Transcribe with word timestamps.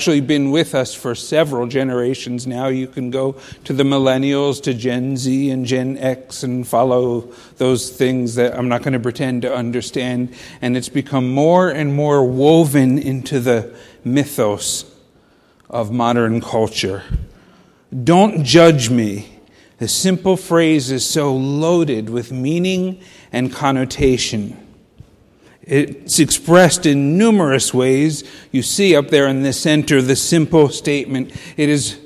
actually 0.00 0.22
been 0.22 0.50
with 0.50 0.74
us 0.74 0.94
for 0.94 1.14
several 1.14 1.66
generations 1.66 2.46
now. 2.46 2.68
You 2.68 2.86
can 2.86 3.10
go 3.10 3.36
to 3.64 3.74
the 3.74 3.82
millennials, 3.82 4.62
to 4.62 4.72
Gen 4.72 5.18
Z 5.18 5.50
and 5.50 5.66
Gen 5.66 5.98
X, 5.98 6.42
and 6.42 6.66
follow 6.66 7.30
those 7.58 7.90
things 7.90 8.36
that 8.36 8.56
I'm 8.56 8.66
not 8.66 8.80
going 8.82 8.94
to 8.94 8.98
pretend 8.98 9.42
to 9.42 9.54
understand. 9.54 10.34
And 10.62 10.74
it's 10.74 10.88
become 10.88 11.28
more 11.28 11.68
and 11.68 11.94
more 11.94 12.24
woven 12.26 12.96
into 12.96 13.40
the 13.40 13.76
mythos 14.02 14.90
of 15.68 15.92
modern 15.92 16.40
culture. 16.40 17.04
Don't 17.92 18.42
judge 18.42 18.88
me. 18.88 19.38
The 19.80 19.88
simple 19.88 20.38
phrase 20.38 20.90
is 20.90 21.06
so 21.06 21.36
loaded 21.36 22.08
with 22.08 22.32
meaning 22.32 23.02
and 23.30 23.52
connotation. 23.52 24.56
It's 25.62 26.18
expressed 26.18 26.86
in 26.86 27.18
numerous 27.18 27.74
ways. 27.74 28.24
You 28.50 28.62
see 28.62 28.96
up 28.96 29.08
there 29.08 29.26
in 29.28 29.42
the 29.42 29.52
center 29.52 30.00
the 30.00 30.16
simple 30.16 30.68
statement. 30.68 31.32
It 31.56 31.68
is 31.68 31.98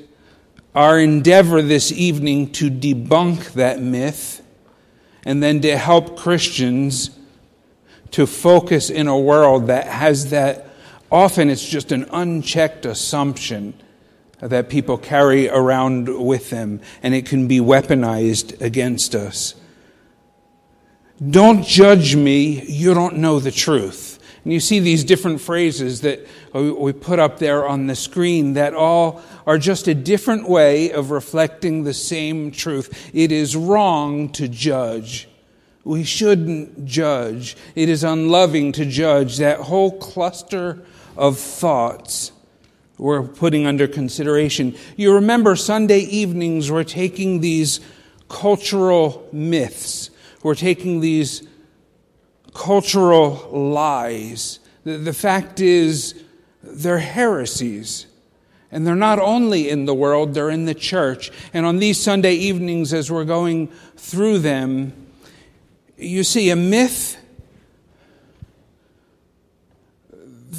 our 0.73 0.99
endeavor 0.99 1.61
this 1.61 1.91
evening 1.91 2.51
to 2.53 2.69
debunk 2.69 3.53
that 3.53 3.81
myth 3.81 4.41
and 5.23 5.41
then 5.41 5.61
to 5.61 5.77
help 5.77 6.17
Christians 6.17 7.17
to 8.11 8.27
focus 8.27 8.89
in 8.89 9.07
a 9.07 9.17
world 9.17 9.67
that 9.67 9.87
has 9.87 10.29
that. 10.29 10.69
Often 11.11 11.49
it's 11.49 11.67
just 11.67 11.91
an 11.91 12.05
unchecked 12.11 12.85
assumption 12.85 13.73
that 14.39 14.69
people 14.69 14.97
carry 14.97 15.49
around 15.49 16.07
with 16.23 16.49
them, 16.49 16.81
and 17.01 17.15
it 17.15 17.25
can 17.25 17.47
be 17.47 17.59
weaponized 17.59 18.61
against 18.61 19.15
us. 19.15 19.55
Don't 21.29 21.65
judge 21.65 22.15
me, 22.15 22.61
you 22.65 22.93
don't 22.93 23.17
know 23.17 23.39
the 23.39 23.51
truth. 23.51 24.19
And 24.43 24.51
you 24.51 24.59
see 24.59 24.79
these 24.79 25.03
different 25.03 25.39
phrases 25.41 26.01
that 26.01 26.27
we 26.53 26.91
put 26.93 27.19
up 27.19 27.39
there 27.39 27.67
on 27.67 27.87
the 27.87 27.95
screen 27.95 28.53
that 28.53 28.73
all 28.73 29.23
are 29.47 29.57
just 29.57 29.87
a 29.87 29.95
different 29.95 30.47
way 30.47 30.91
of 30.91 31.11
reflecting 31.11 31.83
the 31.83 31.93
same 31.93 32.51
truth. 32.51 33.09
It 33.13 33.31
is 33.31 33.55
wrong 33.55 34.29
to 34.33 34.47
judge. 34.47 35.27
We 35.83 36.03
shouldn't 36.03 36.85
judge. 36.85 37.55
It 37.75 37.89
is 37.89 38.03
unloving 38.03 38.73
to 38.73 38.85
judge. 38.85 39.37
That 39.37 39.61
whole 39.61 39.97
cluster 39.97 40.83
of 41.15 41.39
thoughts 41.39 42.31
we're 42.97 43.23
putting 43.23 43.65
under 43.65 43.87
consideration. 43.87 44.75
You 44.95 45.13
remember 45.13 45.55
Sunday 45.55 45.99
evenings, 45.99 46.71
we're 46.71 46.83
taking 46.83 47.41
these 47.41 47.79
cultural 48.29 49.27
myths 49.31 50.11
we're 50.45 50.53
taking 50.53 50.99
these 50.99 51.41
cultural 52.53 53.49
lies. 53.51 54.59
The, 54.83 54.99
the 54.99 55.11
fact 55.11 55.59
is, 55.59 56.23
they're 56.61 56.99
heresies. 56.99 58.05
And 58.71 58.85
they're 58.85 58.95
not 58.95 59.17
only 59.17 59.71
in 59.71 59.85
the 59.85 59.95
world, 59.95 60.35
they're 60.35 60.51
in 60.51 60.65
the 60.65 60.75
church. 60.75 61.31
And 61.51 61.65
on 61.65 61.77
these 61.77 61.99
Sunday 61.99 62.35
evenings, 62.35 62.93
as 62.93 63.11
we're 63.11 63.25
going 63.25 63.69
through 63.97 64.37
them, 64.37 64.93
you 65.97 66.23
see 66.23 66.51
a 66.51 66.55
myth 66.55 67.17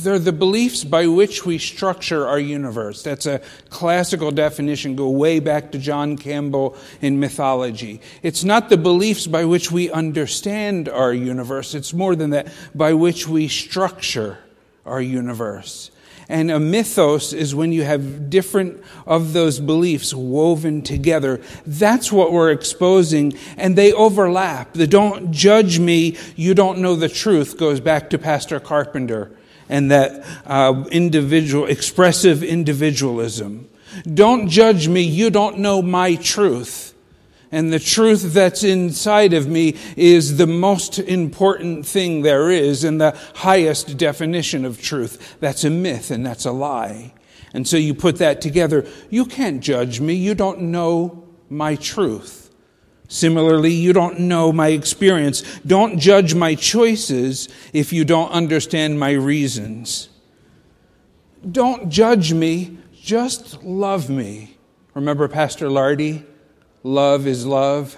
They're 0.02 0.19
the 0.19 0.33
beliefs 0.33 0.84
by 0.84 1.06
which 1.06 1.47
we 1.47 1.58
structure 1.58 2.26
our 2.26 2.38
universe. 2.38 3.03
That's 3.03 3.26
a 3.26 3.41
classical 3.70 4.31
definition, 4.31 4.97
go 4.97 5.09
way 5.10 5.41
back 5.41 5.72
to 5.72 5.78
John 5.78 6.16
Campbell 6.16 6.76
in 7.00 7.20
mythology. 7.20 8.00
It's 8.22 8.44
not 8.44 8.69
the 8.69 8.76
beliefs 8.76 9.26
by 9.26 9.44
which 9.44 9.72
we 9.72 9.91
understand 9.91 10.88
our 10.88 11.12
universe, 11.12 11.75
it's 11.75 11.94
more 11.94 12.15
than 12.16 12.31
that, 12.31 12.48
by 12.75 12.93
which 12.94 13.26
we 13.26 13.48
structure 13.48 14.38
our 14.84 15.00
universe. 15.00 15.91
And 16.28 16.50
a 16.50 16.59
mythos 16.59 17.32
is 17.32 17.54
when 17.54 17.72
you 17.72 17.84
have 17.84 18.28
different 18.28 18.82
of 19.06 19.32
those 19.32 19.60
beliefs 19.60 20.12
woven 20.12 20.82
together. 20.82 21.41
That's 21.65 22.10
what 22.10 22.32
we're 22.32 22.50
exposing, 22.50 23.34
and 23.56 23.76
they 23.76 23.93
overlap. 23.93 24.72
The 24.72 24.88
don't 24.88 25.31
judge 25.31 25.78
me, 25.78 26.16
you 26.34 26.54
don't 26.54 26.78
know 26.78 26.97
the 26.97 27.09
truth 27.09 27.56
goes 27.56 27.78
back 27.78 28.10
to 28.10 28.19
Pastor 28.19 28.59
Carpenter 28.59 29.31
and 29.69 29.91
that 29.91 30.25
uh, 30.47 30.84
individual, 30.91 31.66
expressive 31.66 32.43
individualism. 32.43 33.69
Don't 34.12 34.49
judge 34.49 34.88
me. 34.88 35.03
You 35.03 35.31
don't 35.31 35.59
know 35.59 35.82
my 35.82 36.16
truth. 36.16 36.94
And 37.53 37.72
the 37.72 37.78
truth 37.78 38.34
that's 38.34 38.65
inside 38.65 39.32
of 39.32 39.47
me 39.47 39.76
is 39.97 40.37
the 40.37 40.47
most 40.47 40.99
important 40.99 41.87
thing 41.87 42.22
there 42.22 42.50
is 42.50 42.84
and 42.84 43.00
the 43.00 43.16
highest 43.34 43.97
definition 43.97 44.65
of 44.65 44.82
truth. 44.82 45.37
That's 45.41 45.65
a 45.65 45.71
myth 45.71 46.10
and 46.10 46.26
that's 46.26 46.44
a 46.44 46.53
lie. 46.53 47.15
And 47.55 47.66
so 47.66 47.76
you 47.76 47.94
put 47.94 48.16
that 48.16 48.41
together. 48.41 48.87
You 49.09 49.25
can't 49.25 49.62
judge 49.62 50.00
me. 50.00 50.15
You 50.15 50.34
don't 50.34 50.62
know 50.62 51.25
my 51.49 51.76
truth. 51.76 52.45
Similarly, 53.09 53.72
you 53.72 53.93
don't 53.93 54.21
know 54.21 54.53
my 54.53 54.69
experience. 54.69 55.43
Don't 55.67 55.99
judge 55.99 56.34
my 56.34 56.55
choices 56.55 57.49
if 57.72 57.93
you 57.93 58.05
don't 58.05 58.31
understand 58.31 58.99
my 58.99 59.12
reasons. 59.12 60.09
Don't 61.49 61.89
judge 61.89 62.33
me, 62.33 62.78
just 63.00 63.62
love 63.62 64.11
me. 64.11 64.56
Remember 64.94 65.28
Pastor 65.28 65.71
Lardy? 65.71 66.25
Love 66.83 67.27
is 67.27 67.47
love. 67.47 67.97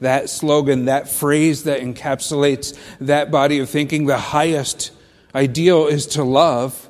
That 0.00 0.30
slogan, 0.30 0.86
that 0.86 1.08
phrase 1.08 1.64
that 1.64 1.80
encapsulates 1.80 2.78
that 3.00 3.30
body 3.30 3.58
of 3.58 3.68
thinking, 3.68 4.06
the 4.06 4.18
highest 4.18 4.92
ideal 5.34 5.86
is 5.86 6.06
to 6.08 6.22
love. 6.22 6.88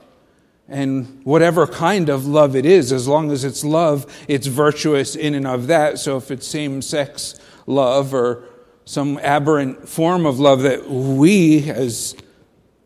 And 0.69 1.21
whatever 1.25 1.67
kind 1.67 2.09
of 2.09 2.27
love 2.27 2.57
it 2.57 2.67
is, 2.67 2.93
as 2.93 3.07
long 3.07 3.31
as 3.31 3.45
it's 3.45 3.65
love, 3.65 4.07
it's 4.27 4.49
virtuous 4.49 5.15
in 5.15 5.35
and 5.35 5.47
of 5.47 5.69
that. 5.69 5.99
So 5.99 6.17
if 6.17 6.31
it's 6.31 6.47
same 6.47 6.83
sex 6.83 7.41
love 7.67 8.15
or 8.15 8.45
some 8.85 9.19
aberrant 9.19 9.89
form 9.89 10.25
of 10.25 10.39
love 10.39 10.63
that 10.63 10.89
we 10.89 11.69
as 11.71 12.15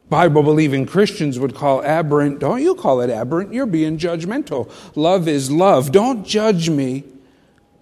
Bible 0.08 0.42
believing 0.42 0.86
Christians 0.86 1.38
would 1.38 1.54
call 1.54 1.84
aberrant. 1.84 2.40
Don't 2.40 2.62
you 2.62 2.74
call 2.74 3.00
it 3.00 3.10
aberrant? 3.10 3.52
You're 3.52 3.66
being 3.66 3.96
judgmental. 3.96 4.70
Love 4.96 5.28
is 5.28 5.50
love. 5.50 5.92
Don't 5.92 6.26
judge 6.26 6.68
me, 6.68 7.04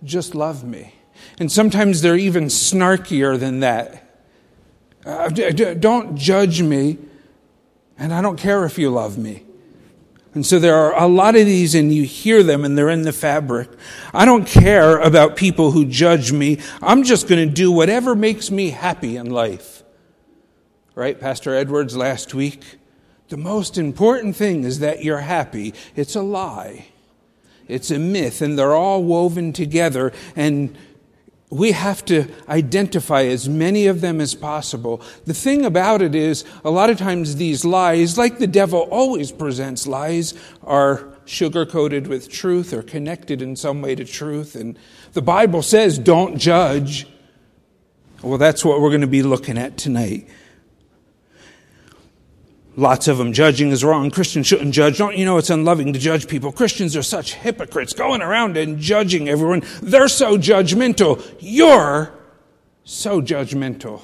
just 0.05 0.35
love 0.35 0.63
me. 0.63 0.95
And 1.39 1.51
sometimes 1.51 2.03
they're 2.03 2.17
even 2.17 2.45
snarkier 2.45 3.39
than 3.39 3.61
that. 3.61 4.05
Uh, 5.07 5.29
don't 5.31 6.17
judge 6.17 6.61
me, 6.61 6.99
and 7.97 8.13
I 8.13 8.21
don't 8.21 8.37
care 8.37 8.65
if 8.65 8.79
you 8.79 8.91
love 8.91 9.17
me. 9.17 9.45
And 10.35 10.45
so 10.45 10.59
there 10.59 10.77
are 10.77 10.97
a 11.01 11.07
lot 11.07 11.37
of 11.37 11.47
these, 11.47 11.75
and 11.75 11.93
you 11.93 12.05
hear 12.05 12.43
them, 12.43 12.65
and 12.65 12.77
they're 12.77 12.91
in 12.91 13.03
the 13.03 13.13
fabric. 13.13 13.71
I 14.13 14.25
don't 14.25 14.47
care 14.47 14.99
about 14.99 15.37
people 15.37 15.71
who 15.73 15.87
judge 15.87 16.33
me. 16.33 16.59
I'm 16.83 17.03
just 17.03 17.29
going 17.29 17.49
to 17.49 17.55
do 17.55 17.73
whatever 17.73 18.15
makes 18.15 18.51
me 18.51 18.71
happy 18.71 19.17
in 19.17 19.31
life. 19.31 19.83
Right, 20.95 21.19
Pastor 21.19 21.55
Edwards 21.55 21.97
last 21.97 22.35
week? 22.35 22.63
The 23.29 23.37
most 23.37 23.79
important 23.79 24.37
thing 24.37 24.65
is 24.65 24.81
that 24.81 25.03
you're 25.05 25.21
happy. 25.21 25.75
It's 25.97 26.15
a 26.15 26.23
lie. 26.23 26.87
It's 27.67 27.91
a 27.91 27.99
myth, 27.99 28.43
and 28.43 28.59
they're 28.59 28.75
all 28.75 29.03
woven 29.03 29.53
together. 29.53 30.13
And 30.35 30.77
we 31.51 31.73
have 31.73 32.05
to 32.05 32.27
identify 32.49 33.23
as 33.23 33.49
many 33.49 33.87
of 33.87 34.01
them 34.01 34.21
as 34.21 34.35
possible. 34.35 35.01
The 35.25 35.35
thing 35.35 35.65
about 35.65 36.03
it 36.03 36.15
is, 36.15 36.45
a 36.65 36.71
lot 36.71 36.91
of 36.91 36.99
times 36.99 37.37
these 37.37 37.65
lies, 37.65 38.19
like 38.19 38.39
the 38.39 38.47
devil 38.47 38.81
always 38.91 39.33
presents 39.33 39.87
lies, 39.87 40.35
are 40.63 41.09
sugar 41.25 41.65
coated 41.65 42.07
with 42.07 42.31
truth 42.31 42.73
or 42.73 42.83
connected 42.83 43.41
in 43.41 43.57
some 43.57 43.81
way 43.81 43.95
to 43.95 44.05
truth. 44.05 44.55
And 44.55 44.79
the 45.15 45.23
Bible 45.23 45.63
says, 45.63 45.99
don't 45.99 46.39
judge. 46.39 47.07
Well, 48.23 48.39
that's 48.39 48.65
what 48.65 48.81
we're 48.81 48.91
going 48.91 49.01
to 49.03 49.07
be 49.07 49.23
looking 49.23 49.57
at 49.57 49.79
tonight. 49.79 50.29
Lots 52.79 53.09
of 53.09 53.19
them 53.19 53.33
judging 53.33 53.73
is 53.73 53.83
wrong. 53.83 54.09
Christians 54.09 54.47
shouldn't 54.47 54.73
judge. 54.73 54.99
Don't 54.99 55.19
you 55.19 55.25
know 55.25 55.37
it's 55.37 55.51
unloving 55.51 55.93
to 55.95 55.99
judge 55.99 56.29
people? 56.29 56.53
Christians 56.53 56.95
are 56.95 57.03
such 57.03 57.35
hypocrites 57.35 57.93
going 57.93 58.23
around 58.23 58.57
and 58.57 58.79
judging 58.79 59.29
everyone. 59.29 59.65
They're 59.83 60.07
so 60.07 60.39
judgmental. 60.39 61.21
You're 61.41 62.15
so 62.85 63.21
judgmental. 63.21 64.03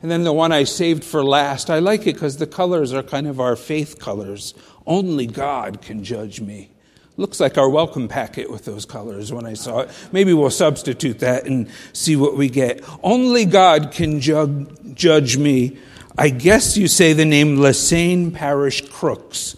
And 0.00 0.08
then 0.08 0.22
the 0.22 0.32
one 0.32 0.52
I 0.52 0.62
saved 0.62 1.02
for 1.02 1.24
last, 1.24 1.68
I 1.68 1.80
like 1.80 2.02
it 2.02 2.14
because 2.14 2.36
the 2.36 2.46
colors 2.46 2.92
are 2.92 3.02
kind 3.02 3.26
of 3.26 3.40
our 3.40 3.56
faith 3.56 3.98
colors. 3.98 4.54
Only 4.86 5.26
God 5.26 5.82
can 5.82 6.04
judge 6.04 6.40
me. 6.40 6.70
Looks 7.16 7.40
like 7.40 7.58
our 7.58 7.68
welcome 7.68 8.06
packet 8.06 8.48
with 8.48 8.64
those 8.64 8.84
colors 8.84 9.32
when 9.32 9.44
I 9.44 9.54
saw 9.54 9.80
it. 9.80 9.90
Maybe 10.12 10.32
we'll 10.32 10.50
substitute 10.50 11.18
that 11.18 11.46
and 11.46 11.68
see 11.92 12.14
what 12.14 12.36
we 12.36 12.48
get. 12.48 12.84
Only 13.02 13.44
God 13.44 13.90
can 13.90 14.20
jug, 14.20 14.94
judge 14.94 15.36
me 15.36 15.78
I 16.18 16.30
guess 16.30 16.78
you 16.78 16.88
say 16.88 17.12
the 17.12 17.26
name 17.26 17.58
Lesane 17.58 18.32
Parish 18.32 18.88
Crooks. 18.88 19.54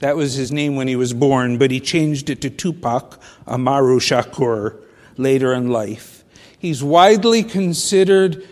That 0.00 0.16
was 0.16 0.34
his 0.34 0.52
name 0.52 0.76
when 0.76 0.86
he 0.86 0.96
was 0.96 1.14
born, 1.14 1.56
but 1.56 1.70
he 1.70 1.80
changed 1.80 2.28
it 2.28 2.42
to 2.42 2.50
Tupac 2.50 3.18
Amaru 3.46 4.00
Shakur 4.00 4.82
later 5.16 5.54
in 5.54 5.70
life. 5.70 6.22
He's 6.58 6.84
widely 6.84 7.42
considered 7.42 8.46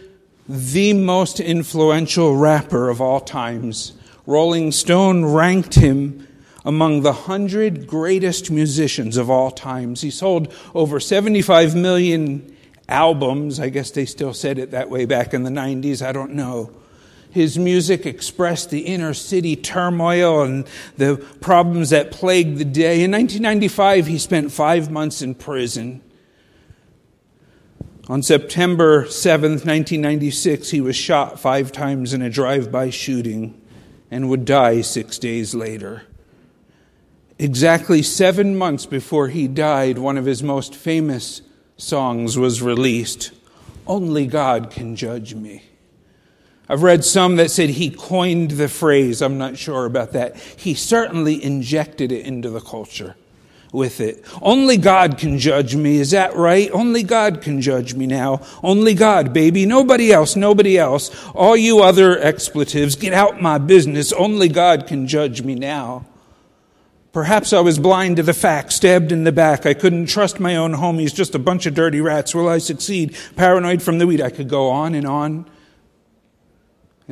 the 0.48 0.94
most 0.94 1.40
influential 1.40 2.36
rapper 2.36 2.88
of 2.88 3.02
all 3.02 3.20
times. 3.20 3.92
Rolling 4.24 4.72
Stone 4.72 5.26
ranked 5.26 5.74
him 5.74 6.26
among 6.64 7.02
the 7.02 7.12
hundred 7.12 7.86
greatest 7.86 8.50
musicians 8.50 9.18
of 9.18 9.28
all 9.28 9.50
times. 9.50 10.00
He 10.00 10.10
sold 10.10 10.50
over 10.74 10.98
75 10.98 11.74
million 11.74 12.56
albums. 12.88 13.60
I 13.60 13.68
guess 13.68 13.90
they 13.90 14.06
still 14.06 14.32
said 14.32 14.58
it 14.58 14.70
that 14.70 14.88
way 14.88 15.04
back 15.04 15.34
in 15.34 15.42
the 15.42 15.50
90s. 15.50 16.00
I 16.00 16.12
don't 16.12 16.32
know. 16.32 16.70
His 17.32 17.58
music 17.58 18.04
expressed 18.04 18.68
the 18.68 18.80
inner 18.80 19.14
city 19.14 19.56
turmoil 19.56 20.42
and 20.42 20.66
the 20.98 21.16
problems 21.40 21.88
that 21.88 22.12
plagued 22.12 22.58
the 22.58 22.64
day. 22.66 23.02
In 23.02 23.10
1995, 23.10 24.06
he 24.06 24.18
spent 24.18 24.52
five 24.52 24.90
months 24.90 25.22
in 25.22 25.34
prison. 25.34 26.02
On 28.06 28.22
September 28.22 29.06
7th, 29.06 29.64
1996, 29.64 30.70
he 30.70 30.82
was 30.82 30.94
shot 30.94 31.40
five 31.40 31.72
times 31.72 32.12
in 32.12 32.20
a 32.20 32.28
drive 32.28 32.70
by 32.70 32.90
shooting 32.90 33.58
and 34.10 34.28
would 34.28 34.44
die 34.44 34.82
six 34.82 35.18
days 35.18 35.54
later. 35.54 36.02
Exactly 37.38 38.02
seven 38.02 38.58
months 38.58 38.84
before 38.84 39.28
he 39.28 39.48
died, 39.48 39.96
one 39.96 40.18
of 40.18 40.26
his 40.26 40.42
most 40.42 40.74
famous 40.74 41.40
songs 41.78 42.36
was 42.36 42.60
released 42.60 43.30
Only 43.86 44.26
God 44.26 44.70
Can 44.70 44.96
Judge 44.96 45.34
Me. 45.34 45.62
I've 46.72 46.82
read 46.82 47.04
some 47.04 47.36
that 47.36 47.50
said 47.50 47.68
he 47.68 47.90
coined 47.90 48.52
the 48.52 48.66
phrase. 48.66 49.20
I'm 49.20 49.36
not 49.36 49.58
sure 49.58 49.84
about 49.84 50.12
that. 50.12 50.36
He 50.36 50.72
certainly 50.72 51.44
injected 51.44 52.10
it 52.10 52.24
into 52.24 52.48
the 52.48 52.62
culture 52.62 53.14
with 53.74 54.00
it. 54.00 54.24
Only 54.40 54.78
God 54.78 55.18
can 55.18 55.38
judge 55.38 55.76
me. 55.76 55.98
Is 55.98 56.12
that 56.12 56.34
right? 56.34 56.70
Only 56.72 57.02
God 57.02 57.42
can 57.42 57.60
judge 57.60 57.92
me 57.92 58.06
now. 58.06 58.40
Only 58.62 58.94
God, 58.94 59.34
baby. 59.34 59.66
Nobody 59.66 60.10
else. 60.14 60.34
Nobody 60.34 60.78
else. 60.78 61.10
All 61.34 61.58
you 61.58 61.82
other 61.82 62.18
expletives, 62.18 62.96
get 62.96 63.12
out 63.12 63.42
my 63.42 63.58
business. 63.58 64.10
Only 64.10 64.48
God 64.48 64.86
can 64.86 65.06
judge 65.06 65.42
me 65.42 65.54
now. 65.54 66.06
Perhaps 67.12 67.52
I 67.52 67.60
was 67.60 67.78
blind 67.78 68.16
to 68.16 68.22
the 68.22 68.32
fact, 68.32 68.72
stabbed 68.72 69.12
in 69.12 69.24
the 69.24 69.32
back. 69.32 69.66
I 69.66 69.74
couldn't 69.74 70.06
trust 70.06 70.40
my 70.40 70.56
own 70.56 70.72
homies, 70.72 71.14
just 71.14 71.34
a 71.34 71.38
bunch 71.38 71.66
of 71.66 71.74
dirty 71.74 72.00
rats. 72.00 72.34
Will 72.34 72.48
I 72.48 72.56
succeed? 72.56 73.14
Paranoid 73.36 73.82
from 73.82 73.98
the 73.98 74.06
weed. 74.06 74.22
I 74.22 74.30
could 74.30 74.48
go 74.48 74.70
on 74.70 74.94
and 74.94 75.06
on. 75.06 75.44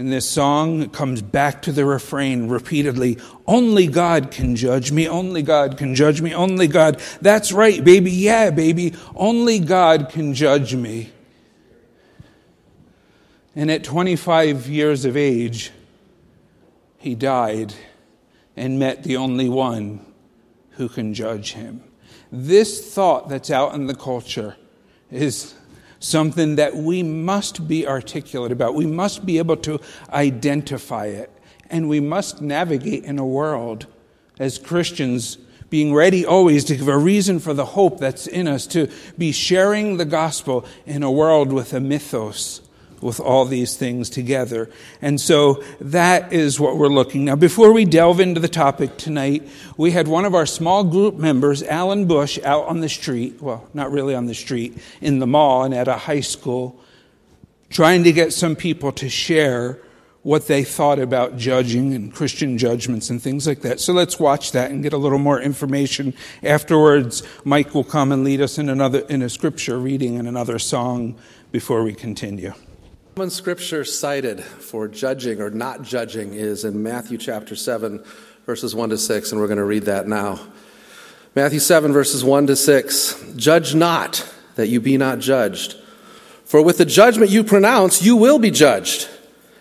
In 0.00 0.08
this 0.08 0.26
song, 0.26 0.88
comes 0.88 1.20
back 1.20 1.60
to 1.60 1.72
the 1.72 1.84
refrain 1.84 2.48
repeatedly 2.48 3.18
Only 3.46 3.86
God 3.86 4.30
can 4.30 4.56
judge 4.56 4.90
me. 4.90 5.06
Only 5.06 5.42
God 5.42 5.76
can 5.76 5.94
judge 5.94 6.22
me. 6.22 6.34
Only 6.34 6.68
God. 6.68 7.02
That's 7.20 7.52
right, 7.52 7.84
baby. 7.84 8.10
Yeah, 8.10 8.48
baby. 8.48 8.94
Only 9.14 9.58
God 9.58 10.08
can 10.08 10.32
judge 10.32 10.74
me. 10.74 11.12
And 13.54 13.70
at 13.70 13.84
25 13.84 14.68
years 14.68 15.04
of 15.04 15.18
age, 15.18 15.70
he 16.96 17.14
died 17.14 17.74
and 18.56 18.78
met 18.78 19.02
the 19.02 19.18
only 19.18 19.50
one 19.50 20.00
who 20.70 20.88
can 20.88 21.12
judge 21.12 21.52
him. 21.52 21.84
This 22.32 22.94
thought 22.94 23.28
that's 23.28 23.50
out 23.50 23.74
in 23.74 23.86
the 23.86 23.94
culture 23.94 24.56
is 25.10 25.52
something 26.00 26.56
that 26.56 26.74
we 26.74 27.02
must 27.02 27.68
be 27.68 27.86
articulate 27.86 28.50
about. 28.50 28.74
We 28.74 28.86
must 28.86 29.24
be 29.24 29.38
able 29.38 29.56
to 29.58 29.78
identify 30.10 31.06
it. 31.06 31.30
And 31.68 31.88
we 31.88 32.00
must 32.00 32.40
navigate 32.40 33.04
in 33.04 33.18
a 33.18 33.26
world 33.26 33.86
as 34.40 34.58
Christians 34.58 35.38
being 35.68 35.94
ready 35.94 36.26
always 36.26 36.64
to 36.64 36.76
give 36.76 36.88
a 36.88 36.98
reason 36.98 37.38
for 37.38 37.54
the 37.54 37.64
hope 37.64 38.00
that's 38.00 38.26
in 38.26 38.48
us, 38.48 38.66
to 38.66 38.88
be 39.16 39.30
sharing 39.30 39.98
the 39.98 40.04
gospel 40.04 40.64
in 40.84 41.04
a 41.04 41.10
world 41.10 41.52
with 41.52 41.72
a 41.72 41.78
mythos 41.78 42.60
with 43.00 43.20
all 43.20 43.44
these 43.44 43.76
things 43.76 44.10
together. 44.10 44.70
And 45.00 45.20
so 45.20 45.62
that 45.80 46.32
is 46.32 46.60
what 46.60 46.76
we're 46.76 46.88
looking. 46.88 47.24
Now, 47.24 47.36
before 47.36 47.72
we 47.72 47.84
delve 47.84 48.20
into 48.20 48.40
the 48.40 48.48
topic 48.48 48.96
tonight, 48.96 49.48
we 49.76 49.90
had 49.90 50.08
one 50.08 50.24
of 50.24 50.34
our 50.34 50.46
small 50.46 50.84
group 50.84 51.16
members, 51.16 51.62
Alan 51.62 52.06
Bush, 52.06 52.38
out 52.42 52.66
on 52.66 52.80
the 52.80 52.88
street. 52.88 53.40
Well, 53.40 53.68
not 53.74 53.90
really 53.90 54.14
on 54.14 54.26
the 54.26 54.34
street, 54.34 54.78
in 55.00 55.18
the 55.18 55.26
mall 55.26 55.64
and 55.64 55.74
at 55.74 55.88
a 55.88 55.96
high 55.96 56.20
school, 56.20 56.80
trying 57.70 58.04
to 58.04 58.12
get 58.12 58.32
some 58.32 58.56
people 58.56 58.92
to 58.92 59.08
share 59.08 59.78
what 60.22 60.48
they 60.48 60.62
thought 60.62 60.98
about 60.98 61.38
judging 61.38 61.94
and 61.94 62.14
Christian 62.14 62.58
judgments 62.58 63.08
and 63.08 63.22
things 63.22 63.46
like 63.46 63.62
that. 63.62 63.80
So 63.80 63.94
let's 63.94 64.20
watch 64.20 64.52
that 64.52 64.70
and 64.70 64.82
get 64.82 64.92
a 64.92 64.98
little 64.98 65.18
more 65.18 65.40
information. 65.40 66.12
Afterwards, 66.42 67.22
Mike 67.44 67.74
will 67.74 67.84
come 67.84 68.12
and 68.12 68.22
lead 68.22 68.42
us 68.42 68.58
in 68.58 68.68
another, 68.68 69.00
in 69.08 69.22
a 69.22 69.30
scripture 69.30 69.78
reading 69.78 70.18
and 70.18 70.28
another 70.28 70.58
song 70.58 71.18
before 71.52 71.82
we 71.82 71.94
continue. 71.94 72.52
One 73.16 73.30
scripture 73.30 73.84
cited 73.84 74.42
for 74.42 74.86
judging 74.86 75.40
or 75.40 75.50
not 75.50 75.82
judging 75.82 76.32
is 76.32 76.64
in 76.64 76.82
Matthew 76.82 77.18
chapter 77.18 77.56
7, 77.56 78.02
verses 78.46 78.72
1 78.72 78.90
to 78.90 78.98
6, 78.98 79.32
and 79.32 79.40
we're 79.40 79.48
going 79.48 79.58
to 79.58 79.64
read 79.64 79.82
that 79.84 80.06
now. 80.06 80.38
Matthew 81.34 81.58
7, 81.58 81.92
verses 81.92 82.22
1 82.22 82.46
to 82.46 82.56
6. 82.56 83.34
Judge 83.34 83.74
not 83.74 84.32
that 84.54 84.68
you 84.68 84.80
be 84.80 84.96
not 84.96 85.18
judged. 85.18 85.74
For 86.44 86.62
with 86.62 86.78
the 86.78 86.84
judgment 86.84 87.32
you 87.32 87.42
pronounce, 87.42 88.00
you 88.00 88.14
will 88.14 88.38
be 88.38 88.52
judged. 88.52 89.08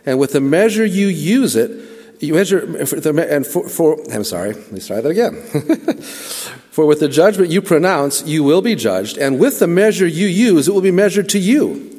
And 0.06 0.20
with 0.20 0.34
the 0.34 0.42
measure 0.42 0.86
you 0.86 1.08
use 1.08 1.56
it, 1.56 1.72
you 2.22 2.36
measure, 2.36 2.60
and 2.60 3.48
for, 3.48 3.68
for 3.68 3.98
I'm 4.14 4.24
sorry, 4.26 4.54
let 4.54 4.72
me 4.72 4.80
try 4.80 5.02
that 5.02 5.10
again. 5.10 5.42
for 6.72 6.86
with 6.86 7.00
the 7.00 7.10
judgment 7.10 7.50
you 7.50 7.64
pronounce, 7.64 8.24
you 8.24 8.44
will 8.44 8.62
be 8.62 8.76
judged. 8.76 9.18
And 9.18 9.40
with 9.40 9.58
the 9.58 9.68
measure 9.68 10.08
you 10.08 10.28
use, 10.28 10.68
it 10.68 10.74
will 10.74 10.82
be 10.82 10.92
measured 10.92 11.30
to 11.30 11.40
you. 11.40 11.99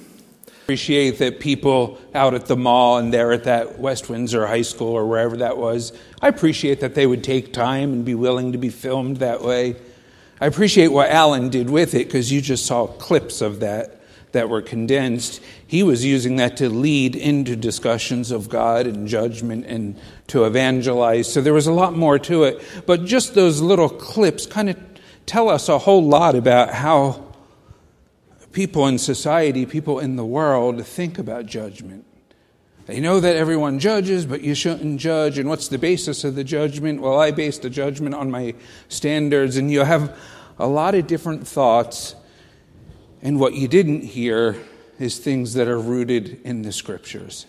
appreciate 0.71 1.17
that 1.17 1.41
people 1.41 1.99
out 2.15 2.33
at 2.33 2.45
the 2.45 2.55
mall 2.55 2.97
and 2.97 3.13
there 3.13 3.33
at 3.33 3.43
that 3.43 3.77
West 3.77 4.07
Windsor 4.07 4.47
High 4.47 4.61
School 4.61 4.93
or 4.93 5.05
wherever 5.05 5.35
that 5.35 5.57
was, 5.57 5.91
I 6.21 6.29
appreciate 6.29 6.79
that 6.79 6.95
they 6.95 7.05
would 7.05 7.25
take 7.25 7.51
time 7.51 7.91
and 7.91 8.05
be 8.05 8.15
willing 8.15 8.53
to 8.53 8.57
be 8.57 8.69
filmed 8.69 9.17
that 9.17 9.41
way. 9.41 9.75
I 10.39 10.45
appreciate 10.45 10.87
what 10.87 11.09
Alan 11.09 11.49
did 11.49 11.69
with 11.69 11.93
it 11.93 12.07
because 12.07 12.31
you 12.31 12.39
just 12.39 12.65
saw 12.65 12.87
clips 12.87 13.41
of 13.41 13.59
that 13.59 14.01
that 14.31 14.47
were 14.47 14.61
condensed. 14.61 15.41
He 15.67 15.83
was 15.83 16.05
using 16.05 16.37
that 16.37 16.55
to 16.57 16.69
lead 16.69 17.17
into 17.17 17.57
discussions 17.57 18.31
of 18.31 18.47
God 18.47 18.87
and 18.87 19.09
judgment 19.09 19.65
and 19.65 19.99
to 20.27 20.45
evangelize. 20.45 21.29
So 21.29 21.41
there 21.41 21.53
was 21.53 21.67
a 21.67 21.73
lot 21.73 21.97
more 21.97 22.17
to 22.19 22.45
it. 22.45 22.63
But 22.85 23.03
just 23.03 23.35
those 23.35 23.59
little 23.59 23.89
clips 23.89 24.45
kind 24.45 24.69
of 24.69 24.77
tell 25.25 25.49
us 25.49 25.67
a 25.67 25.79
whole 25.79 26.05
lot 26.05 26.35
about 26.35 26.73
how 26.73 27.30
people 28.51 28.87
in 28.87 28.97
society, 28.97 29.65
people 29.65 29.99
in 29.99 30.15
the 30.15 30.25
world 30.25 30.85
think 30.85 31.17
about 31.17 31.45
judgment. 31.45 32.05
They 32.85 32.99
know 32.99 33.19
that 33.19 33.35
everyone 33.35 33.79
judges, 33.79 34.25
but 34.25 34.41
you 34.41 34.55
shouldn't 34.55 34.99
judge. 34.99 35.37
And 35.37 35.47
what's 35.47 35.67
the 35.67 35.77
basis 35.77 36.23
of 36.23 36.35
the 36.35 36.43
judgment? 36.43 37.01
Well, 37.01 37.19
I 37.19 37.31
base 37.31 37.57
the 37.57 37.69
judgment 37.69 38.15
on 38.15 38.31
my 38.31 38.55
standards. 38.89 39.57
And 39.57 39.71
you 39.71 39.81
have 39.81 40.17
a 40.59 40.67
lot 40.67 40.95
of 40.95 41.07
different 41.07 41.47
thoughts. 41.47 42.15
And 43.21 43.39
what 43.39 43.53
you 43.53 43.67
didn't 43.67 44.01
hear 44.01 44.57
is 44.99 45.19
things 45.19 45.53
that 45.53 45.67
are 45.67 45.79
rooted 45.79 46.41
in 46.43 46.63
the 46.63 46.71
scriptures. 46.71 47.45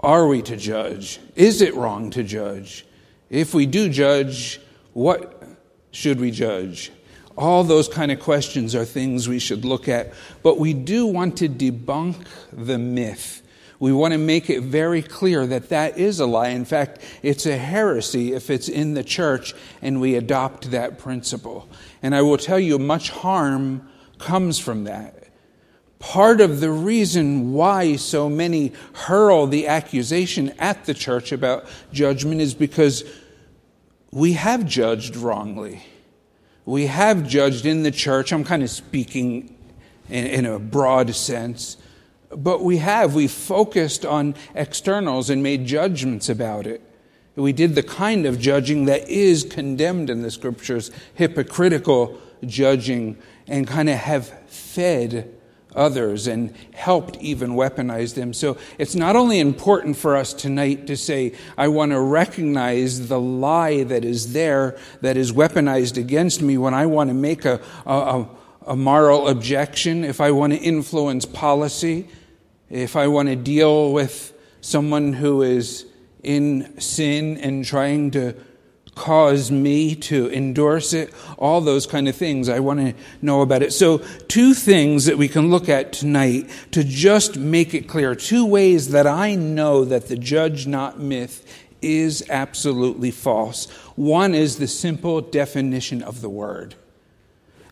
Are 0.00 0.26
we 0.26 0.40
to 0.42 0.56
judge? 0.56 1.20
Is 1.34 1.60
it 1.60 1.74
wrong 1.74 2.10
to 2.10 2.22
judge? 2.22 2.86
If 3.30 3.54
we 3.54 3.66
do 3.66 3.88
judge, 3.88 4.60
what 4.92 5.42
should 5.90 6.20
we 6.20 6.30
judge? 6.30 6.92
All 7.36 7.64
those 7.64 7.88
kind 7.88 8.12
of 8.12 8.20
questions 8.20 8.74
are 8.74 8.84
things 8.84 9.28
we 9.28 9.38
should 9.38 9.64
look 9.64 9.88
at. 9.88 10.12
But 10.42 10.58
we 10.58 10.72
do 10.72 11.06
want 11.06 11.38
to 11.38 11.48
debunk 11.48 12.26
the 12.52 12.78
myth. 12.78 13.42
We 13.80 13.92
want 13.92 14.12
to 14.12 14.18
make 14.18 14.50
it 14.50 14.62
very 14.62 15.02
clear 15.02 15.46
that 15.46 15.68
that 15.70 15.98
is 15.98 16.20
a 16.20 16.26
lie. 16.26 16.48
In 16.48 16.64
fact, 16.64 17.00
it's 17.22 17.44
a 17.44 17.56
heresy 17.56 18.32
if 18.32 18.50
it's 18.50 18.68
in 18.68 18.94
the 18.94 19.02
church 19.02 19.52
and 19.82 20.00
we 20.00 20.14
adopt 20.14 20.70
that 20.70 20.98
principle. 20.98 21.68
And 22.02 22.14
I 22.14 22.22
will 22.22 22.38
tell 22.38 22.60
you, 22.60 22.78
much 22.78 23.10
harm 23.10 23.86
comes 24.18 24.58
from 24.58 24.84
that. 24.84 25.24
Part 25.98 26.40
of 26.40 26.60
the 26.60 26.70
reason 26.70 27.52
why 27.52 27.96
so 27.96 28.28
many 28.28 28.72
hurl 28.92 29.46
the 29.46 29.66
accusation 29.66 30.54
at 30.58 30.84
the 30.84 30.94
church 30.94 31.32
about 31.32 31.66
judgment 31.92 32.40
is 32.40 32.54
because 32.54 33.04
we 34.12 34.34
have 34.34 34.66
judged 34.66 35.16
wrongly 35.16 35.82
we 36.66 36.86
have 36.86 37.26
judged 37.26 37.66
in 37.66 37.82
the 37.82 37.90
church. 37.90 38.32
I'm 38.32 38.44
kind 38.44 38.62
of 38.62 38.70
speaking 38.70 39.56
in, 40.08 40.26
in, 40.26 40.46
a 40.46 40.58
broad 40.58 41.14
sense, 41.14 41.76
but 42.30 42.62
we 42.62 42.78
have. 42.78 43.14
We 43.14 43.28
focused 43.28 44.06
on 44.06 44.34
externals 44.54 45.30
and 45.30 45.42
made 45.42 45.66
judgments 45.66 46.28
about 46.28 46.66
it. 46.66 46.80
We 47.36 47.52
did 47.52 47.74
the 47.74 47.82
kind 47.82 48.26
of 48.26 48.38
judging 48.38 48.84
that 48.84 49.08
is 49.08 49.44
condemned 49.44 50.08
in 50.08 50.22
the 50.22 50.30
scriptures 50.30 50.90
hypocritical 51.14 52.18
judging 52.46 53.18
and 53.46 53.66
kind 53.66 53.88
of 53.88 53.96
have 53.96 54.28
fed 54.48 55.34
others 55.74 56.26
and 56.26 56.54
helped 56.74 57.16
even 57.18 57.52
weaponize 57.52 58.14
them. 58.14 58.32
So 58.32 58.56
it's 58.78 58.94
not 58.94 59.16
only 59.16 59.40
important 59.40 59.96
for 59.96 60.16
us 60.16 60.32
tonight 60.32 60.86
to 60.86 60.96
say, 60.96 61.34
I 61.56 61.68
want 61.68 61.92
to 61.92 62.00
recognize 62.00 63.08
the 63.08 63.20
lie 63.20 63.84
that 63.84 64.04
is 64.04 64.32
there, 64.32 64.78
that 65.00 65.16
is 65.16 65.32
weaponized 65.32 65.96
against 65.96 66.42
me 66.42 66.58
when 66.58 66.74
I 66.74 66.86
want 66.86 67.10
to 67.10 67.14
make 67.14 67.44
a, 67.44 67.60
a, 67.86 68.26
a 68.66 68.76
moral 68.76 69.28
objection, 69.28 70.04
if 70.04 70.20
I 70.20 70.30
want 70.30 70.52
to 70.52 70.58
influence 70.58 71.24
policy, 71.24 72.08
if 72.70 72.96
I 72.96 73.08
want 73.08 73.28
to 73.28 73.36
deal 73.36 73.92
with 73.92 74.32
someone 74.60 75.12
who 75.12 75.42
is 75.42 75.86
in 76.22 76.80
sin 76.80 77.36
and 77.36 77.64
trying 77.64 78.10
to 78.12 78.34
cause 78.94 79.50
me 79.50 79.94
to 79.94 80.30
endorse 80.32 80.92
it, 80.92 81.12
all 81.38 81.60
those 81.60 81.86
kind 81.86 82.08
of 82.08 82.16
things. 82.16 82.48
I 82.48 82.60
want 82.60 82.80
to 82.80 82.94
know 83.20 83.42
about 83.42 83.62
it. 83.62 83.72
So, 83.72 83.98
two 84.28 84.54
things 84.54 85.06
that 85.06 85.18
we 85.18 85.28
can 85.28 85.50
look 85.50 85.68
at 85.68 85.92
tonight 85.92 86.48
to 86.72 86.84
just 86.84 87.36
make 87.36 87.74
it 87.74 87.88
clear. 87.88 88.14
Two 88.14 88.46
ways 88.46 88.90
that 88.90 89.06
I 89.06 89.34
know 89.34 89.84
that 89.84 90.08
the 90.08 90.16
judge 90.16 90.66
not 90.66 90.98
myth 90.98 91.64
is 91.82 92.24
absolutely 92.30 93.10
false. 93.10 93.70
One 93.96 94.34
is 94.34 94.56
the 94.56 94.66
simple 94.66 95.20
definition 95.20 96.02
of 96.02 96.20
the 96.20 96.30
word. 96.30 96.74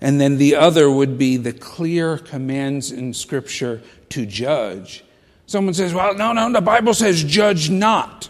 And 0.00 0.20
then 0.20 0.36
the 0.36 0.56
other 0.56 0.90
would 0.90 1.16
be 1.16 1.36
the 1.36 1.52
clear 1.52 2.18
commands 2.18 2.90
in 2.90 3.14
Scripture 3.14 3.80
to 4.10 4.26
judge. 4.26 5.04
Someone 5.46 5.74
says, 5.74 5.94
well, 5.94 6.14
no, 6.14 6.32
no, 6.32 6.52
the 6.52 6.60
Bible 6.60 6.92
says 6.92 7.22
judge 7.22 7.70
not. 7.70 8.28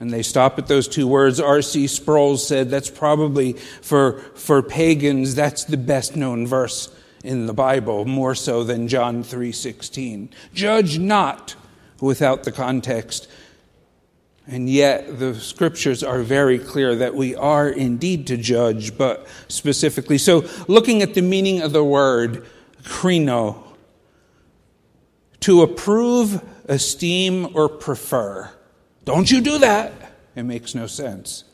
And 0.00 0.12
they 0.12 0.22
stop 0.22 0.58
at 0.58 0.68
those 0.68 0.86
two 0.86 1.08
words. 1.08 1.40
R.C. 1.40 1.88
Sproul 1.88 2.36
said 2.36 2.70
that's 2.70 2.90
probably 2.90 3.54
for, 3.54 4.20
for 4.34 4.62
pagans, 4.62 5.34
that's 5.34 5.64
the 5.64 5.76
best 5.76 6.14
known 6.14 6.46
verse 6.46 6.88
in 7.24 7.46
the 7.46 7.52
Bible, 7.52 8.04
more 8.04 8.34
so 8.34 8.62
than 8.62 8.86
John 8.86 9.24
3.16. 9.24 10.28
Judge 10.54 10.98
not 10.98 11.56
without 12.00 12.44
the 12.44 12.52
context. 12.52 13.28
And 14.46 14.70
yet 14.70 15.18
the 15.18 15.34
scriptures 15.34 16.02
are 16.02 16.22
very 16.22 16.58
clear 16.58 16.94
that 16.96 17.14
we 17.14 17.34
are 17.34 17.68
indeed 17.68 18.28
to 18.28 18.36
judge, 18.36 18.96
but 18.96 19.26
specifically. 19.48 20.16
So 20.16 20.48
looking 20.68 21.02
at 21.02 21.14
the 21.14 21.22
meaning 21.22 21.60
of 21.60 21.72
the 21.72 21.84
word, 21.84 22.46
krino, 22.82 23.62
to 25.40 25.62
approve, 25.62 26.42
esteem, 26.66 27.54
or 27.54 27.68
prefer. 27.68 28.50
Don't 29.08 29.30
you 29.30 29.40
do 29.40 29.56
that. 29.60 29.90
It 30.36 30.42
makes 30.42 30.74
no 30.74 30.86
sense. 30.86 31.44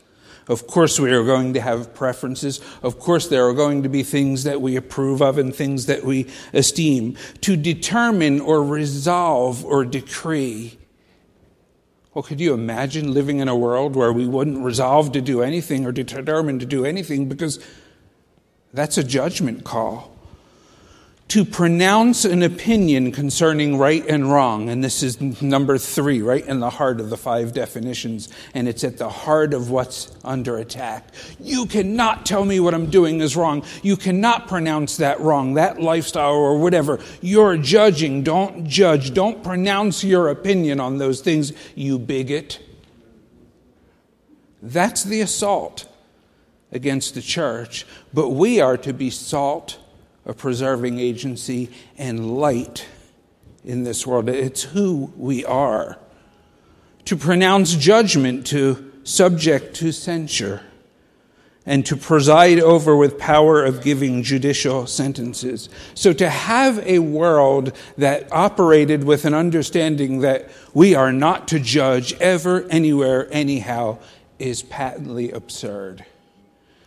Of 0.49 0.67
course, 0.67 0.99
we 0.99 1.13
are 1.13 1.23
going 1.23 1.55
to 1.55 1.61
have 1.61 1.95
preferences. 1.95 2.61
Of 2.83 2.99
course, 2.99 3.29
there 3.29 3.47
are 3.47 3.53
going 3.55 3.85
to 3.85 3.89
be 3.89 4.03
things 4.03 4.43
that 4.43 4.61
we 4.61 4.75
approve 4.75 5.23
of 5.23 5.39
and 5.39 5.55
things 5.55 5.87
that 5.87 6.03
we 6.03 6.27
esteem. 6.53 7.17
To 7.43 7.57
determine 7.57 8.41
or 8.41 8.61
resolve 8.61 9.65
or 9.65 9.85
decree. 9.85 10.81
Well, 12.13 12.25
could 12.25 12.41
you 12.41 12.55
imagine 12.55 13.15
living 13.15 13.39
in 13.39 13.47
a 13.47 13.55
world 13.55 13.95
where 13.95 14.13
we 14.13 14.27
wouldn't 14.27 14.65
resolve 14.65 15.13
to 15.13 15.21
do 15.21 15.41
anything 15.41 15.87
or 15.87 15.93
determine 15.93 16.59
to 16.59 16.67
do 16.67 16.85
anything 16.85 17.29
because 17.29 17.65
that's 18.73 18.99
a 18.99 19.05
judgment 19.05 19.63
call? 19.63 20.14
To 21.29 21.45
pronounce 21.45 22.25
an 22.25 22.43
opinion 22.43 23.11
concerning 23.11 23.79
right 23.79 24.07
and 24.07 24.31
wrong. 24.31 24.69
And 24.69 24.85
this 24.85 25.03
is 25.03 25.21
number 25.43 25.79
three, 25.79 26.21
right 26.21 26.45
in 26.47 26.61
the 26.61 26.69
heart 26.71 27.01
of 27.01 27.09
the 27.09 27.17
five 27.17 27.55
definitions. 27.55 28.29
And 28.53 28.69
it's 28.69 28.85
at 28.85 28.99
the 28.99 29.09
heart 29.09 29.55
of 29.55 29.71
what's 29.71 30.15
under 30.23 30.59
attack. 30.59 31.09
You 31.41 31.67
cannot 31.67 32.27
tell 32.27 32.45
me 32.45 32.61
what 32.61 32.75
I'm 32.75 32.91
doing 32.91 33.21
is 33.21 33.37
wrong. 33.37 33.65
You 33.83 33.97
cannot 33.97 34.49
pronounce 34.49 34.99
that 34.99 35.19
wrong, 35.21 35.55
that 35.55 35.81
lifestyle 35.81 36.35
or 36.35 36.59
whatever. 36.59 37.01
You're 37.23 37.57
judging. 37.57 38.23
Don't 38.23 38.67
judge. 38.67 39.15
Don't 39.15 39.43
pronounce 39.43 40.05
your 40.05 40.29
opinion 40.29 40.79
on 40.79 40.99
those 40.99 41.23
things, 41.23 41.53
you 41.75 41.99
bigot. 41.99 42.61
That's 44.63 45.05
the 45.05 45.23
assault 45.23 45.87
against 46.71 47.15
the 47.15 47.23
church. 47.23 47.87
But 48.13 48.31
we 48.31 48.61
are 48.61 48.77
to 48.79 48.93
be 48.93 49.11
salt 49.11 49.79
a 50.27 50.35
preserving 50.35 50.99
agency 50.99 51.71
and 51.99 52.37
light 52.39 52.87
in 53.65 53.85
this 53.85 54.07
world. 54.07 54.29
It's 54.29 54.63
who 54.63 55.13
we 55.17 55.45
are. 55.45 55.99
To 57.07 57.17
pronounce 57.17 57.75
judgment, 57.75 58.47
to 58.49 58.93
subject 59.05 59.77
to 59.77 59.93
censure, 59.93 60.63
and 61.67 61.85
to 61.87 61.97
preside 61.97 62.61
over 62.61 62.97
with 62.97 63.19
power 63.19 63.65
of 63.65 63.83
giving 63.83 64.23
judicial 64.23 64.87
sentences. 64.87 65.69
So 65.95 66.13
to 66.13 66.29
have 66.29 66.79
a 66.87 66.99
world 66.99 67.73
that 67.97 68.31
operated 68.33 69.05
with 69.05 69.25
an 69.25 69.35
understanding 69.35 70.21
that 70.21 70.51
we 70.75 70.95
are 70.95 71.13
not 71.13 71.49
to 71.49 71.61
judge 71.61 72.13
ever, 72.15 72.65
anywhere, 72.69 73.29
anyhow, 73.31 73.99
is 74.39 74.63
patently 74.63 75.31
absurd. 75.31 76.05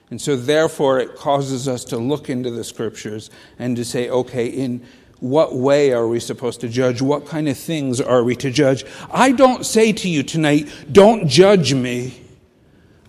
And 0.10 0.22
so, 0.22 0.36
therefore, 0.38 1.00
it 1.00 1.16
causes 1.16 1.68
us 1.68 1.84
to 1.86 1.98
look 1.98 2.30
into 2.30 2.50
the 2.50 2.64
scriptures 2.64 3.30
and 3.60 3.76
to 3.76 3.84
say, 3.84 4.10
okay, 4.10 4.48
in 4.48 4.86
what 5.20 5.56
way 5.56 5.92
are 5.92 6.08
we 6.08 6.20
supposed 6.20 6.62
to 6.62 6.70
judge? 6.70 7.02
What 7.02 7.26
kind 7.26 7.50
of 7.50 7.58
things 7.58 8.00
are 8.00 8.24
we 8.24 8.36
to 8.38 8.52
judge? 8.52 8.86
I 9.12 9.32
don't 9.32 9.66
say 9.66 9.92
to 9.92 10.10
you 10.10 10.24
tonight, 10.24 10.70
don't 10.92 11.28
judge 11.28 11.74
me. 11.74 12.22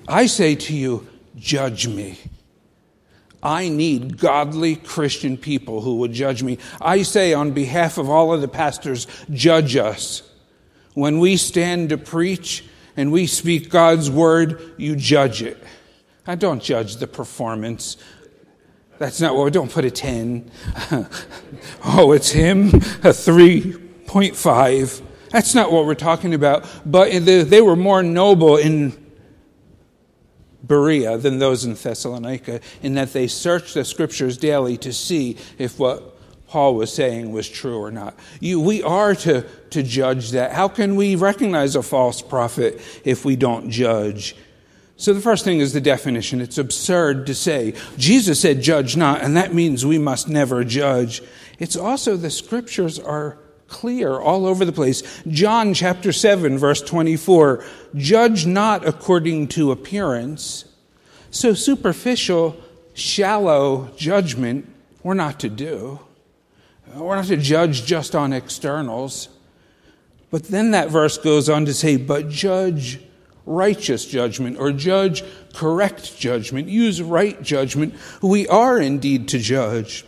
I 0.09 0.27
say 0.27 0.55
to 0.55 0.75
you, 0.75 1.07
judge 1.37 1.87
me. 1.87 2.19
I 3.43 3.69
need 3.69 4.19
godly 4.19 4.75
Christian 4.77 5.37
people 5.37 5.81
who 5.81 5.97
would 5.97 6.13
judge 6.13 6.43
me. 6.43 6.59
I 6.81 7.03
say 7.03 7.35
on 7.35 7.53
behalf 7.53 7.99
of 7.99 8.11
all 8.11 8.33
of 8.33 8.41
the 8.41 8.49
pastors, 8.49 9.07
judge 9.31 9.77
us. 9.77 10.23
When 10.95 11.21
we 11.21 11.37
stand 11.37 11.91
to 11.91 11.99
preach 11.99 12.65
and 12.97 13.13
we 13.13 13.29
speak 13.29 13.71
God's 13.71 14.11
word, 14.11 14.75
you 14.77 14.97
judge 14.97 15.43
it. 15.43 15.63
I 16.29 16.35
don't 16.35 16.63
judge 16.63 16.97
the 16.97 17.07
performance. 17.07 17.97
That's 18.99 19.19
not 19.19 19.35
what, 19.35 19.51
don't 19.51 19.73
put 19.73 19.87
a 19.87 19.91
10. 19.91 20.51
oh, 21.87 22.13
it's 22.13 22.31
him, 22.31 22.69
a 22.69 23.15
3.5. 23.15 25.03
That's 25.31 25.55
not 25.55 25.73
what 25.73 25.87
we're 25.87 25.95
talking 25.95 26.35
about. 26.35 26.69
But 26.85 27.25
they 27.25 27.63
were 27.63 27.77
more 27.77 28.03
noble 28.03 28.59
in 28.59 28.93
Berea 30.63 31.17
than 31.17 31.39
those 31.39 31.65
in 31.65 31.73
Thessalonica, 31.73 32.61
in 32.83 32.95
that 32.97 33.15
they 33.15 33.27
searched 33.27 33.73
the 33.73 33.85
scriptures 33.87 34.37
daily 34.37 34.77
to 34.79 34.93
see 34.93 35.39
if 35.57 35.79
what 35.79 36.15
Paul 36.47 36.75
was 36.75 36.93
saying 36.93 37.33
was 37.33 37.49
true 37.49 37.79
or 37.79 37.91
not. 37.91 38.15
You, 38.39 38.61
we 38.61 38.83
are 38.83 39.15
to, 39.15 39.47
to 39.71 39.83
judge 39.83 40.33
that. 40.33 40.53
How 40.53 40.69
can 40.69 40.95
we 40.95 41.17
recognize 41.17 41.75
a 41.75 41.83
false 41.83 42.21
prophet 42.21 42.83
if 43.05 43.25
we 43.25 43.35
don't 43.35 43.71
judge? 43.71 44.37
So 44.99 45.15
the 45.15 45.21
first 45.21 45.45
thing 45.45 45.61
is 45.61 45.73
the 45.73 45.81
definition. 45.81 46.41
It's 46.41 46.59
absurd 46.59 47.29
to 47.29 47.35
say, 47.35 47.75
Jesus 47.97 48.41
said, 48.41 48.63
judge 48.63 48.97
not, 48.97 49.23
and 49.23 49.37
that 49.37 49.55
means 49.55 49.87
we 49.87 49.97
must 49.97 50.29
never 50.29 50.65
judge. 50.65 51.23
It's 51.61 51.77
also 51.77 52.17
the 52.17 52.31
scriptures 52.31 52.99
are 52.99 53.39
clear 53.69 54.19
all 54.19 54.45
over 54.45 54.65
the 54.65 54.73
place. 54.73 55.23
John 55.29 55.73
chapter 55.73 56.11
7, 56.11 56.59
verse 56.59 56.83
24, 56.83 57.65
judge 57.95 58.45
not 58.45 58.85
according 58.85 59.47
to 59.49 59.71
appearance. 59.71 60.65
So 61.31 61.55
superficial, 61.55 62.57
shallow 62.95 63.91
judgment, 63.97 64.69
we're 65.05 65.15
not 65.15 65.39
to 65.41 65.49
do. 65.49 66.01
We're 66.93 67.15
not 67.15 67.27
to 67.27 67.37
judge 67.37 67.87
just 67.87 68.17
on 68.17 68.33
externals. 68.33 69.29
But 70.33 70.45
then 70.45 70.73
that 70.73 70.91
verse 70.91 71.19
goes 71.19 71.49
on 71.49 71.67
to 71.67 71.75
say, 71.75 71.97
but 71.97 72.29
judge 72.29 72.99
righteous 73.49 74.05
judgment 74.05 74.59
or 74.59 74.71
judge 74.71 75.25
correct 75.55 76.17
judgment, 76.19 76.69
use 76.69 77.03
right 77.03 77.43
judgment, 77.43 77.95
we 78.23 78.47
are 78.49 78.79
indeed 78.79 79.29
to 79.29 79.39
judge. 79.39 80.05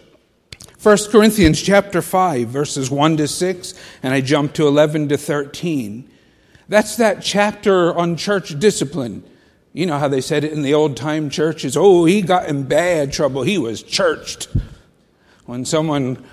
1 0.82 0.96
Corinthians 1.10 1.60
chapter 1.60 2.00
5 2.00 2.48
verses 2.48 2.90
1 2.90 3.16
to 3.16 3.28
6 3.28 3.74
and 4.02 4.14
I 4.14 4.20
jump 4.20 4.52
to 4.54 4.66
11 4.66 5.08
to 5.08 5.18
13. 5.18 6.08
That's 6.68 6.96
that 6.96 7.22
chapter 7.22 7.94
on 7.96 8.16
church 8.16 8.58
discipline. 8.58 9.24
You 9.72 9.86
know 9.86 9.98
how 9.98 10.08
they 10.08 10.20
said 10.20 10.44
it 10.44 10.52
in 10.52 10.62
the 10.62 10.74
old 10.74 10.96
time 10.96 11.30
churches, 11.30 11.76
oh, 11.76 12.04
he 12.04 12.22
got 12.22 12.48
in 12.48 12.64
bad 12.64 13.12
trouble. 13.12 13.42
He 13.42 13.58
was 13.58 13.82
churched. 13.82 14.48
When 15.46 15.64
someone 15.64 16.24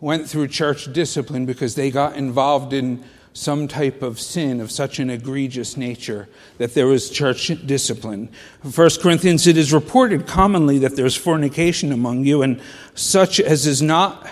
went 0.00 0.28
through 0.28 0.48
church 0.48 0.92
discipline 0.92 1.46
because 1.46 1.74
they 1.74 1.90
got 1.90 2.16
involved 2.16 2.72
in 2.72 3.04
some 3.34 3.66
type 3.66 4.02
of 4.02 4.20
sin 4.20 4.60
of 4.60 4.70
such 4.70 4.98
an 4.98 5.08
egregious 5.08 5.76
nature 5.76 6.28
that 6.58 6.74
there 6.74 6.86
was 6.86 7.08
church 7.10 7.50
discipline. 7.66 8.28
1 8.62 8.90
Corinthians, 9.00 9.46
it 9.46 9.56
is 9.56 9.72
reported 9.72 10.26
commonly 10.26 10.78
that 10.78 10.96
there's 10.96 11.16
fornication 11.16 11.92
among 11.92 12.24
you, 12.24 12.42
and 12.42 12.60
such 12.94 13.40
as 13.40 13.66
is 13.66 13.80
not 13.80 14.28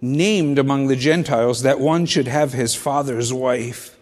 named 0.00 0.58
among 0.58 0.86
the 0.86 0.96
Gentiles, 0.96 1.62
that 1.62 1.78
one 1.78 2.06
should 2.06 2.26
have 2.26 2.52
his 2.52 2.74
father's 2.74 3.32
wife. 3.32 3.96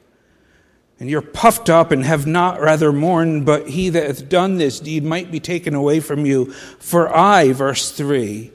and 1.00 1.08
you're 1.08 1.22
puffed 1.22 1.70
up 1.70 1.92
and 1.92 2.04
have 2.04 2.26
not 2.26 2.60
rather 2.60 2.92
mourned, 2.92 3.46
but 3.46 3.68
he 3.68 3.88
that 3.90 4.06
hath 4.06 4.28
done 4.28 4.58
this 4.58 4.80
deed 4.80 5.04
might 5.04 5.30
be 5.30 5.38
taken 5.40 5.74
away 5.74 6.00
from 6.00 6.26
you. 6.26 6.50
For 6.80 7.14
I, 7.14 7.52
verse 7.52 7.92
3, 7.92 8.50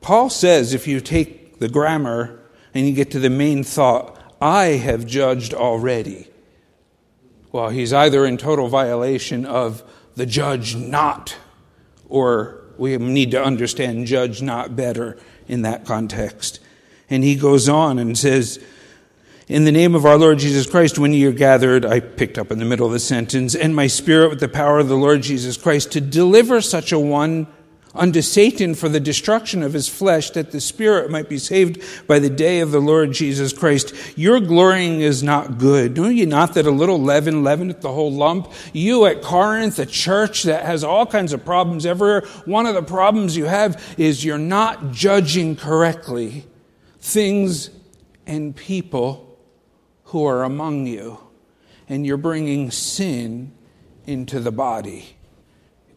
Paul 0.00 0.30
says, 0.30 0.72
if 0.72 0.86
you 0.86 1.00
take 1.00 1.58
the 1.58 1.68
grammar 1.68 2.39
and 2.74 2.86
you 2.86 2.92
get 2.92 3.10
to 3.12 3.18
the 3.18 3.30
main 3.30 3.64
thought, 3.64 4.16
I 4.40 4.64
have 4.64 5.06
judged 5.06 5.54
already. 5.54 6.28
Well, 7.52 7.70
he's 7.70 7.92
either 7.92 8.24
in 8.24 8.36
total 8.36 8.68
violation 8.68 9.44
of 9.44 9.82
the 10.14 10.26
judge 10.26 10.76
not, 10.76 11.36
or 12.08 12.62
we 12.78 12.96
need 12.96 13.32
to 13.32 13.42
understand 13.42 14.06
judge 14.06 14.40
not 14.40 14.76
better 14.76 15.18
in 15.48 15.62
that 15.62 15.84
context. 15.84 16.60
And 17.08 17.24
he 17.24 17.34
goes 17.34 17.68
on 17.68 17.98
and 17.98 18.16
says, 18.16 18.64
in 19.48 19.64
the 19.64 19.72
name 19.72 19.96
of 19.96 20.06
our 20.06 20.16
Lord 20.16 20.38
Jesus 20.38 20.70
Christ, 20.70 20.96
when 20.96 21.12
ye 21.12 21.26
are 21.26 21.32
gathered, 21.32 21.84
I 21.84 21.98
picked 21.98 22.38
up 22.38 22.52
in 22.52 22.60
the 22.60 22.64
middle 22.64 22.86
of 22.86 22.92
the 22.92 23.00
sentence, 23.00 23.56
and 23.56 23.74
my 23.74 23.88
spirit 23.88 24.30
with 24.30 24.38
the 24.38 24.48
power 24.48 24.78
of 24.78 24.86
the 24.86 24.96
Lord 24.96 25.22
Jesus 25.22 25.56
Christ 25.56 25.90
to 25.92 26.00
deliver 26.00 26.60
such 26.60 26.92
a 26.92 27.00
one 27.00 27.48
unto 27.94 28.22
Satan 28.22 28.74
for 28.74 28.88
the 28.88 29.00
destruction 29.00 29.62
of 29.62 29.72
his 29.72 29.88
flesh, 29.88 30.30
that 30.30 30.52
the 30.52 30.60
spirit 30.60 31.10
might 31.10 31.28
be 31.28 31.38
saved 31.38 31.82
by 32.06 32.18
the 32.18 32.30
day 32.30 32.60
of 32.60 32.70
the 32.70 32.80
Lord 32.80 33.12
Jesus 33.12 33.52
Christ. 33.52 33.92
Your 34.16 34.40
glorying 34.40 35.00
is 35.00 35.22
not 35.22 35.58
good. 35.58 35.96
Know 35.96 36.08
ye 36.08 36.24
not 36.24 36.54
that 36.54 36.66
a 36.66 36.70
little 36.70 37.00
leaven 37.00 37.42
leaveneth 37.42 37.80
the 37.80 37.92
whole 37.92 38.12
lump? 38.12 38.52
You 38.72 39.06
at 39.06 39.22
Corinth, 39.22 39.78
a 39.78 39.86
church 39.86 40.44
that 40.44 40.64
has 40.64 40.84
all 40.84 41.06
kinds 41.06 41.32
of 41.32 41.44
problems 41.44 41.84
everywhere, 41.84 42.22
one 42.44 42.66
of 42.66 42.74
the 42.74 42.82
problems 42.82 43.36
you 43.36 43.46
have 43.46 43.82
is 43.98 44.24
you're 44.24 44.38
not 44.38 44.92
judging 44.92 45.56
correctly 45.56 46.44
things 47.00 47.70
and 48.26 48.54
people 48.54 49.38
who 50.04 50.24
are 50.24 50.44
among 50.44 50.86
you, 50.86 51.18
and 51.88 52.06
you're 52.06 52.16
bringing 52.16 52.70
sin 52.70 53.52
into 54.06 54.38
the 54.38 54.52
body. 54.52 55.16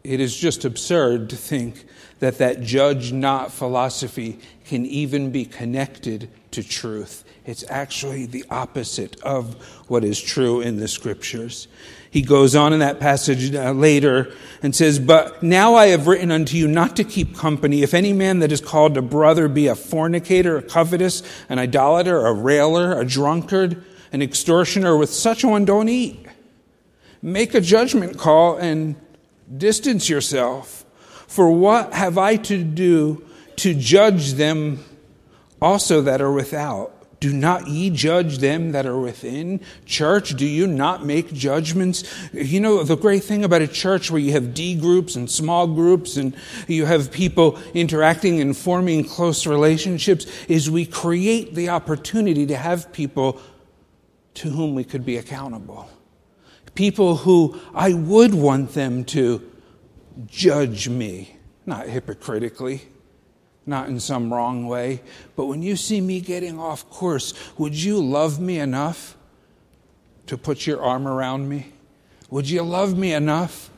It 0.04 0.20
is 0.20 0.36
just 0.36 0.66
absurd 0.66 1.30
to 1.30 1.38
think 1.38 1.86
that 2.20 2.38
that 2.40 2.62
judge 2.62 3.14
not 3.14 3.52
philosophy 3.52 4.40
can 4.66 4.86
even 4.86 5.32
be 5.32 5.46
connected 5.46 6.30
to 6.52 6.64
truth. 6.64 7.24
It's 7.46 7.64
actually 7.70 8.26
the 8.26 8.46
opposite 8.50 9.22
of 9.22 9.56
what 9.90 10.04
is 10.04 10.22
true 10.22 10.62
in 10.62 10.78
the 10.78 10.88
scriptures. 10.88 11.68
He 12.12 12.22
goes 12.22 12.56
on 12.56 12.74
in 12.74 12.80
that 12.80 13.00
passage 13.00 13.54
uh, 13.56 13.72
later 13.72 14.34
and 14.62 14.76
says, 14.76 15.00
But 15.00 15.42
now 15.42 15.76
I 15.76 15.88
have 15.88 16.08
written 16.08 16.32
unto 16.32 16.58
you 16.58 16.68
not 16.68 16.96
to 16.98 17.04
keep 17.04 17.36
company. 17.36 17.82
If 17.82 17.94
any 17.94 18.14
man 18.14 18.40
that 18.40 18.52
is 18.52 18.62
called 18.62 18.98
a 18.98 19.02
brother 19.02 19.48
be 19.48 19.68
a 19.68 19.76
fornicator, 19.76 20.58
a 20.58 20.62
covetous, 20.62 21.24
an 21.50 21.60
idolater, 21.60 22.26
a 22.26 22.34
railer, 22.34 23.00
a 23.00 23.06
drunkard, 23.06 23.84
an 24.12 24.22
extortioner, 24.22 24.96
with 24.96 25.10
such 25.12 25.44
one 25.44 25.66
don't 25.66 25.90
eat. 25.90 26.26
Make 27.22 27.54
a 27.54 27.62
judgment 27.62 28.18
call 28.18 28.58
and 28.58 28.96
distance 29.58 30.10
yourself. 30.10 30.86
For 31.28 31.52
what 31.52 31.94
have 31.94 32.18
I 32.18 32.36
to 32.38 32.64
do 32.64 33.26
to 33.58 33.74
judge 33.74 34.34
them 34.34 34.84
also 35.62 36.02
that 36.02 36.22
are 36.22 36.32
without? 36.32 36.94
Do 37.24 37.32
not 37.32 37.68
ye 37.68 37.90
judge 37.90 38.40
them 38.40 38.74
that 38.74 38.86
are 38.86 39.00
within? 39.00 39.62
Church, 39.86 40.36
do 40.36 40.46
you 40.46 40.68
not 40.68 41.06
make 41.06 41.32
judgments? 41.32 42.04
You 42.34 42.60
know, 42.60 42.84
the 42.84 42.98
great 42.98 43.24
thing 43.24 43.46
about 43.46 43.62
a 43.62 43.68
church 43.70 44.12
where 44.12 44.20
you 44.20 44.34
have 44.34 44.54
D 44.54 44.76
groups 44.76 45.15
and 45.15 45.32
small 45.32 45.65
groups 45.67 46.17
and 46.17 46.36
you 46.67 46.86
have 46.86 47.13
people 47.13 47.58
interacting 47.74 48.41
and 48.41 48.58
forming 48.58 49.06
close 49.06 49.48
relationships 49.48 50.26
is 50.50 50.70
we 50.70 50.86
create 50.86 51.56
the 51.56 51.70
opportunity 51.70 52.46
to 52.48 52.58
have 52.58 52.91
people 52.91 53.39
to 54.34 54.50
whom 54.50 54.76
we 54.76 54.84
could 54.84 55.06
be 55.06 55.15
accountable. 55.15 55.88
People 56.76 57.18
who 57.18 57.60
I 57.74 57.94
would 57.94 58.34
want 58.34 58.74
them 58.74 59.04
to 59.06 59.50
judge 60.28 60.90
me, 60.90 61.38
not 61.66 61.88
hypocritically, 61.88 62.82
not 63.66 63.88
in 63.88 64.00
some 64.00 64.34
wrong 64.34 64.68
way, 64.68 65.02
but 65.36 65.46
when 65.46 65.62
you 65.62 65.76
see 65.76 66.02
me 66.02 66.20
getting 66.20 66.60
off 66.60 66.90
course, 66.90 67.34
would 67.58 67.76
you 67.76 68.04
love 68.04 68.40
me 68.40 68.60
enough 68.60 69.16
to 70.28 70.38
put 70.38 70.68
your 70.68 70.82
arm 70.82 71.08
around 71.08 71.48
me? 71.48 71.72
Would 72.30 72.50
you 72.50 72.64
love 72.64 72.98
me 72.98 73.14
enough 73.14 73.70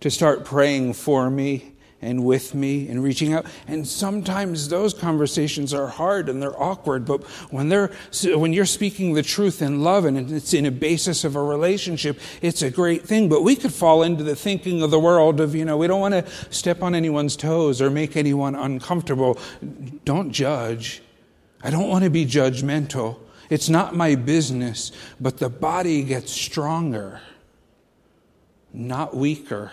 to 0.00 0.10
start 0.10 0.44
praying 0.44 0.94
for 0.94 1.30
me 1.30 1.75
and 2.06 2.24
with 2.24 2.54
me 2.54 2.88
and 2.88 3.02
reaching 3.02 3.34
out. 3.34 3.44
And 3.66 3.86
sometimes 3.86 4.68
those 4.68 4.94
conversations 4.94 5.74
are 5.74 5.88
hard 5.88 6.28
and 6.28 6.40
they're 6.40 6.60
awkward, 6.62 7.04
but 7.04 7.24
when 7.50 7.68
they're 7.68 7.90
when 8.24 8.52
you're 8.52 8.64
speaking 8.64 9.14
the 9.14 9.22
truth 9.22 9.60
in 9.60 9.82
love 9.82 10.04
and 10.04 10.30
it's 10.30 10.54
in 10.54 10.66
a 10.66 10.70
basis 10.70 11.24
of 11.24 11.34
a 11.34 11.42
relationship, 11.42 12.20
it's 12.40 12.62
a 12.62 12.70
great 12.70 13.02
thing. 13.02 13.28
But 13.28 13.42
we 13.42 13.56
could 13.56 13.72
fall 13.72 14.04
into 14.04 14.22
the 14.22 14.36
thinking 14.36 14.82
of 14.82 14.92
the 14.92 15.00
world 15.00 15.40
of, 15.40 15.54
you 15.54 15.64
know, 15.64 15.76
we 15.76 15.88
don't 15.88 16.00
want 16.00 16.14
to 16.14 16.24
step 16.50 16.80
on 16.82 16.94
anyone's 16.94 17.36
toes 17.36 17.82
or 17.82 17.90
make 17.90 18.16
anyone 18.16 18.54
uncomfortable. 18.54 19.38
Don't 20.04 20.30
judge. 20.30 21.02
I 21.62 21.70
don't 21.70 21.88
want 21.88 22.04
to 22.04 22.10
be 22.10 22.24
judgmental. 22.24 23.18
It's 23.50 23.68
not 23.68 23.96
my 23.96 24.14
business, 24.14 24.92
but 25.20 25.38
the 25.38 25.48
body 25.48 26.04
gets 26.04 26.30
stronger, 26.30 27.20
not 28.72 29.16
weaker 29.16 29.72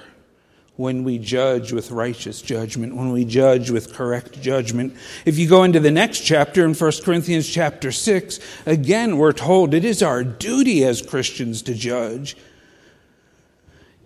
when 0.76 1.04
we 1.04 1.20
judge 1.20 1.72
with 1.72 1.92
righteous 1.92 2.42
judgment, 2.42 2.96
when 2.96 3.12
we 3.12 3.24
judge 3.26 3.70
with 3.70 3.94
correct 3.94 4.42
judgment. 4.42 4.96
If 5.24 5.38
you 5.38 5.48
go 5.48 5.64
into 5.64 5.80
the 5.80 5.92
next 5.92 6.22
chapter 6.22 6.66
in 6.66 6.74
1 6.74 6.92
Corinthians 7.04 7.48
chapter 7.48 7.92
6, 7.92 8.40
again 8.66 9.18
we're 9.18 9.34
told 9.34 9.74
it 9.74 9.86
is 9.86 10.02
our 10.02 10.24
duty 10.24 10.84
as 10.84 11.02
Christians 11.02 11.62
to 11.64 11.76
judge. 11.76 12.36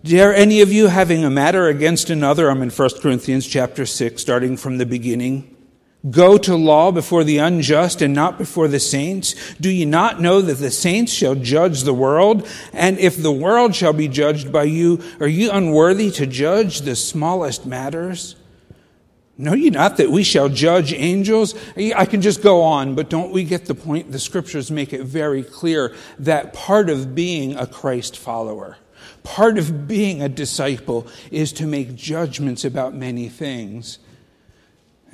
Dare 0.04 0.34
any 0.34 0.60
of 0.60 0.70
you 0.70 0.88
having 0.88 1.24
a 1.24 1.30
matter 1.30 1.68
against 1.68 2.10
another, 2.10 2.50
I'm 2.50 2.62
in 2.62 2.70
1 2.70 2.90
Corinthians 3.00 3.46
chapter 3.46 3.84
6, 3.84 4.20
starting 4.20 4.56
from 4.56 4.78
the 4.78 4.86
beginning, 4.86 5.56
Go 6.08 6.38
to 6.38 6.54
law 6.54 6.92
before 6.92 7.24
the 7.24 7.38
unjust 7.38 8.02
and 8.02 8.14
not 8.14 8.38
before 8.38 8.68
the 8.68 8.78
saints? 8.78 9.34
Do 9.56 9.68
ye 9.68 9.84
not 9.84 10.20
know 10.20 10.40
that 10.40 10.58
the 10.58 10.70
saints 10.70 11.12
shall 11.12 11.34
judge 11.34 11.82
the 11.82 11.92
world? 11.92 12.46
And 12.72 12.98
if 13.00 13.20
the 13.20 13.32
world 13.32 13.74
shall 13.74 13.92
be 13.92 14.06
judged 14.06 14.52
by 14.52 14.64
you, 14.64 15.02
are 15.18 15.26
you 15.26 15.50
unworthy 15.50 16.12
to 16.12 16.26
judge 16.26 16.82
the 16.82 16.94
smallest 16.94 17.66
matters? 17.66 18.36
Know 19.36 19.54
ye 19.54 19.70
not 19.70 19.96
that 19.96 20.10
we 20.10 20.22
shall 20.22 20.48
judge 20.48 20.92
angels? 20.92 21.56
I 21.76 22.04
can 22.06 22.22
just 22.22 22.42
go 22.42 22.62
on, 22.62 22.94
but 22.94 23.10
don't 23.10 23.32
we 23.32 23.42
get 23.42 23.66
the 23.66 23.74
point? 23.74 24.12
The 24.12 24.20
scriptures 24.20 24.70
make 24.70 24.92
it 24.92 25.02
very 25.02 25.42
clear 25.42 25.94
that 26.20 26.52
part 26.52 26.90
of 26.90 27.16
being 27.16 27.56
a 27.56 27.66
Christ 27.66 28.16
follower, 28.16 28.78
part 29.24 29.58
of 29.58 29.88
being 29.88 30.22
a 30.22 30.28
disciple, 30.28 31.08
is 31.32 31.52
to 31.54 31.66
make 31.66 31.96
judgments 31.96 32.64
about 32.64 32.94
many 32.94 33.28
things. 33.28 33.98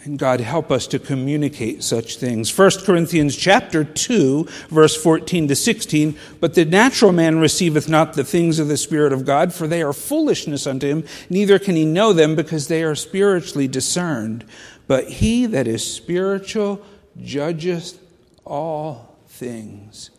And 0.05 0.19
God 0.19 0.41
help 0.41 0.71
us 0.71 0.87
to 0.89 0.99
communicate 0.99 1.83
such 1.83 2.19
things. 2.19 2.57
1 2.57 2.71
Corinthians 2.85 3.35
chapter 3.35 3.85
2, 3.85 4.47
verse 4.69 4.95
14 5.03 5.49
to 5.49 5.57
16. 5.57 6.19
But 6.41 6.53
the 6.53 6.67
natural 6.67 7.11
man 7.11 7.39
receiveth 7.39 7.89
not 7.89 8.13
the 8.13 8.23
things 8.23 8.59
of 8.59 8.69
the 8.69 8.77
Spirit 8.77 9.15
of 9.15 9.25
God, 9.25 9.55
for 9.55 9.67
they 9.67 9.83
are 9.83 9.95
foolishness 9.95 10.67
unto 10.67 10.87
him, 10.87 11.05
neither 11.31 11.59
can 11.59 11.75
he 11.75 11.87
know 11.87 12.13
them 12.13 12.37
because 12.37 12.69
they 12.69 12.83
are 12.83 12.95
spiritually 12.95 13.67
discerned. 13.67 14.45
But 14.87 15.09
he 15.09 15.47
that 15.47 15.67
is 15.67 15.91
spiritual 15.91 16.83
judgeth 17.19 17.99
all 18.45 19.17
things. 19.27 20.11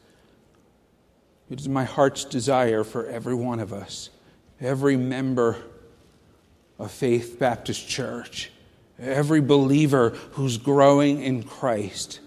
It 1.52 1.60
is 1.60 1.70
my 1.70 1.84
heart's 1.84 2.26
desire 2.26 2.84
for 2.84 3.06
every 3.06 3.36
one 3.36 3.60
of 3.60 3.72
us, 3.72 4.10
every 4.60 4.98
member 4.98 5.58
of 6.80 6.90
Faith 6.90 7.38
Baptist 7.38 7.88
Church 7.88 8.50
every 9.00 9.42
believer 9.42 10.10
who's 10.32 10.58
growing 10.58 11.22
in 11.22 11.44
Christ, 11.44 12.20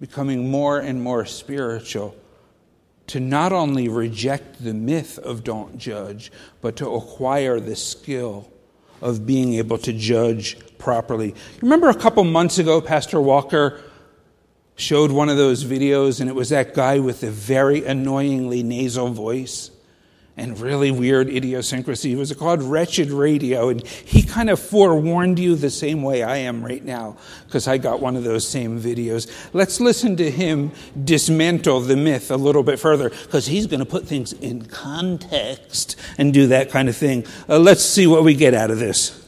becoming 0.00 0.50
more 0.50 0.78
and 0.78 1.02
more 1.02 1.24
spiritual, 1.24 2.16
to 3.08 3.20
not 3.20 3.52
only 3.52 3.88
reject 3.88 4.62
the 4.62 4.74
myth 4.74 5.18
of 5.18 5.44
don't 5.44 5.78
judge, 5.78 6.32
but 6.60 6.76
to 6.76 6.88
acquire 6.90 7.60
the 7.60 7.76
skill 7.76 8.50
of 9.00 9.26
being 9.26 9.54
able 9.54 9.78
to 9.78 9.92
judge 9.92 10.56
properly. 10.78 11.34
Remember 11.60 11.88
a 11.88 11.94
couple 11.94 12.24
months 12.24 12.58
ago, 12.58 12.80
Pastor 12.80 13.20
Walker 13.20 13.80
showed 14.76 15.10
one 15.10 15.28
of 15.28 15.36
those 15.36 15.64
videos, 15.64 16.20
and 16.20 16.30
it 16.30 16.34
was 16.34 16.48
that 16.48 16.74
guy 16.74 16.98
with 16.98 17.20
the 17.20 17.30
very 17.30 17.84
annoyingly 17.84 18.62
nasal 18.62 19.08
voice 19.08 19.70
and 20.36 20.58
really 20.58 20.90
weird 20.90 21.28
idiosyncrasy. 21.28 22.12
It 22.12 22.16
was 22.16 22.32
called 22.32 22.62
Wretched 22.62 23.10
Radio, 23.10 23.68
and 23.68 23.86
he 23.86 24.22
kind 24.22 24.48
of 24.48 24.58
forewarned 24.58 25.38
you 25.38 25.56
the 25.56 25.68
same 25.68 26.02
way 26.02 26.22
I 26.22 26.38
am 26.38 26.64
right 26.64 26.82
now, 26.82 27.18
because 27.46 27.68
I 27.68 27.76
got 27.76 28.00
one 28.00 28.16
of 28.16 28.24
those 28.24 28.48
same 28.48 28.80
videos. 28.80 29.30
Let's 29.52 29.78
listen 29.78 30.16
to 30.16 30.30
him 30.30 30.72
dismantle 31.04 31.80
the 31.80 31.96
myth 31.96 32.30
a 32.30 32.36
little 32.36 32.62
bit 32.62 32.78
further, 32.78 33.10
because 33.10 33.46
he's 33.46 33.66
going 33.66 33.80
to 33.80 33.86
put 33.86 34.06
things 34.06 34.32
in 34.32 34.64
context 34.64 35.96
and 36.16 36.32
do 36.32 36.46
that 36.46 36.70
kind 36.70 36.88
of 36.88 36.96
thing. 36.96 37.26
Uh, 37.48 37.58
let's 37.58 37.84
see 37.84 38.06
what 38.06 38.24
we 38.24 38.34
get 38.34 38.54
out 38.54 38.70
of 38.70 38.78
this. 38.78 39.18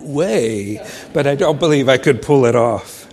Way, 0.00 0.86
but 1.14 1.26
I 1.26 1.34
don't 1.34 1.58
believe 1.58 1.88
I 1.88 1.96
could 1.96 2.20
pull 2.20 2.44
it 2.44 2.54
off. 2.54 3.08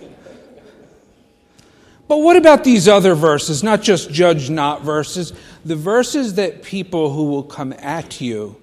But 2.06 2.18
what 2.18 2.36
about 2.36 2.64
these 2.64 2.88
other 2.88 3.14
verses, 3.14 3.62
not 3.62 3.80
just 3.80 4.10
judge 4.10 4.50
not 4.50 4.82
verses, 4.82 5.32
the 5.64 5.76
verses 5.76 6.34
that 6.34 6.62
people 6.62 7.12
who 7.12 7.24
will 7.24 7.42
come 7.42 7.72
at 7.78 8.20
you 8.20 8.56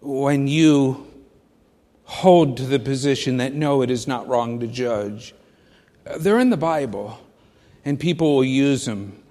when 0.00 0.46
you 0.46 1.06
hold 2.04 2.56
to 2.56 2.64
the 2.64 2.78
position 2.78 3.36
that 3.36 3.54
no, 3.54 3.82
it 3.82 3.90
is 3.90 4.08
not 4.08 4.26
wrong 4.26 4.58
to 4.60 4.66
judge? 4.66 5.34
Uh, 6.06 6.18
they're 6.18 6.40
in 6.40 6.50
the 6.50 6.56
Bible, 6.56 7.18
and 7.84 8.00
people 8.00 8.36
will 8.36 8.44
use 8.44 8.84
them. 8.84 9.22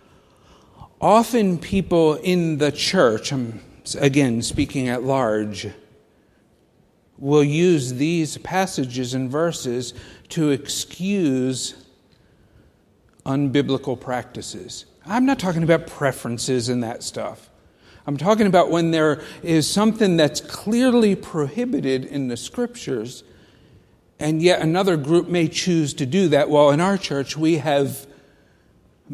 Often, 1.02 1.60
people 1.60 2.16
in 2.16 2.58
the 2.58 2.72
church, 2.72 3.34
um, 3.34 3.60
I'm 3.96 4.04
again 4.04 4.42
speaking 4.42 4.90
at 4.90 5.04
large, 5.04 5.68
will 7.18 7.44
use 7.44 7.94
these 7.94 8.38
passages 8.38 9.14
and 9.14 9.30
verses 9.30 9.94
to 10.30 10.52
excuse 10.52 11.86
unbiblical 13.26 14.00
practices. 14.00 14.86
I'm 15.10 15.26
not 15.26 15.40
talking 15.40 15.64
about 15.64 15.88
preferences 15.88 16.70
and 16.70 16.84
that 16.84 17.02
stuff. 17.02 17.50
I'm 18.06 18.16
talking 18.16 18.46
about 18.46 18.70
when 18.70 18.92
there 18.92 19.22
is 19.42 19.70
something 19.70 20.18
that's 20.18 20.40
clearly 20.40 21.16
prohibited 21.16 22.06
in 22.06 22.28
the 22.28 22.38
scriptures, 22.38 23.24
and 24.20 24.42
yet 24.42 24.62
another 24.62 24.98
group 24.98 25.28
may 25.28 25.48
choose 25.48 25.96
to 25.96 26.06
do 26.06 26.28
that. 26.30 26.50
Well, 26.50 26.70
in 26.70 26.80
our 26.80 26.98
church, 26.98 27.36
we 27.36 27.58
have 27.58 28.06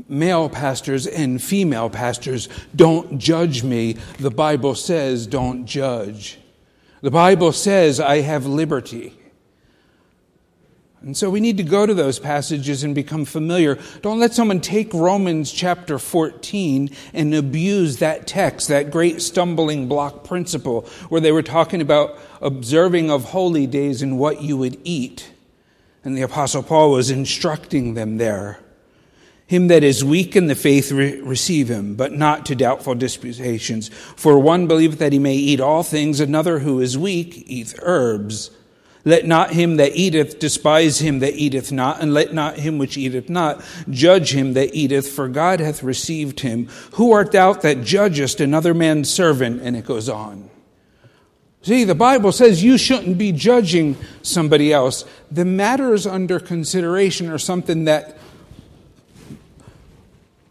male 0.09 0.49
pastors 0.49 1.07
and 1.07 1.41
female 1.41 1.89
pastors. 1.89 2.49
Don't 2.75 3.17
judge 3.17 3.63
me. 3.63 3.93
The 4.19 4.31
Bible 4.31 4.75
says, 4.75 5.25
don't 5.25 5.65
judge. 5.65 6.39
The 7.01 7.11
Bible 7.11 7.53
says, 7.53 8.01
I 8.01 8.21
have 8.21 8.45
liberty. 8.45 9.13
And 11.05 11.15
so 11.15 11.29
we 11.29 11.39
need 11.39 11.57
to 11.57 11.63
go 11.63 11.85
to 11.85 11.93
those 11.93 12.17
passages 12.17 12.83
and 12.83 12.95
become 12.95 13.25
familiar. 13.25 13.77
Don't 14.01 14.19
let 14.19 14.33
someone 14.33 14.59
take 14.59 14.91
Romans 14.91 15.51
chapter 15.51 15.99
14 15.99 16.89
and 17.13 17.35
abuse 17.35 17.97
that 17.97 18.25
text, 18.25 18.69
that 18.69 18.89
great 18.89 19.21
stumbling 19.21 19.87
block 19.87 20.23
principle 20.23 20.81
where 21.09 21.21
they 21.21 21.31
were 21.31 21.43
talking 21.43 21.79
about 21.79 22.17
observing 22.41 23.11
of 23.11 23.25
holy 23.25 23.67
days 23.67 24.01
and 24.01 24.17
what 24.17 24.41
you 24.41 24.57
would 24.57 24.79
eat. 24.83 25.31
And 26.03 26.17
the 26.17 26.23
Apostle 26.23 26.63
Paul 26.63 26.89
was 26.89 27.11
instructing 27.11 27.93
them 27.93 28.17
there. 28.17 28.59
Him 29.45 29.67
that 29.67 29.83
is 29.83 30.03
weak 30.03 30.35
in 30.35 30.47
the 30.47 30.55
faith 30.55 30.91
re- 30.91 31.21
receive 31.21 31.69
him, 31.69 31.93
but 31.93 32.13
not 32.13 32.47
to 32.47 32.55
doubtful 32.55 32.95
disputations. 32.95 33.89
For 33.89 34.39
one 34.39 34.65
believeth 34.65 34.97
that 34.97 35.13
he 35.13 35.19
may 35.19 35.35
eat 35.35 35.59
all 35.59 35.83
things, 35.83 36.19
another 36.19 36.59
who 36.59 36.79
is 36.79 36.97
weak 36.97 37.43
eat 37.45 37.75
herbs. 37.83 38.49
Let 39.07 39.27
not 39.27 39.51
him 39.51 39.77
that 39.77 39.95
eateth 39.95 40.39
despise 40.39 40.99
him 40.99 41.19
that 41.19 41.35
eateth 41.35 41.71
not, 41.71 42.01
and 42.01 42.11
let 42.11 42.33
not 42.33 42.57
him 42.57 42.79
which 42.79 42.97
eateth 42.97 43.29
not 43.29 43.63
judge 43.87 44.33
him 44.33 44.53
that 44.53 44.73
eateth, 44.73 45.07
for 45.07 45.27
God 45.27 45.59
hath 45.59 45.83
received 45.83 46.39
him. 46.39 46.67
Who 46.93 47.11
art 47.11 47.31
thou 47.31 47.53
that 47.53 47.83
judgest 47.83 48.41
another 48.41 48.73
man's 48.73 49.13
servant? 49.13 49.61
And 49.61 49.77
it 49.77 49.85
goes 49.85 50.09
on. 50.09 50.49
See, 51.61 51.83
the 51.83 51.95
Bible 51.95 52.31
says 52.31 52.63
you 52.63 52.77
shouldn't 52.77 53.17
be 53.17 53.31
judging 53.31 53.95
somebody 54.23 54.73
else. 54.73 55.05
The 55.31 55.45
matters 55.45 56.07
under 56.07 56.39
consideration 56.39 57.29
are 57.29 57.37
something 57.37 57.85
that 57.85 58.17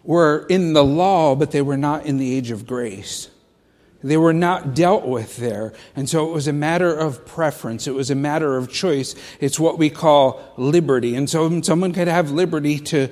were 0.04 0.46
in 0.48 0.74
the 0.74 0.84
law, 0.84 1.34
but 1.34 1.50
they 1.50 1.62
were 1.62 1.76
not 1.76 2.06
in 2.06 2.18
the 2.18 2.36
age 2.36 2.50
of 2.50 2.66
grace. 2.66 3.30
They 4.04 4.18
were 4.18 4.34
not 4.34 4.74
dealt 4.74 5.06
with 5.06 5.38
there. 5.38 5.72
And 5.96 6.06
so 6.10 6.28
it 6.28 6.32
was 6.32 6.46
a 6.46 6.52
matter 6.52 6.94
of 6.94 7.24
preference. 7.24 7.86
It 7.86 7.94
was 7.94 8.10
a 8.10 8.14
matter 8.14 8.58
of 8.58 8.70
choice. 8.70 9.14
It's 9.40 9.58
what 9.58 9.78
we 9.78 9.88
call 9.88 10.42
liberty. 10.58 11.16
And 11.16 11.28
so 11.28 11.62
someone 11.62 11.94
could 11.94 12.06
have 12.06 12.30
liberty 12.30 12.78
to 12.80 13.08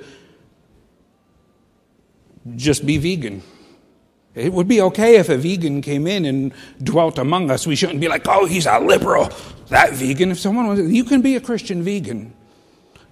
just 2.55 2.85
be 2.85 2.97
vegan. 2.99 3.41
It 4.35 4.53
would 4.53 4.67
be 4.67 4.81
okay 4.81 5.15
if 5.15 5.29
a 5.29 5.37
vegan 5.37 5.81
came 5.81 6.05
in 6.05 6.25
and 6.25 6.53
dwelt 6.81 7.17
among 7.17 7.49
us. 7.49 7.65
We 7.65 7.75
shouldn't 7.75 7.99
be 7.99 8.07
like, 8.07 8.27
oh, 8.27 8.45
he's 8.45 8.67
a 8.67 8.79
liberal, 8.79 9.31
that 9.69 9.93
vegan. 9.93 10.29
If 10.29 10.39
someone 10.39 10.67
was, 10.67 10.91
you 10.91 11.03
can 11.03 11.21
be 11.21 11.35
a 11.35 11.41
Christian 11.41 11.81
vegan. 11.81 12.35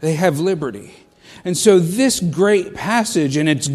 They 0.02 0.14
have 0.16 0.40
liberty. 0.40 0.94
And 1.44 1.58
so, 1.58 1.80
this 1.80 2.20
great 2.20 2.76
passage, 2.76 3.36
and 3.36 3.50
it's, 3.50 3.68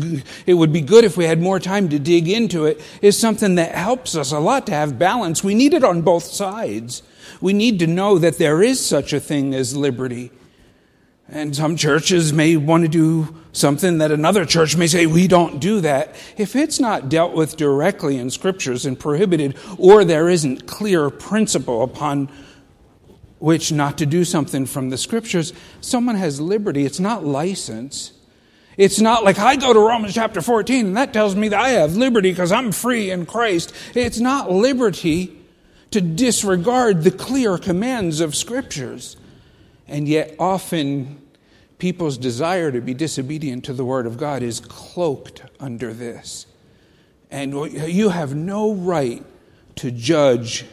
it 0.46 0.54
would 0.54 0.72
be 0.72 0.80
good 0.80 1.04
if 1.04 1.16
we 1.16 1.24
had 1.24 1.40
more 1.40 1.58
time 1.58 1.88
to 1.88 1.98
dig 1.98 2.28
into 2.28 2.64
it, 2.64 2.80
is 3.02 3.18
something 3.18 3.56
that 3.56 3.74
helps 3.74 4.14
us 4.14 4.30
a 4.30 4.38
lot 4.38 4.66
to 4.66 4.72
have 4.72 4.98
balance. 4.98 5.42
We 5.42 5.54
need 5.54 5.74
it 5.74 5.82
on 5.82 6.02
both 6.02 6.24
sides. 6.24 7.02
We 7.40 7.52
need 7.52 7.78
to 7.80 7.86
know 7.86 8.18
that 8.18 8.38
there 8.38 8.62
is 8.62 8.84
such 8.84 9.12
a 9.12 9.20
thing 9.20 9.54
as 9.54 9.76
liberty. 9.76 10.30
And 11.28 11.56
some 11.56 11.76
churches 11.76 12.32
may 12.32 12.56
want 12.56 12.84
to 12.84 12.88
do 12.88 13.34
something 13.50 13.98
that 13.98 14.12
another 14.12 14.44
church 14.44 14.76
may 14.76 14.86
say, 14.86 15.06
we 15.06 15.26
don't 15.26 15.58
do 15.58 15.80
that. 15.80 16.14
If 16.36 16.54
it's 16.54 16.78
not 16.78 17.08
dealt 17.08 17.34
with 17.34 17.56
directly 17.56 18.16
in 18.16 18.30
scriptures 18.30 18.86
and 18.86 18.98
prohibited, 18.98 19.56
or 19.76 20.04
there 20.04 20.28
isn't 20.28 20.68
clear 20.68 21.10
principle 21.10 21.82
upon 21.82 22.30
which 23.38 23.72
not 23.72 23.98
to 23.98 24.06
do 24.06 24.24
something 24.24 24.66
from 24.66 24.90
the 24.90 24.98
scriptures, 24.98 25.52
someone 25.80 26.16
has 26.16 26.40
liberty. 26.40 26.84
It's 26.84 27.00
not 27.00 27.24
license. 27.24 28.12
It's 28.76 29.00
not 29.00 29.24
like 29.24 29.38
I 29.38 29.56
go 29.56 29.72
to 29.72 29.80
Romans 29.80 30.14
chapter 30.14 30.42
14 30.42 30.86
and 30.86 30.96
that 30.96 31.12
tells 31.12 31.34
me 31.34 31.48
that 31.48 31.60
I 31.60 31.70
have 31.70 31.96
liberty 31.96 32.30
because 32.30 32.52
I'm 32.52 32.72
free 32.72 33.10
in 33.10 33.26
Christ. 33.26 33.72
It's 33.94 34.20
not 34.20 34.50
liberty 34.50 35.36
to 35.90 36.00
disregard 36.00 37.02
the 37.02 37.10
clear 37.10 37.58
commands 37.58 38.20
of 38.20 38.34
scriptures. 38.34 39.16
And 39.88 40.08
yet, 40.08 40.34
often, 40.38 41.22
people's 41.78 42.18
desire 42.18 42.72
to 42.72 42.80
be 42.80 42.92
disobedient 42.92 43.64
to 43.64 43.72
the 43.72 43.84
Word 43.84 44.06
of 44.06 44.18
God 44.18 44.42
is 44.42 44.60
cloaked 44.60 45.42
under 45.60 45.92
this. 45.92 46.46
And 47.30 47.54
you 47.72 48.10
have 48.10 48.34
no 48.34 48.74
right 48.74 49.24
to 49.76 49.90
judge 49.90 50.64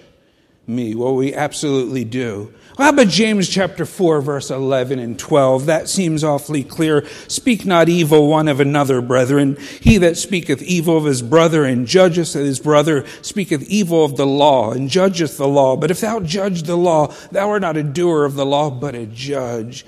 me. 0.67 0.95
Well, 0.95 1.15
we 1.15 1.33
absolutely 1.33 2.05
do. 2.05 2.53
How 2.77 2.89
about 2.89 3.09
James 3.09 3.49
chapter 3.49 3.85
4, 3.85 4.21
verse 4.21 4.49
11 4.49 4.97
and 4.97 5.19
12? 5.19 5.67
That 5.67 5.87
seems 5.87 6.23
awfully 6.23 6.63
clear. 6.63 7.05
Speak 7.27 7.65
not 7.65 7.87
evil 7.87 8.27
one 8.27 8.47
of 8.47 8.59
another, 8.59 8.99
brethren. 8.99 9.57
He 9.79 9.97
that 9.99 10.17
speaketh 10.17 10.63
evil 10.63 10.97
of 10.97 11.05
his 11.05 11.21
brother 11.21 11.65
and 11.65 11.85
judgeth 11.85 12.33
his 12.33 12.59
brother 12.59 13.05
speaketh 13.21 13.69
evil 13.69 14.03
of 14.03 14.17
the 14.17 14.25
law 14.25 14.71
and 14.71 14.89
judgeth 14.89 15.37
the 15.37 15.47
law. 15.47 15.75
But 15.75 15.91
if 15.91 16.01
thou 16.01 16.19
judge 16.19 16.63
the 16.63 16.77
law, 16.77 17.13
thou 17.31 17.49
art 17.49 17.61
not 17.61 17.77
a 17.77 17.83
doer 17.83 18.25
of 18.25 18.33
the 18.33 18.45
law, 18.45 18.71
but 18.71 18.95
a 18.95 19.05
judge. 19.05 19.85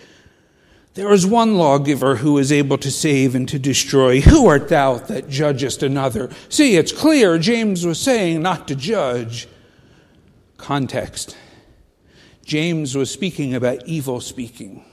There 0.93 1.11
is 1.11 1.25
one 1.25 1.57
lawgiver 1.57 2.17
who 2.17 2.38
is 2.38 2.51
able 2.51 2.77
to 2.77 2.91
save 2.91 3.33
and 3.33 3.49
to 3.49 3.57
destroy. 3.57 4.21
Who 4.21 4.45
art 4.47 4.69
thou 4.69 4.95
that 4.95 5.27
judgest 5.27 5.81
another? 5.81 6.29
See, 6.49 6.77
it's 6.77 6.91
clear 6.91 7.39
James 7.39 7.85
was 7.85 7.99
saying 7.99 8.43
not 8.43 8.67
to 8.67 8.75
judge. 8.75 9.47
Context. 10.65 11.38
James 12.43 12.95
was 12.95 13.12
speaking 13.12 13.54
about 13.54 13.86
evil 13.86 14.19
speaking. 14.19 14.84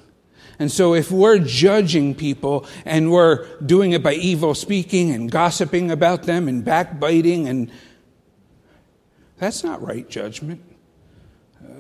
And 0.59 0.71
so, 0.71 0.93
if 0.93 1.11
we're 1.11 1.39
judging 1.39 2.15
people 2.15 2.67
and 2.85 3.11
we're 3.11 3.47
doing 3.61 3.93
it 3.93 4.03
by 4.03 4.13
evil 4.13 4.55
speaking 4.55 5.13
and 5.13 5.31
gossiping 5.31 5.91
about 5.91 6.25
them 6.25 6.47
and 6.47 6.63
backbiting, 6.63 7.49
and 7.49 7.71
that's 9.39 9.65
not 9.65 9.81
right 9.81 10.07
judgment. 10.11 10.61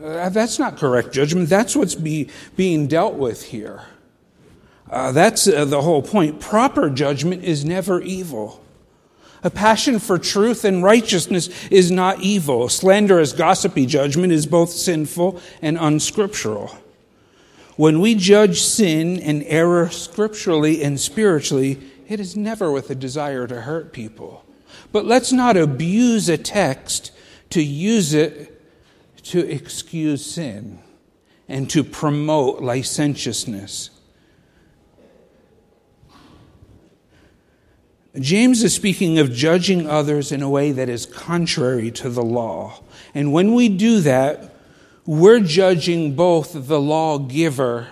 Uh, 0.02 0.31
that's 0.31 0.59
not 0.59 0.78
correct 0.78 1.12
judgment. 1.12 1.50
That's 1.50 1.76
what's 1.76 1.94
be, 1.94 2.31
being 2.57 2.87
dealt 2.87 3.16
with 3.16 3.42
here. 3.42 3.83
Uh, 4.90 5.12
that's 5.12 5.46
uh, 5.46 5.66
the 5.66 5.83
whole 5.83 6.00
point. 6.00 6.40
Proper 6.40 6.88
judgment 6.88 7.44
is 7.44 7.62
never 7.62 8.00
evil. 8.00 8.62
A 9.44 9.50
passion 9.50 9.98
for 9.98 10.18
truth 10.18 10.64
and 10.64 10.83
righteousness 10.83 11.48
is 11.70 11.90
not 11.90 12.20
evil. 12.20 12.68
Slanderous, 12.68 13.33
gossipy 13.33 13.87
judgment 13.87 14.33
is 14.33 14.46
both 14.46 14.70
sinful 14.70 15.40
and 15.61 15.76
unscriptural. 15.78 16.76
When 17.76 18.00
we 18.00 18.14
judge 18.14 18.61
sin 18.61 19.18
and 19.18 19.42
error 19.46 19.88
scripturally 19.90 20.83
and 20.83 21.00
spiritually, 21.00 21.81
it 22.09 22.20
is 22.20 22.37
never 22.37 22.70
with 22.70 22.90
a 22.90 22.94
desire 22.94 23.46
to 23.46 23.62
hurt 23.62 23.92
people. 23.92 24.44
But 24.92 25.07
let's 25.07 25.33
not 25.33 25.57
abuse 25.57 26.28
a 26.28 26.38
text 26.38 27.11
to 27.50 27.62
use 27.62 28.14
it 28.14 28.61
to 29.24 29.40
excuse 29.50 30.24
sin 30.24 30.78
and 31.48 31.68
to 31.70 31.83
promote 31.83 32.62
licentiousness. 32.62 33.90
James 38.18 38.62
is 38.62 38.75
speaking 38.75 39.18
of 39.18 39.33
judging 39.33 39.88
others 39.88 40.33
in 40.33 40.42
a 40.42 40.51
way 40.51 40.70
that 40.72 40.88
is 40.88 41.07
contrary 41.07 41.90
to 41.92 42.11
the 42.11 42.22
law. 42.22 42.81
And 43.14 43.33
when 43.33 43.55
we 43.55 43.70
do 43.70 44.01
that, 44.01 44.55
we're 45.07 45.40
judging 45.40 46.14
both 46.14 46.68
the 46.68 46.81
lawgiver 46.81 47.88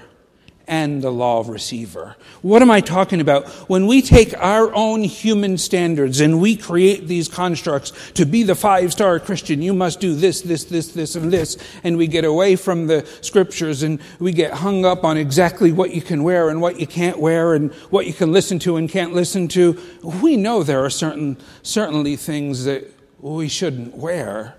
and 0.70 1.02
the 1.02 1.10
law 1.10 1.40
of 1.40 1.48
receiver. 1.48 2.14
What 2.42 2.62
am 2.62 2.70
I 2.70 2.80
talking 2.80 3.20
about? 3.20 3.48
When 3.68 3.88
we 3.88 4.00
take 4.00 4.38
our 4.38 4.72
own 4.72 5.02
human 5.02 5.58
standards 5.58 6.20
and 6.20 6.40
we 6.40 6.54
create 6.54 7.08
these 7.08 7.26
constructs 7.26 8.12
to 8.12 8.24
be 8.24 8.44
the 8.44 8.54
five 8.54 8.92
star 8.92 9.18
Christian, 9.18 9.62
you 9.62 9.74
must 9.74 9.98
do 9.98 10.14
this, 10.14 10.42
this, 10.42 10.64
this, 10.64 10.92
this, 10.92 11.16
and 11.16 11.32
this, 11.32 11.58
and 11.82 11.96
we 11.96 12.06
get 12.06 12.24
away 12.24 12.54
from 12.54 12.86
the 12.86 13.04
scriptures 13.20 13.82
and 13.82 14.00
we 14.20 14.30
get 14.30 14.52
hung 14.52 14.84
up 14.84 15.02
on 15.02 15.16
exactly 15.16 15.72
what 15.72 15.92
you 15.92 16.00
can 16.00 16.22
wear 16.22 16.48
and 16.48 16.62
what 16.62 16.78
you 16.78 16.86
can't 16.86 17.18
wear 17.18 17.54
and 17.54 17.74
what 17.90 18.06
you 18.06 18.12
can 18.12 18.30
listen 18.30 18.60
to 18.60 18.76
and 18.76 18.88
can't 18.88 19.12
listen 19.12 19.48
to, 19.48 19.76
we 20.22 20.36
know 20.36 20.62
there 20.62 20.84
are 20.84 20.90
certain, 20.90 21.36
certainly 21.62 22.14
things 22.14 22.64
that 22.64 22.88
we 23.18 23.48
shouldn't 23.48 23.96
wear 23.96 24.54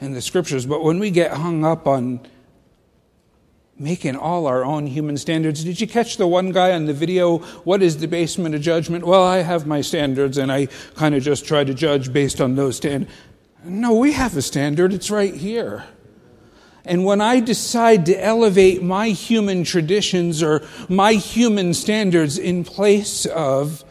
in 0.00 0.14
the 0.14 0.22
scriptures, 0.22 0.64
but 0.64 0.82
when 0.82 0.98
we 0.98 1.10
get 1.10 1.30
hung 1.32 1.62
up 1.62 1.86
on 1.86 2.20
making 3.78 4.16
all 4.16 4.46
our 4.46 4.64
own 4.64 4.86
human 4.86 5.16
standards. 5.16 5.64
Did 5.64 5.80
you 5.80 5.86
catch 5.86 6.16
the 6.16 6.26
one 6.26 6.52
guy 6.52 6.72
on 6.72 6.86
the 6.86 6.92
video? 6.92 7.38
What 7.64 7.82
is 7.82 7.98
the 7.98 8.08
basement 8.08 8.54
of 8.54 8.60
judgment? 8.60 9.04
Well, 9.04 9.22
I 9.22 9.38
have 9.38 9.66
my 9.66 9.80
standards 9.80 10.38
and 10.38 10.52
I 10.52 10.66
kind 10.94 11.14
of 11.14 11.22
just 11.22 11.44
try 11.44 11.64
to 11.64 11.74
judge 11.74 12.12
based 12.12 12.40
on 12.40 12.54
those 12.54 12.76
standards. 12.76 13.12
No, 13.64 13.94
we 13.94 14.12
have 14.12 14.36
a 14.36 14.42
standard. 14.42 14.92
It's 14.92 15.10
right 15.10 15.34
here. 15.34 15.84
And 16.84 17.04
when 17.04 17.20
I 17.20 17.38
decide 17.40 18.06
to 18.06 18.24
elevate 18.24 18.82
my 18.82 19.10
human 19.10 19.62
traditions 19.62 20.42
or 20.42 20.62
my 20.88 21.12
human 21.12 21.74
standards 21.74 22.38
in 22.38 22.64
place 22.64 23.24
of, 23.26 23.84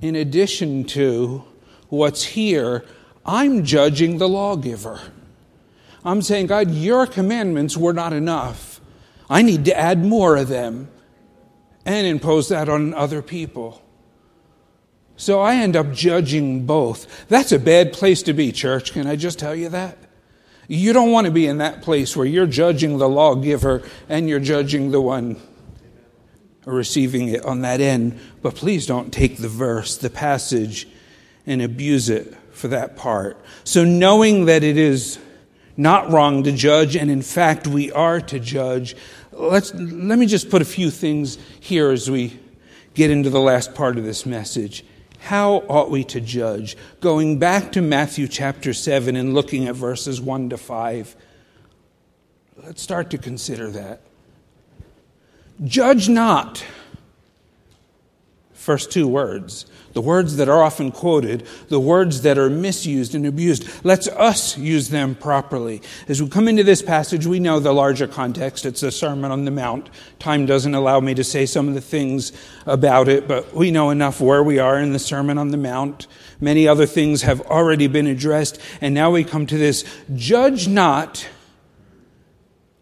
in 0.00 0.14
addition 0.14 0.84
to 0.84 1.44
what's 1.88 2.22
here, 2.22 2.84
I'm 3.24 3.64
judging 3.64 4.18
the 4.18 4.28
lawgiver. 4.28 5.00
I'm 6.06 6.22
saying, 6.22 6.46
God, 6.46 6.70
your 6.70 7.06
commandments 7.06 7.76
were 7.76 7.92
not 7.92 8.12
enough. 8.12 8.80
I 9.28 9.42
need 9.42 9.64
to 9.64 9.76
add 9.76 10.04
more 10.04 10.36
of 10.36 10.46
them 10.46 10.88
and 11.84 12.06
impose 12.06 12.48
that 12.48 12.68
on 12.68 12.94
other 12.94 13.22
people. 13.22 13.82
So 15.16 15.40
I 15.40 15.56
end 15.56 15.74
up 15.74 15.92
judging 15.92 16.64
both. 16.64 17.26
That's 17.28 17.50
a 17.50 17.58
bad 17.58 17.92
place 17.92 18.22
to 18.22 18.32
be, 18.32 18.52
church. 18.52 18.92
Can 18.92 19.08
I 19.08 19.16
just 19.16 19.38
tell 19.38 19.54
you 19.54 19.68
that? 19.70 19.98
You 20.68 20.92
don't 20.92 21.10
want 21.10 21.26
to 21.26 21.32
be 21.32 21.46
in 21.46 21.58
that 21.58 21.82
place 21.82 22.16
where 22.16 22.26
you're 22.26 22.46
judging 22.46 22.98
the 22.98 23.08
lawgiver 23.08 23.82
and 24.08 24.28
you're 24.28 24.40
judging 24.40 24.92
the 24.92 25.00
one 25.00 25.40
receiving 26.64 27.28
it 27.28 27.44
on 27.44 27.62
that 27.62 27.80
end. 27.80 28.18
But 28.42 28.54
please 28.54 28.86
don't 28.86 29.12
take 29.12 29.38
the 29.38 29.48
verse, 29.48 29.96
the 29.96 30.10
passage, 30.10 30.88
and 31.46 31.62
abuse 31.62 32.08
it 32.10 32.36
for 32.52 32.68
that 32.68 32.96
part. 32.96 33.40
So 33.64 33.84
knowing 33.84 34.46
that 34.46 34.62
it 34.62 34.76
is 34.76 35.18
not 35.76 36.10
wrong 36.10 36.42
to 36.44 36.52
judge, 36.52 36.96
and 36.96 37.10
in 37.10 37.22
fact, 37.22 37.66
we 37.66 37.92
are 37.92 38.20
to 38.20 38.40
judge. 38.40 38.96
Let's, 39.32 39.74
let 39.74 40.18
me 40.18 40.26
just 40.26 40.50
put 40.50 40.62
a 40.62 40.66
few 40.66 40.90
things 40.90 41.38
here 41.60 41.90
as 41.90 42.10
we 42.10 42.38
get 42.94 43.10
into 43.10 43.30
the 43.30 43.40
last 43.40 43.74
part 43.74 43.98
of 43.98 44.04
this 44.04 44.24
message. 44.24 44.84
How 45.20 45.56
ought 45.68 45.90
we 45.90 46.04
to 46.04 46.20
judge? 46.20 46.76
Going 47.00 47.38
back 47.38 47.72
to 47.72 47.82
Matthew 47.82 48.28
chapter 48.28 48.72
7 48.72 49.16
and 49.16 49.34
looking 49.34 49.66
at 49.66 49.74
verses 49.74 50.20
1 50.20 50.50
to 50.50 50.56
5, 50.56 51.16
let's 52.64 52.80
start 52.80 53.10
to 53.10 53.18
consider 53.18 53.70
that. 53.70 54.00
Judge 55.64 56.08
not. 56.08 56.64
First 58.66 58.90
two 58.90 59.06
words 59.06 59.64
the 59.92 60.00
words 60.00 60.38
that 60.38 60.48
are 60.48 60.60
often 60.60 60.90
quoted, 60.90 61.46
the 61.68 61.78
words 61.78 62.22
that 62.22 62.36
are 62.36 62.50
misused 62.50 63.14
and 63.14 63.24
abused. 63.24 63.64
Let's 63.84 64.08
us 64.08 64.58
use 64.58 64.88
them 64.88 65.14
properly. 65.14 65.82
As 66.08 66.20
we 66.20 66.28
come 66.28 66.48
into 66.48 66.64
this 66.64 66.82
passage, 66.82 67.26
we 67.26 67.38
know 67.38 67.60
the 67.60 67.72
larger 67.72 68.08
context. 68.08 68.66
It's 68.66 68.80
the 68.80 68.90
Sermon 68.90 69.30
on 69.30 69.44
the 69.44 69.52
Mount. 69.52 69.88
Time 70.18 70.46
doesn't 70.46 70.74
allow 70.74 70.98
me 70.98 71.14
to 71.14 71.22
say 71.22 71.46
some 71.46 71.68
of 71.68 71.74
the 71.74 71.80
things 71.80 72.32
about 72.66 73.06
it, 73.06 73.28
but 73.28 73.54
we 73.54 73.70
know 73.70 73.90
enough 73.90 74.20
where 74.20 74.42
we 74.42 74.58
are 74.58 74.80
in 74.80 74.92
the 74.92 74.98
Sermon 74.98 75.38
on 75.38 75.52
the 75.52 75.56
Mount. 75.56 76.08
Many 76.40 76.66
other 76.66 76.86
things 76.86 77.22
have 77.22 77.40
already 77.42 77.86
been 77.86 78.08
addressed, 78.08 78.60
and 78.80 78.94
now 78.94 79.12
we 79.12 79.22
come 79.22 79.46
to 79.46 79.56
this 79.56 79.84
judge 80.16 80.66
not 80.66 81.28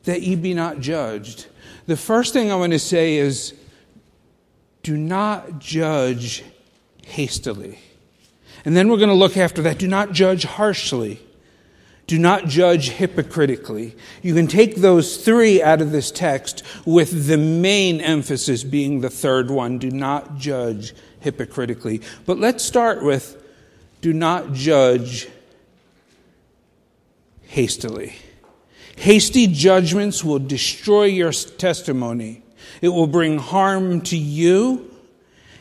that 0.05 0.23
ye 0.23 0.35
be 0.35 0.55
not 0.55 0.81
judged. 0.81 1.45
The 1.87 1.99
first 1.99 2.33
thing 2.33 2.51
I 2.51 2.55
want 2.55 2.73
to 2.73 2.79
say 2.79 3.17
is 3.17 3.53
do 4.85 4.97
not 4.97 5.59
judge 5.59 6.45
hastily. 7.05 7.81
And 8.65 8.77
then 8.77 8.89
we're 8.89 8.99
going 8.99 9.09
to 9.09 9.15
look 9.15 9.37
after 9.37 9.63
that. 9.63 9.79
Do 9.79 9.89
not 9.89 10.13
judge 10.13 10.45
harshly. 10.45 11.21
Do 12.07 12.19
not 12.19 12.47
judge 12.47 12.91
hypocritically. 12.91 13.97
You 14.23 14.35
can 14.35 14.47
take 14.47 14.77
those 14.77 15.17
three 15.17 15.63
out 15.63 15.81
of 15.81 15.91
this 15.91 16.11
text 16.11 16.63
with 16.85 17.27
the 17.27 17.39
main 17.39 18.01
emphasis 18.01 18.63
being 18.63 19.01
the 19.01 19.11
third 19.11 19.51
one. 19.51 19.79
Do 19.79 19.91
not 19.91 20.37
judge 20.37 20.95
hypocritically. 21.21 22.03
But 22.27 22.39
let's 22.39 22.63
start 22.63 23.03
with 23.03 23.43
do 24.03 24.13
not 24.13 24.53
judge 24.53 25.29
hastily. 27.45 28.17
Hasty 28.97 29.47
judgments 29.47 30.23
will 30.23 30.39
destroy 30.39 31.05
your 31.05 31.33
testimony. 31.33 32.44
It 32.85 32.93
will 32.93 33.07
bring 33.07 33.39
harm 33.39 34.03
to 34.03 34.17
you 34.19 34.95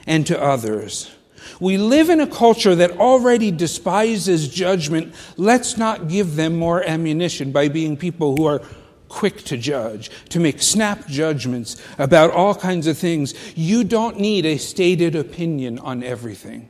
and 0.05 0.27
to 0.27 0.38
others. 0.38 1.09
We 1.57 1.77
live 1.77 2.09
in 2.09 2.19
a 2.19 2.27
culture 2.27 2.75
that 2.75 2.99
already 2.99 3.49
despises 3.49 4.49
judgment. 4.49 5.15
Let's 5.38 5.77
not 5.77 6.09
give 6.09 6.36
them 6.36 6.57
more 6.57 6.83
ammunition 6.83 7.53
by 7.53 7.69
being 7.69 7.95
people 7.95 8.36
who 8.36 8.45
are 8.45 8.62
quick 9.07 9.38
to 9.43 9.55
judge, 9.55 10.12
to 10.31 10.41
make 10.41 10.62
snap 10.62 11.07
judgments 11.07 11.81
about 11.97 12.31
all 12.31 12.55
kinds 12.55 12.88
of 12.88 12.97
things. 12.97 13.33
You 13.55 13.86
don't 13.86 14.19
need 14.19 14.45
a 14.45 14.57
stated 14.57 15.15
opinion 15.15 15.79
on 15.79 16.03
everything 16.03 16.67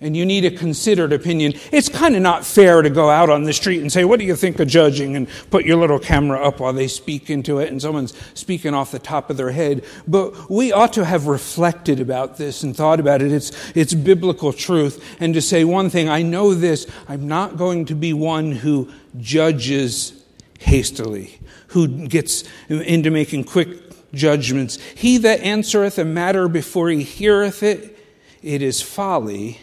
and 0.00 0.16
you 0.16 0.26
need 0.26 0.44
a 0.44 0.50
considered 0.50 1.12
opinion. 1.12 1.54
It's 1.70 1.88
kind 1.88 2.16
of 2.16 2.22
not 2.22 2.44
fair 2.44 2.82
to 2.82 2.90
go 2.90 3.10
out 3.10 3.30
on 3.30 3.44
the 3.44 3.52
street 3.52 3.80
and 3.80 3.92
say, 3.92 4.04
What 4.04 4.18
do 4.18 4.26
you 4.26 4.36
think 4.36 4.58
of 4.58 4.68
judging? 4.68 5.16
and 5.16 5.28
put 5.50 5.64
your 5.64 5.76
little 5.76 5.98
camera 5.98 6.44
up 6.44 6.60
while 6.60 6.72
they 6.72 6.88
speak 6.88 7.30
into 7.30 7.58
it 7.58 7.70
and 7.70 7.80
someone's 7.80 8.12
speaking 8.34 8.74
off 8.74 8.90
the 8.90 8.98
top 8.98 9.30
of 9.30 9.36
their 9.36 9.52
head. 9.52 9.84
But 10.06 10.50
we 10.50 10.72
ought 10.72 10.92
to 10.94 11.04
have 11.04 11.26
reflected 11.26 12.00
about 12.00 12.36
this 12.36 12.62
and 12.62 12.76
thought 12.76 13.00
about 13.00 13.22
it. 13.22 13.32
It's, 13.32 13.52
it's 13.76 13.94
biblical 13.94 14.52
truth. 14.52 15.16
And 15.20 15.32
to 15.34 15.40
say 15.40 15.64
one 15.64 15.90
thing, 15.90 16.08
I 16.08 16.22
know 16.22 16.54
this, 16.54 16.86
I'm 17.08 17.28
not 17.28 17.56
going 17.56 17.86
to 17.86 17.94
be 17.94 18.12
one 18.12 18.52
who 18.52 18.90
judges 19.18 20.24
hastily, 20.58 21.38
who 21.68 22.08
gets 22.08 22.44
into 22.68 23.10
making 23.10 23.44
quick 23.44 23.68
judgments. 24.12 24.78
He 24.94 25.18
that 25.18 25.40
answereth 25.40 25.98
a 25.98 26.04
matter 26.04 26.48
before 26.48 26.88
he 26.90 27.02
heareth 27.02 27.62
it, 27.62 27.98
it 28.42 28.60
is 28.60 28.82
folly 28.82 29.60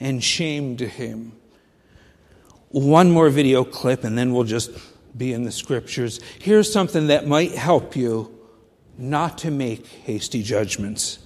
and 0.00 0.24
shame 0.24 0.76
to 0.78 0.88
him. 0.88 1.32
One 2.70 3.10
more 3.10 3.30
video 3.30 3.64
clip, 3.64 4.02
and 4.04 4.16
then 4.16 4.32
we'll 4.32 4.44
just 4.44 4.70
be 5.16 5.32
in 5.32 5.44
the 5.44 5.52
scriptures. 5.52 6.20
Here's 6.40 6.72
something 6.72 7.08
that 7.08 7.26
might 7.26 7.52
help 7.52 7.94
you 7.94 8.36
not 8.96 9.38
to 9.38 9.50
make 9.50 9.86
hasty 9.86 10.42
judgments. 10.42 11.18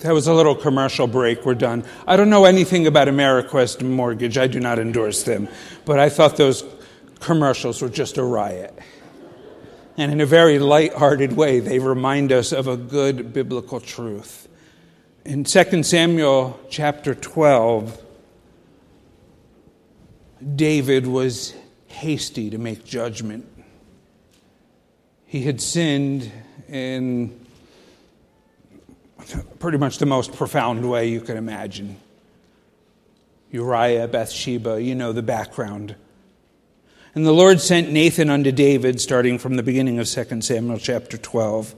That 0.00 0.12
was 0.12 0.26
a 0.26 0.34
little 0.34 0.54
commercial 0.54 1.06
break. 1.06 1.44
We're 1.44 1.54
done. 1.54 1.84
I 2.06 2.16
don't 2.16 2.30
know 2.30 2.44
anything 2.44 2.86
about 2.86 3.08
AmeriQuest 3.08 3.82
Mortgage. 3.82 4.38
I 4.38 4.46
do 4.46 4.60
not 4.60 4.78
endorse 4.78 5.22
them. 5.22 5.48
But 5.84 5.98
I 5.98 6.10
thought 6.10 6.36
those 6.36 6.64
commercials 7.20 7.80
were 7.80 7.88
just 7.88 8.18
a 8.18 8.22
riot. 8.22 8.78
And 9.96 10.12
in 10.12 10.20
a 10.20 10.26
very 10.26 10.58
light-hearted 10.58 11.32
way, 11.32 11.60
they 11.60 11.78
remind 11.78 12.30
us 12.30 12.52
of 12.52 12.68
a 12.68 12.76
good 12.76 13.32
biblical 13.32 13.80
truth. 13.80 14.45
In 15.26 15.42
2 15.42 15.82
Samuel 15.82 16.56
chapter 16.70 17.12
12, 17.12 18.00
David 20.54 21.04
was 21.08 21.52
hasty 21.88 22.48
to 22.50 22.58
make 22.58 22.84
judgment. 22.84 23.44
He 25.26 25.42
had 25.42 25.60
sinned 25.60 26.30
in 26.68 27.44
pretty 29.58 29.78
much 29.78 29.98
the 29.98 30.06
most 30.06 30.32
profound 30.32 30.88
way 30.88 31.08
you 31.08 31.20
can 31.20 31.36
imagine. 31.36 31.96
Uriah, 33.50 34.06
Bathsheba, 34.06 34.80
you 34.80 34.94
know 34.94 35.10
the 35.10 35.22
background. 35.22 35.96
And 37.16 37.26
the 37.26 37.32
Lord 37.32 37.60
sent 37.60 37.90
Nathan 37.90 38.30
unto 38.30 38.52
David, 38.52 39.00
starting 39.00 39.40
from 39.40 39.56
the 39.56 39.64
beginning 39.64 39.98
of 39.98 40.06
2 40.06 40.40
Samuel 40.42 40.78
chapter 40.78 41.18
12. 41.18 41.74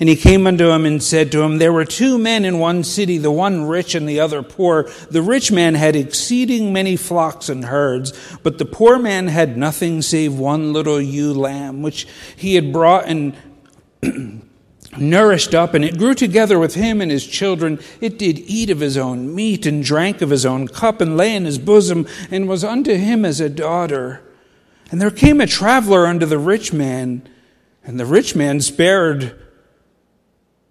And 0.00 0.08
he 0.08 0.14
came 0.14 0.46
unto 0.46 0.70
him 0.70 0.86
and 0.86 1.02
said 1.02 1.32
to 1.32 1.42
him, 1.42 1.58
There 1.58 1.72
were 1.72 1.84
two 1.84 2.18
men 2.18 2.44
in 2.44 2.60
one 2.60 2.84
city, 2.84 3.18
the 3.18 3.32
one 3.32 3.64
rich 3.64 3.96
and 3.96 4.08
the 4.08 4.20
other 4.20 4.44
poor. 4.44 4.88
The 5.10 5.22
rich 5.22 5.50
man 5.50 5.74
had 5.74 5.96
exceeding 5.96 6.72
many 6.72 6.94
flocks 6.94 7.48
and 7.48 7.64
herds, 7.64 8.12
but 8.44 8.58
the 8.58 8.64
poor 8.64 8.98
man 8.98 9.26
had 9.26 9.56
nothing 9.56 10.00
save 10.02 10.38
one 10.38 10.72
little 10.72 11.00
ewe 11.00 11.32
lamb, 11.32 11.82
which 11.82 12.06
he 12.36 12.54
had 12.54 12.72
brought 12.72 13.06
and 13.06 13.36
nourished 14.96 15.52
up, 15.52 15.74
and 15.74 15.84
it 15.84 15.98
grew 15.98 16.14
together 16.14 16.60
with 16.60 16.76
him 16.76 17.00
and 17.00 17.10
his 17.10 17.26
children. 17.26 17.80
It 18.00 18.20
did 18.20 18.38
eat 18.38 18.70
of 18.70 18.78
his 18.78 18.96
own 18.96 19.34
meat 19.34 19.66
and 19.66 19.82
drank 19.82 20.22
of 20.22 20.30
his 20.30 20.46
own 20.46 20.68
cup 20.68 21.00
and 21.00 21.16
lay 21.16 21.34
in 21.34 21.44
his 21.44 21.58
bosom 21.58 22.06
and 22.30 22.48
was 22.48 22.62
unto 22.62 22.94
him 22.94 23.24
as 23.24 23.40
a 23.40 23.48
daughter. 23.48 24.22
And 24.92 25.00
there 25.00 25.10
came 25.10 25.40
a 25.40 25.46
traveler 25.46 26.06
unto 26.06 26.24
the 26.24 26.38
rich 26.38 26.72
man, 26.72 27.28
and 27.84 27.98
the 27.98 28.06
rich 28.06 28.36
man 28.36 28.60
spared 28.60 29.36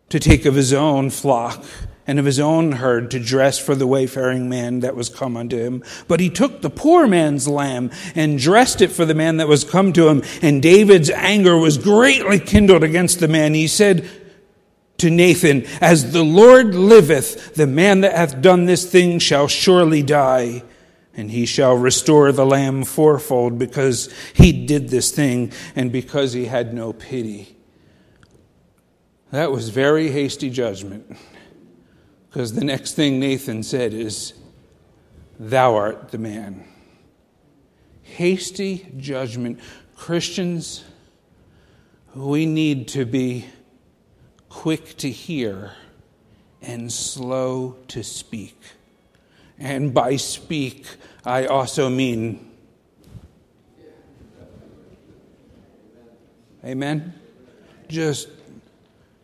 to 0.09 0.19
take 0.19 0.45
of 0.45 0.55
his 0.55 0.73
own 0.73 1.09
flock 1.09 1.63
and 2.07 2.17
of 2.19 2.25
his 2.25 2.39
own 2.39 2.71
herd 2.71 3.11
to 3.11 3.19
dress 3.19 3.59
for 3.59 3.75
the 3.75 3.85
wayfaring 3.85 4.47
man 4.47 4.79
that 4.79 4.95
was 4.95 5.09
come 5.09 5.35
unto 5.35 5.57
him. 5.57 5.83
But 6.07 6.21
he 6.21 6.29
took 6.29 6.61
the 6.61 6.69
poor 6.69 7.05
man's 7.05 7.47
lamb 7.47 7.91
and 8.15 8.39
dressed 8.39 8.81
it 8.81 8.91
for 8.91 9.03
the 9.03 9.13
man 9.13 9.37
that 9.37 9.49
was 9.49 9.65
come 9.65 9.91
to 9.93 10.07
him. 10.07 10.23
And 10.41 10.61
David's 10.61 11.09
anger 11.09 11.57
was 11.57 11.77
greatly 11.77 12.39
kindled 12.39 12.83
against 12.83 13.19
the 13.19 13.27
man. 13.27 13.53
He 13.53 13.67
said 13.67 14.09
to 14.99 15.09
Nathan, 15.09 15.65
As 15.81 16.13
the 16.13 16.23
Lord 16.23 16.73
liveth, 16.73 17.55
the 17.55 17.67
man 17.67 18.01
that 18.01 18.15
hath 18.15 18.41
done 18.41 18.65
this 18.65 18.89
thing 18.89 19.19
shall 19.19 19.49
surely 19.49 20.01
die. 20.01 20.63
And 21.13 21.31
he 21.31 21.45
shall 21.45 21.75
restore 21.75 22.31
the 22.31 22.45
lamb 22.45 22.85
fourfold 22.85 23.59
because 23.59 24.13
he 24.33 24.65
did 24.65 24.89
this 24.89 25.11
thing 25.11 25.51
and 25.75 25.91
because 25.91 26.31
he 26.31 26.45
had 26.45 26.73
no 26.73 26.93
pity. 26.93 27.56
That 29.31 29.51
was 29.51 29.69
very 29.69 30.09
hasty 30.09 30.49
judgment. 30.49 31.17
Because 32.29 32.53
the 32.53 32.63
next 32.63 32.93
thing 32.93 33.19
Nathan 33.19 33.63
said 33.63 33.93
is, 33.93 34.33
Thou 35.39 35.75
art 35.75 36.09
the 36.11 36.17
man. 36.17 36.65
Hasty 38.03 38.87
judgment. 38.97 39.59
Christians, 39.95 40.83
we 42.15 42.45
need 42.45 42.87
to 42.89 43.05
be 43.05 43.45
quick 44.49 44.97
to 44.97 45.09
hear 45.09 45.73
and 46.61 46.91
slow 46.91 47.77
to 47.89 48.03
speak. 48.03 48.59
And 49.59 49.93
by 49.93 50.15
speak, 50.15 50.85
I 51.25 51.45
also 51.45 51.89
mean 51.89 52.47
Amen? 56.67 57.13
Just 57.87 58.27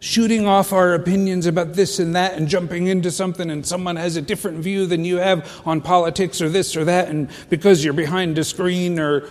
shooting 0.04 0.46
off 0.46 0.74
our 0.74 0.96
opinions 0.96 1.46
about 1.46 1.76
this 1.76 1.98
and 1.98 2.14
that 2.14 2.34
and 2.34 2.50
jumping 2.50 2.88
into 2.88 3.10
something 3.10 3.50
and 3.50 3.66
someone 3.66 3.96
has 3.96 4.18
a 4.18 4.22
different 4.22 4.58
view 4.58 4.86
than 4.86 5.06
you 5.06 5.16
have 5.16 5.50
on 5.66 5.80
politics 5.80 6.42
or 6.42 6.50
this 6.50 6.76
or 6.76 6.84
that 6.84 7.08
and 7.08 7.30
because 7.50 7.86
you're 7.86 7.94
behind 7.94 8.38
a 8.38 8.44
screen 8.44 9.00
or 9.00 9.30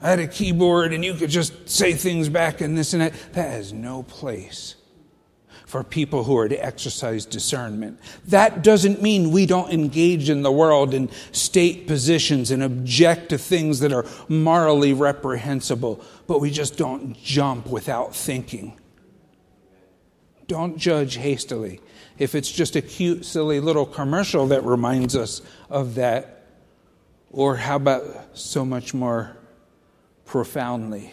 at 0.00 0.18
a 0.18 0.26
keyboard 0.26 0.92
and 0.92 1.04
you 1.04 1.14
could 1.14 1.30
just 1.30 1.68
say 1.68 1.92
things 1.92 2.28
back 2.28 2.60
and 2.60 2.76
this 2.76 2.94
and 2.94 3.00
that 3.00 3.12
that 3.32 3.48
has 3.48 3.72
no 3.72 4.02
place 4.02 4.74
for 5.66 5.84
people 5.84 6.24
who 6.24 6.36
are 6.36 6.48
to 6.48 6.64
exercise 6.64 7.24
discernment. 7.24 8.00
That 8.26 8.64
doesn't 8.64 9.00
mean 9.02 9.30
we 9.30 9.46
don't 9.46 9.72
engage 9.72 10.28
in 10.28 10.42
the 10.42 10.50
world 10.50 10.94
and 10.94 11.12
state 11.30 11.86
positions 11.86 12.50
and 12.50 12.60
object 12.60 13.28
to 13.28 13.38
things 13.38 13.78
that 13.80 13.92
are 13.92 14.04
morally 14.28 14.92
reprehensible, 14.92 16.04
but 16.26 16.40
we 16.40 16.50
just 16.50 16.76
don't 16.76 17.16
jump 17.22 17.68
without 17.68 18.16
thinking. 18.16 18.76
Don't 20.48 20.76
judge 20.76 21.16
hastily. 21.16 21.80
If 22.18 22.34
it's 22.34 22.50
just 22.50 22.76
a 22.76 22.82
cute, 22.82 23.24
silly 23.24 23.60
little 23.60 23.86
commercial 23.86 24.46
that 24.48 24.64
reminds 24.64 25.16
us 25.16 25.42
of 25.68 25.96
that, 25.96 26.44
or 27.30 27.56
how 27.56 27.76
about 27.76 28.04
so 28.34 28.64
much 28.64 28.94
more 28.94 29.36
profoundly? 30.24 31.12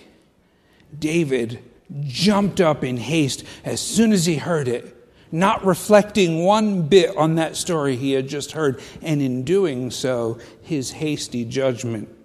David 0.97 1.63
jumped 2.01 2.61
up 2.61 2.83
in 2.83 2.97
haste 2.97 3.43
as 3.65 3.81
soon 3.81 4.11
as 4.13 4.25
he 4.25 4.35
heard 4.35 4.67
it, 4.67 4.95
not 5.31 5.65
reflecting 5.65 6.43
one 6.43 6.83
bit 6.83 7.15
on 7.17 7.35
that 7.35 7.55
story 7.55 7.95
he 7.95 8.11
had 8.11 8.27
just 8.27 8.51
heard, 8.51 8.79
and 9.01 9.21
in 9.21 9.43
doing 9.43 9.89
so, 9.89 10.39
his 10.61 10.91
hasty 10.91 11.43
judgment 11.43 12.22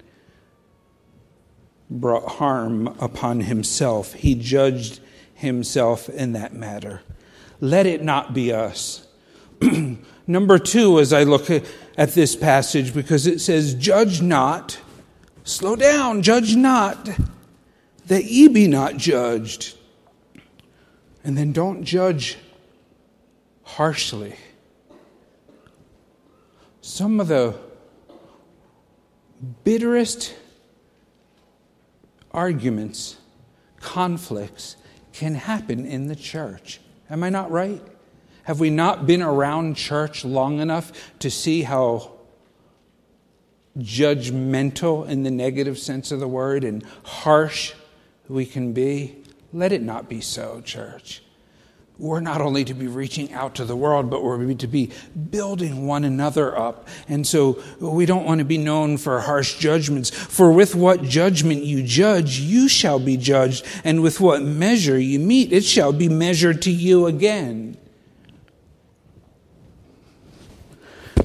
brought 1.90 2.28
harm 2.32 2.88
upon 2.98 3.40
himself. 3.40 4.12
He 4.14 4.34
judged 4.34 5.00
himself 5.34 6.08
in 6.08 6.32
that 6.32 6.54
matter. 6.54 7.02
Let 7.60 7.86
it 7.86 8.02
not 8.02 8.34
be 8.34 8.52
us. 8.52 9.06
Number 10.26 10.58
two, 10.58 11.00
as 11.00 11.12
I 11.12 11.24
look 11.24 11.48
at 11.50 12.10
this 12.14 12.36
passage, 12.36 12.92
because 12.92 13.26
it 13.26 13.40
says, 13.40 13.74
Judge 13.74 14.20
not, 14.20 14.78
slow 15.44 15.74
down, 15.74 16.22
judge 16.22 16.54
not, 16.54 17.08
that 18.06 18.24
ye 18.24 18.48
be 18.48 18.68
not 18.68 18.96
judged. 18.96 19.76
And 21.24 21.36
then 21.36 21.52
don't 21.52 21.84
judge 21.84 22.36
harshly. 23.62 24.36
Some 26.80 27.20
of 27.20 27.28
the 27.28 27.54
bitterest 29.64 30.34
arguments, 32.30 33.16
conflicts, 33.80 34.76
can 35.12 35.34
happen 35.34 35.86
in 35.86 36.06
the 36.06 36.16
church. 36.16 36.80
Am 37.10 37.22
I 37.22 37.30
not 37.30 37.50
right? 37.50 37.82
Have 38.44 38.60
we 38.60 38.70
not 38.70 39.06
been 39.06 39.22
around 39.22 39.76
church 39.76 40.24
long 40.24 40.60
enough 40.60 40.92
to 41.18 41.30
see 41.30 41.62
how 41.62 42.12
judgmental 43.78 45.08
in 45.08 45.22
the 45.22 45.30
negative 45.30 45.78
sense 45.78 46.10
of 46.10 46.20
the 46.20 46.28
word 46.28 46.64
and 46.64 46.84
harsh 47.04 47.74
we 48.28 48.46
can 48.46 48.72
be? 48.72 49.16
Let 49.52 49.72
it 49.72 49.82
not 49.82 50.08
be 50.08 50.20
so, 50.20 50.60
church 50.60 51.22
we're 51.98 52.20
not 52.20 52.40
only 52.40 52.64
to 52.64 52.74
be 52.74 52.86
reaching 52.86 53.32
out 53.32 53.56
to 53.56 53.64
the 53.64 53.74
world, 53.74 54.08
but 54.08 54.22
we're 54.22 54.54
to 54.54 54.66
be 54.68 54.92
building 55.30 55.86
one 55.86 56.04
another 56.04 56.56
up. 56.56 56.86
And 57.08 57.26
so 57.26 57.60
we 57.80 58.06
don't 58.06 58.24
want 58.24 58.38
to 58.38 58.44
be 58.44 58.56
known 58.56 58.98
for 58.98 59.18
harsh 59.20 59.58
judgments. 59.58 60.08
For 60.08 60.52
with 60.52 60.76
what 60.76 61.02
judgment 61.02 61.64
you 61.64 61.82
judge, 61.82 62.38
you 62.38 62.68
shall 62.68 63.00
be 63.00 63.16
judged. 63.16 63.66
And 63.82 64.00
with 64.00 64.20
what 64.20 64.42
measure 64.42 64.98
you 64.98 65.18
meet, 65.18 65.52
it 65.52 65.64
shall 65.64 65.92
be 65.92 66.08
measured 66.08 66.62
to 66.62 66.70
you 66.70 67.06
again. 67.06 67.76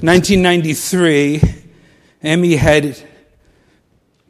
1993, 0.00 1.40
Emmy 2.20 2.56
had 2.56 3.00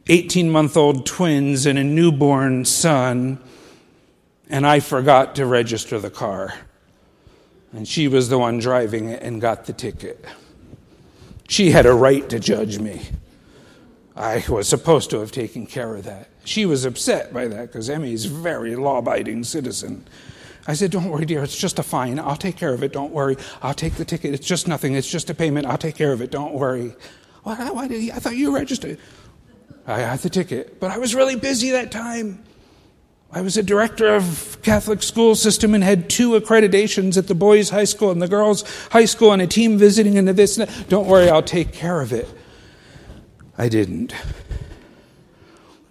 18 0.07 0.49
month 0.51 0.77
old 0.77 1.07
twins 1.07 1.65
and 1.65 1.79
a 1.79 1.83
newborn 1.83 2.65
son 2.65 3.39
and 4.49 4.65
I 4.65 4.79
forgot 4.79 5.35
to 5.35 5.45
register 5.45 5.99
the 5.99 6.09
car. 6.09 6.53
And 7.73 7.87
she 7.87 8.07
was 8.07 8.29
the 8.29 8.37
one 8.37 8.59
driving 8.59 9.09
it 9.09 9.21
and 9.21 9.41
got 9.41 9.65
the 9.65 9.73
ticket. 9.73 10.23
She 11.47 11.71
had 11.71 11.85
a 11.85 11.93
right 11.93 12.27
to 12.29 12.39
judge 12.39 12.79
me. 12.79 13.01
I 14.15 14.45
was 14.47 14.67
supposed 14.69 15.09
to 15.09 15.19
have 15.19 15.31
taken 15.31 15.65
care 15.65 15.93
of 15.95 16.05
that. 16.05 16.29
She 16.45 16.65
was 16.65 16.85
upset 16.85 17.33
by 17.33 17.47
that 17.47 17.67
because 17.67 17.89
Emmy's 17.89 18.25
a 18.25 18.29
very 18.29 18.75
law 18.75 18.99
abiding 18.99 19.43
citizen. 19.43 20.07
I 20.67 20.73
said, 20.73 20.91
Don't 20.91 21.09
worry, 21.09 21.25
dear, 21.25 21.43
it's 21.43 21.57
just 21.57 21.79
a 21.79 21.83
fine. 21.83 22.17
I'll 22.17 22.37
take 22.37 22.55
care 22.55 22.73
of 22.73 22.81
it. 22.81 22.93
Don't 22.93 23.11
worry. 23.11 23.35
I'll 23.61 23.73
take 23.73 23.95
the 23.95 24.05
ticket. 24.05 24.33
It's 24.33 24.47
just 24.47 24.67
nothing. 24.67 24.95
It's 24.95 25.09
just 25.09 25.29
a 25.29 25.33
payment. 25.33 25.67
I'll 25.67 25.77
take 25.77 25.95
care 25.95 26.13
of 26.13 26.21
it. 26.21 26.31
Don't 26.31 26.53
worry. 26.53 26.95
Why, 27.43 27.69
why 27.71 27.87
did 27.87 28.01
he? 28.01 28.11
I 28.11 28.15
thought 28.15 28.35
you 28.35 28.55
registered. 28.55 28.97
I 29.85 29.99
had 29.99 30.19
the 30.19 30.29
ticket, 30.29 30.79
but 30.79 30.91
I 30.91 30.97
was 30.97 31.13
really 31.13 31.35
busy 31.35 31.71
that 31.71 31.91
time. 31.91 32.43
I 33.35 33.41
was 33.41 33.57
a 33.57 33.63
director 33.63 34.15
of 34.15 34.57
Catholic 34.61 35.03
school 35.03 35.35
system 35.35 35.73
and 35.73 35.83
had 35.83 36.09
two 36.09 36.39
accreditations 36.39 37.17
at 37.17 37.27
the 37.27 37.35
boys' 37.35 37.69
high 37.69 37.83
school 37.83 38.09
and 38.09 38.21
the 38.21 38.29
girls' 38.29 38.63
high 38.91 39.03
school 39.03 39.33
and 39.33 39.41
a 39.41 39.47
team 39.47 39.77
visiting 39.77 40.13
into 40.13 40.31
this. 40.31 40.55
Don't 40.87 41.05
worry, 41.05 41.29
I'll 41.29 41.43
take 41.43 41.73
care 41.73 41.99
of 41.99 42.13
it. 42.13 42.29
I 43.57 43.67
didn't. 43.67 44.15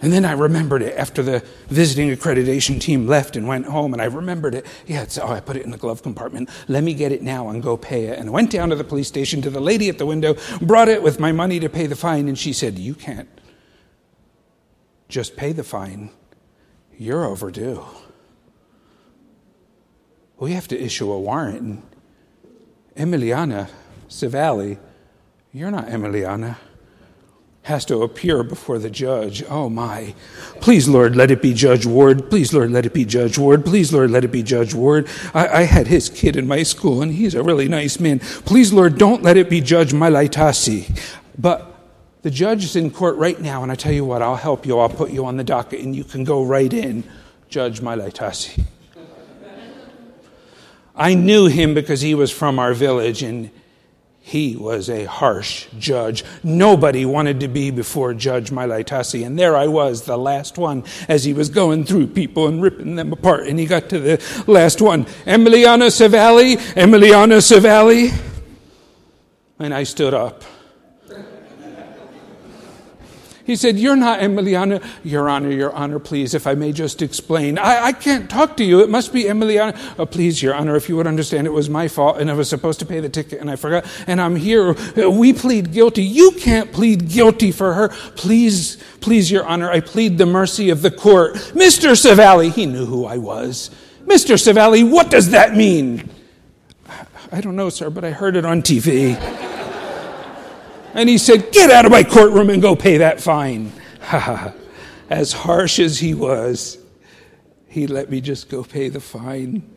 And 0.00 0.10
then 0.10 0.24
I 0.24 0.32
remembered 0.32 0.80
it 0.80 0.96
after 0.96 1.22
the 1.22 1.44
visiting 1.68 2.10
accreditation 2.10 2.80
team 2.80 3.06
left 3.06 3.36
and 3.36 3.46
went 3.46 3.66
home, 3.66 3.92
and 3.92 4.00
I 4.00 4.06
remembered 4.06 4.54
it. 4.54 4.64
Yeah, 4.86 5.04
oh, 5.20 5.28
I 5.30 5.40
put 5.40 5.56
it 5.56 5.64
in 5.64 5.70
the 5.70 5.76
glove 5.76 6.02
compartment. 6.02 6.48
Let 6.66 6.82
me 6.82 6.94
get 6.94 7.12
it 7.12 7.20
now 7.20 7.50
and 7.50 7.62
go 7.62 7.76
pay 7.76 8.06
it. 8.06 8.18
And 8.18 8.30
I 8.30 8.32
went 8.32 8.52
down 8.52 8.70
to 8.70 8.76
the 8.76 8.84
police 8.84 9.08
station 9.08 9.42
to 9.42 9.50
the 9.50 9.60
lady 9.60 9.90
at 9.90 9.98
the 9.98 10.06
window, 10.06 10.36
brought 10.62 10.88
it 10.88 11.02
with 11.02 11.20
my 11.20 11.30
money 11.30 11.60
to 11.60 11.68
pay 11.68 11.86
the 11.86 11.96
fine, 11.96 12.26
and 12.26 12.38
she 12.38 12.54
said, 12.54 12.78
You 12.78 12.94
can't 12.94 13.28
just 15.10 15.36
pay 15.36 15.52
the 15.52 15.64
fine 15.64 16.10
you're 16.98 17.24
overdue. 17.24 17.84
We 20.38 20.52
have 20.52 20.68
to 20.68 20.80
issue 20.80 21.10
a 21.10 21.20
warrant. 21.20 21.60
And 22.96 23.12
Emiliana 23.12 23.68
Savalli, 24.08 24.78
you're 25.52 25.70
not 25.70 25.86
Emiliana, 25.86 26.56
has 27.62 27.86
to 27.86 28.02
appear 28.02 28.42
before 28.42 28.78
the 28.78 28.90
judge. 28.90 29.42
Oh 29.48 29.70
my. 29.70 30.14
Please, 30.60 30.86
Lord, 30.86 31.16
let 31.16 31.30
it 31.30 31.40
be 31.40 31.54
Judge 31.54 31.86
Ward. 31.86 32.28
Please, 32.28 32.52
Lord, 32.52 32.70
let 32.70 32.84
it 32.84 32.92
be 32.92 33.06
Judge 33.06 33.38
Ward. 33.38 33.64
Please, 33.64 33.90
Lord, 33.90 34.10
let 34.10 34.22
it 34.22 34.32
be 34.32 34.42
Judge 34.42 34.74
Ward. 34.74 35.08
I, 35.32 35.48
I 35.48 35.62
had 35.62 35.86
his 35.86 36.10
kid 36.10 36.36
in 36.36 36.46
my 36.46 36.62
school, 36.62 37.00
and 37.00 37.12
he's 37.12 37.34
a 37.34 37.42
really 37.42 37.68
nice 37.68 37.98
man. 37.98 38.18
Please, 38.18 38.70
Lord, 38.70 38.98
don't 38.98 39.22
let 39.22 39.38
it 39.38 39.48
be 39.48 39.62
Judge 39.62 39.92
Malaitasi. 39.92 41.00
But 41.38 41.73
the 42.24 42.30
judge 42.30 42.64
is 42.64 42.74
in 42.74 42.90
court 42.90 43.16
right 43.16 43.38
now, 43.38 43.62
and 43.62 43.70
I 43.70 43.74
tell 43.74 43.92
you 43.92 44.02
what, 44.02 44.22
I'll 44.22 44.34
help 44.34 44.64
you. 44.64 44.78
I'll 44.78 44.88
put 44.88 45.10
you 45.10 45.26
on 45.26 45.36
the 45.36 45.44
docket, 45.44 45.80
and 45.80 45.94
you 45.94 46.04
can 46.04 46.24
go 46.24 46.42
right 46.42 46.72
in, 46.72 47.04
Judge 47.50 47.82
Malaitasi. 47.82 48.64
I 50.96 51.12
knew 51.12 51.48
him 51.48 51.74
because 51.74 52.00
he 52.00 52.14
was 52.14 52.30
from 52.32 52.58
our 52.58 52.72
village, 52.72 53.22
and 53.22 53.50
He 54.26 54.56
was 54.56 54.88
a 54.88 55.04
harsh 55.04 55.66
judge. 55.78 56.24
Nobody 56.42 57.04
wanted 57.04 57.40
to 57.40 57.48
be 57.48 57.70
before 57.70 58.14
Judge 58.14 58.50
Malaitasi. 58.50 59.24
And 59.24 59.38
there 59.38 59.54
I 59.54 59.66
was, 59.66 60.04
the 60.04 60.16
last 60.16 60.56
one, 60.56 60.82
as 61.10 61.24
he 61.24 61.34
was 61.34 61.50
going 61.50 61.84
through 61.84 62.06
people 62.06 62.48
and 62.48 62.62
ripping 62.62 62.96
them 62.96 63.12
apart. 63.12 63.46
And 63.46 63.58
he 63.58 63.66
got 63.66 63.90
to 63.90 63.98
the 63.98 64.44
last 64.46 64.80
one 64.80 65.04
Emiliano 65.26 65.90
Savalli, 65.90 66.56
Emiliano 66.72 67.36
Savalli. 67.36 68.18
And 69.58 69.74
I 69.74 69.82
stood 69.82 70.14
up. 70.14 70.42
He 73.44 73.56
said, 73.56 73.78
You're 73.78 73.96
not 73.96 74.20
Emiliano. 74.20 74.82
Your 75.04 75.28
Honor, 75.28 75.50
Your 75.50 75.72
Honor, 75.72 75.98
please, 75.98 76.34
if 76.34 76.46
I 76.46 76.54
may 76.54 76.72
just 76.72 77.02
explain. 77.02 77.58
I, 77.58 77.86
I 77.86 77.92
can't 77.92 78.28
talk 78.30 78.56
to 78.56 78.64
you. 78.64 78.80
It 78.80 78.88
must 78.88 79.12
be 79.12 79.24
Emiliano. 79.24 79.78
Oh, 79.98 80.06
please, 80.06 80.42
Your 80.42 80.54
Honor, 80.54 80.76
if 80.76 80.88
you 80.88 80.96
would 80.96 81.06
understand, 81.06 81.46
it 81.46 81.50
was 81.50 81.68
my 81.68 81.86
fault 81.88 82.18
and 82.18 82.30
I 82.30 82.34
was 82.34 82.48
supposed 82.48 82.80
to 82.80 82.86
pay 82.86 83.00
the 83.00 83.08
ticket 83.08 83.40
and 83.40 83.50
I 83.50 83.56
forgot. 83.56 83.84
And 84.06 84.20
I'm 84.20 84.36
here. 84.36 84.74
We 84.96 85.32
plead 85.34 85.72
guilty. 85.72 86.02
You 86.02 86.32
can't 86.32 86.72
plead 86.72 87.08
guilty 87.10 87.52
for 87.52 87.74
her. 87.74 87.88
Please, 88.16 88.82
please, 89.00 89.30
Your 89.30 89.44
Honor, 89.44 89.70
I 89.70 89.80
plead 89.80 90.16
the 90.16 90.26
mercy 90.26 90.70
of 90.70 90.80
the 90.80 90.90
court. 90.90 91.34
Mr. 91.34 91.92
Savalli, 91.92 92.50
he 92.50 92.64
knew 92.64 92.86
who 92.86 93.04
I 93.04 93.18
was. 93.18 93.70
Mr. 94.06 94.36
Savalli, 94.36 94.88
what 94.88 95.10
does 95.10 95.30
that 95.30 95.54
mean? 95.54 96.08
I 97.32 97.40
don't 97.40 97.56
know, 97.56 97.68
sir, 97.68 97.90
but 97.90 98.04
I 98.04 98.10
heard 98.10 98.36
it 98.36 98.44
on 98.44 98.62
TV. 98.62 99.18
And 100.94 101.08
he 101.08 101.18
said, 101.18 101.52
Get 101.52 101.70
out 101.70 101.84
of 101.84 101.90
my 101.90 102.04
courtroom 102.04 102.48
and 102.48 102.62
go 102.62 102.76
pay 102.76 102.98
that 102.98 103.20
fine. 103.20 103.72
as 105.10 105.32
harsh 105.32 105.78
as 105.80 105.98
he 105.98 106.14
was, 106.14 106.78
he 107.66 107.86
let 107.86 108.10
me 108.10 108.20
just 108.20 108.48
go 108.48 108.62
pay 108.62 108.88
the 108.88 109.00
fine. 109.00 109.68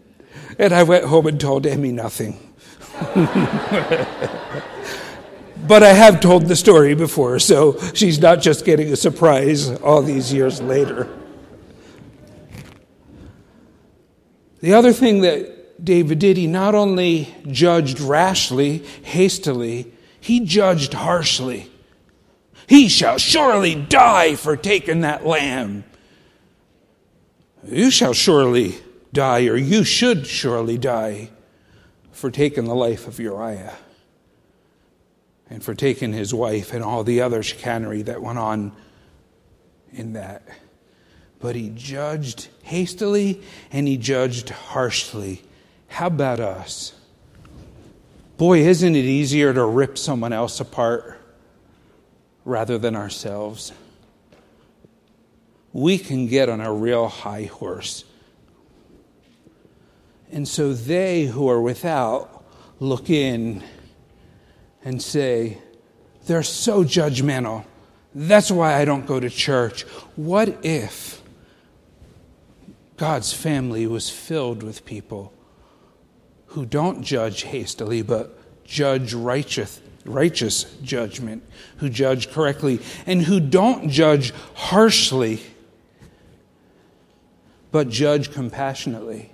And 0.60 0.74
I 0.74 0.84
went 0.84 1.06
home 1.06 1.28
and 1.28 1.42
told 1.42 1.66
Emmy 1.66 1.92
nothing. 1.92 2.40
but 5.68 5.84
I 5.84 5.94
have 5.94 6.20
told 6.20 6.46
the 6.46 6.56
story 6.56 6.94
before, 6.94 7.40
so 7.40 7.80
she's 7.94 8.20
not 8.20 8.42
just 8.42 8.66
getting 8.66 8.92
a 8.92 8.96
surprise 8.96 9.70
all 9.82 10.02
these 10.02 10.32
years 10.32 10.62
later. 10.62 11.08
The 14.62 14.74
other 14.74 14.94
thing 14.94 15.22
that 15.22 15.84
David 15.84 16.20
did, 16.20 16.38
he 16.38 16.48
not 16.48 16.74
only 16.76 17.36
judged 17.48 18.00
rashly, 18.00 18.80
hastily, 19.04 19.92
he 20.20 20.40
judged 20.40 20.94
harshly. 20.94 21.70
He 22.68 22.90
shall 22.90 23.18
surely 23.18 23.76
die 23.76 24.36
for 24.36 24.58
taking 24.58 25.02
that 25.02 25.26
lamb. 25.26 25.84
You 27.66 27.92
shall 27.92 28.14
surely 28.14 28.76
die, 29.14 29.48
or 29.48 29.56
you 29.56 29.84
should 29.84 30.28
surely 30.28 30.78
die, 30.78 31.30
for 32.12 32.32
taking 32.32 32.66
the 32.66 32.76
life 32.76 33.08
of 33.08 33.20
Uriah 33.20 33.78
and 35.50 35.64
for 35.64 35.74
taking 35.74 36.14
his 36.14 36.34
wife 36.34 36.74
and 36.74 36.84
all 36.84 37.04
the 37.04 37.22
other 37.22 37.42
chicanery 37.44 38.02
that 38.02 38.22
went 38.22 38.40
on 38.40 38.72
in 39.92 40.14
that. 40.14 40.44
But 41.40 41.56
he 41.56 41.70
judged 41.70 42.48
hastily 42.64 43.42
and 43.72 43.88
he 43.88 43.98
judged 43.98 44.50
harshly. 44.50 45.44
How 45.88 46.08
about 46.08 46.40
us? 46.40 46.94
Boy, 48.38 48.60
isn't 48.60 48.96
it 48.96 49.06
easier 49.06 49.52
to 49.52 49.66
rip 49.66 49.98
someone 49.98 50.32
else 50.32 50.60
apart 50.60 51.20
rather 52.46 52.78
than 52.78 52.96
ourselves? 52.96 53.74
We 55.74 55.98
can 55.98 56.28
get 56.28 56.48
on 56.48 56.62
a 56.62 56.72
real 56.72 57.08
high 57.08 57.46
horse. 57.46 58.04
And 60.32 60.48
so 60.48 60.74
they 60.74 61.26
who 61.26 61.50
are 61.50 61.62
without 61.62 62.46
look 62.80 63.10
in 63.10 63.64
and 64.84 65.02
say, 65.02 65.58
they're 66.28 66.44
so 66.44 66.84
judgmental. 66.84 67.66
That's 68.14 68.52
why 68.52 68.76
I 68.76 68.86
don't 68.86 69.08
go 69.08 69.20
to 69.20 69.30
church. 69.32 69.82
What 70.16 70.64
if 70.64 71.24
God's 72.98 73.34
family 73.34 73.88
was 73.88 74.10
filled 74.12 74.62
with 74.62 74.86
people 74.86 75.34
who 76.48 76.66
don't 76.66 77.04
judge 77.04 77.44
hastily, 77.44 78.02
but 78.02 78.38
judge 78.64 79.14
righteous, 79.14 79.82
righteous 80.06 80.64
judgment, 80.82 81.44
who 81.78 81.90
judge 81.90 82.32
correctly, 82.32 82.80
and 83.06 83.22
who 83.24 83.40
don't 83.40 83.90
judge 83.90 84.34
harshly, 84.56 85.42
but 87.72 87.90
judge 87.90 88.32
compassionately, 88.32 89.32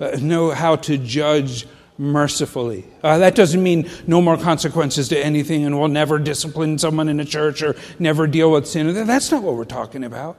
uh, 0.00 0.16
know 0.20 0.50
how 0.50 0.76
to 0.76 0.96
judge 0.96 1.66
mercifully. 1.98 2.84
Uh, 3.02 3.18
that 3.18 3.34
doesn't 3.34 3.62
mean 3.62 3.90
no 4.06 4.22
more 4.22 4.36
consequences 4.36 5.08
to 5.08 5.18
anything 5.18 5.66
and 5.66 5.78
we'll 5.78 5.88
never 5.88 6.18
discipline 6.18 6.78
someone 6.78 7.08
in 7.08 7.18
a 7.18 7.24
church 7.24 7.60
or 7.60 7.74
never 7.98 8.28
deal 8.28 8.52
with 8.52 8.68
sin. 8.68 9.06
That's 9.06 9.32
not 9.32 9.42
what 9.42 9.56
we're 9.56 9.64
talking 9.64 10.04
about. 10.04 10.36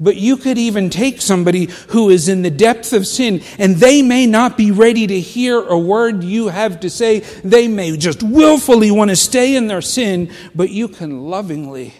But 0.00 0.16
you 0.16 0.38
could 0.38 0.56
even 0.56 0.88
take 0.88 1.20
somebody 1.20 1.66
who 1.88 2.08
is 2.08 2.28
in 2.28 2.40
the 2.40 2.50
depth 2.50 2.94
of 2.94 3.06
sin 3.06 3.42
and 3.58 3.76
they 3.76 4.00
may 4.00 4.26
not 4.26 4.56
be 4.56 4.70
ready 4.70 5.06
to 5.06 5.20
hear 5.20 5.60
a 5.60 5.78
word 5.78 6.24
you 6.24 6.48
have 6.48 6.80
to 6.80 6.90
say. 6.90 7.20
They 7.44 7.68
may 7.68 7.96
just 7.98 8.22
willfully 8.22 8.90
want 8.90 9.10
to 9.10 9.16
stay 9.16 9.54
in 9.54 9.66
their 9.66 9.82
sin, 9.82 10.32
but 10.54 10.70
you 10.70 10.88
can 10.88 11.24
lovingly 11.24 11.92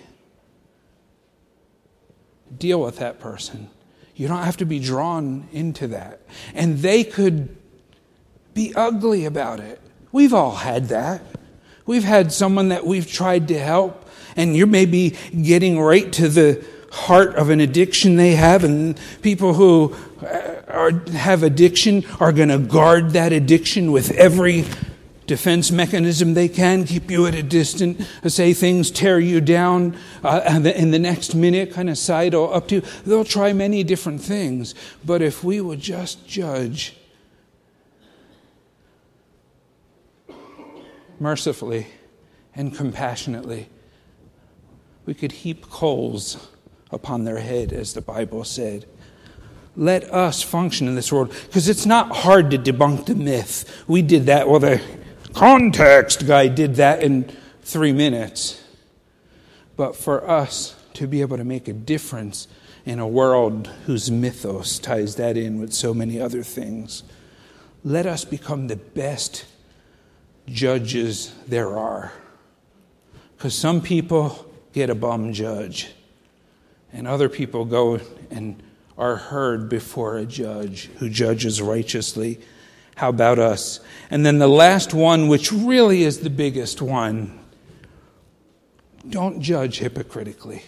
deal 2.56 2.80
with 2.80 2.96
that 2.98 3.20
person. 3.20 3.68
You 4.16 4.28
don't 4.28 4.44
have 4.44 4.58
to 4.58 4.66
be 4.66 4.78
drawn 4.78 5.48
into 5.52 5.88
that. 5.88 6.20
And 6.54 6.78
they 6.78 7.04
could 7.04 7.56
be 8.54 8.72
ugly 8.74 9.26
about 9.26 9.60
it. 9.60 9.80
We've 10.12 10.34
all 10.34 10.56
had 10.56 10.88
that. 10.88 11.22
We've 11.86 12.04
had 12.04 12.32
someone 12.32 12.68
that 12.68 12.86
we've 12.86 13.10
tried 13.10 13.48
to 13.48 13.58
help, 13.58 14.08
and 14.36 14.56
you 14.56 14.66
may 14.66 14.86
be 14.86 15.16
getting 15.42 15.80
right 15.80 16.12
to 16.14 16.28
the 16.28 16.64
heart 16.90 17.34
of 17.36 17.50
an 17.50 17.60
addiction 17.60 18.16
they 18.16 18.34
have, 18.34 18.64
and 18.64 18.98
people 19.22 19.54
who 19.54 19.94
uh, 20.22 20.62
are, 20.68 20.90
have 21.10 21.42
addiction 21.42 22.04
are 22.18 22.32
going 22.32 22.48
to 22.48 22.58
guard 22.58 23.10
that 23.10 23.32
addiction 23.32 23.92
with 23.92 24.10
every 24.12 24.64
defense 25.26 25.70
mechanism 25.70 26.34
they 26.34 26.48
can, 26.48 26.84
keep 26.84 27.08
you 27.08 27.24
at 27.24 27.36
a 27.36 27.42
distance, 27.42 28.04
say 28.26 28.52
things 28.52 28.90
tear 28.90 29.20
you 29.20 29.40
down, 29.40 29.96
uh, 30.24 30.40
and 30.44 30.66
in 30.66 30.90
the 30.90 30.98
next 30.98 31.36
minute 31.36 31.72
kind 31.72 31.88
of 31.88 31.96
sidle 31.96 32.52
up 32.52 32.66
to 32.66 32.76
you. 32.76 32.80
They'll 33.06 33.24
try 33.24 33.52
many 33.52 33.84
different 33.84 34.20
things, 34.20 34.74
but 35.04 35.22
if 35.22 35.44
we 35.44 35.60
would 35.60 35.78
just 35.78 36.26
judge 36.26 36.96
mercifully 41.20 41.86
and 42.56 42.74
compassionately, 42.74 43.68
we 45.06 45.14
could 45.14 45.30
heap 45.30 45.70
coals 45.70 46.48
upon 46.92 47.24
their 47.24 47.38
head, 47.38 47.72
as 47.72 47.94
the 47.94 48.00
Bible 48.00 48.44
said. 48.44 48.86
Let 49.76 50.04
us 50.12 50.42
function 50.42 50.88
in 50.88 50.94
this 50.94 51.12
world 51.12 51.32
because 51.46 51.68
it's 51.68 51.86
not 51.86 52.10
hard 52.10 52.50
to 52.50 52.58
debunk 52.58 53.06
the 53.06 53.14
myth. 53.14 53.84
We 53.86 54.02
did 54.02 54.26
that, 54.26 54.48
well, 54.48 54.60
the 54.60 54.80
context 55.32 56.26
guy 56.26 56.48
did 56.48 56.76
that 56.76 57.02
in 57.02 57.30
three 57.62 57.92
minutes. 57.92 58.62
But 59.76 59.96
for 59.96 60.28
us 60.28 60.76
to 60.94 61.06
be 61.06 61.20
able 61.20 61.36
to 61.36 61.44
make 61.44 61.68
a 61.68 61.72
difference 61.72 62.48
in 62.84 62.98
a 62.98 63.06
world 63.06 63.68
whose 63.86 64.10
mythos 64.10 64.78
ties 64.78 65.16
that 65.16 65.36
in 65.36 65.60
with 65.60 65.72
so 65.72 65.94
many 65.94 66.20
other 66.20 66.42
things, 66.42 67.04
let 67.84 68.06
us 68.06 68.24
become 68.24 68.66
the 68.66 68.76
best 68.76 69.46
judges 70.46 71.32
there 71.46 71.78
are. 71.78 72.12
Because 73.36 73.54
some 73.54 73.80
people 73.80 74.46
get 74.72 74.90
a 74.90 74.94
bum 74.94 75.32
judge 75.32 75.90
and 76.92 77.06
other 77.06 77.28
people 77.28 77.64
go 77.64 78.00
and 78.30 78.62
are 78.98 79.16
heard 79.16 79.68
before 79.68 80.16
a 80.16 80.26
judge 80.26 80.90
who 80.98 81.08
judges 81.08 81.62
righteously. 81.62 82.40
How 82.96 83.08
about 83.08 83.38
us? 83.38 83.80
And 84.10 84.26
then 84.26 84.38
the 84.38 84.48
last 84.48 84.92
one, 84.92 85.28
which 85.28 85.52
really 85.52 86.02
is 86.02 86.20
the 86.20 86.30
biggest 86.30 86.82
one 86.82 87.40
don't 89.08 89.40
judge 89.40 89.78
hypocritically. 89.78 90.62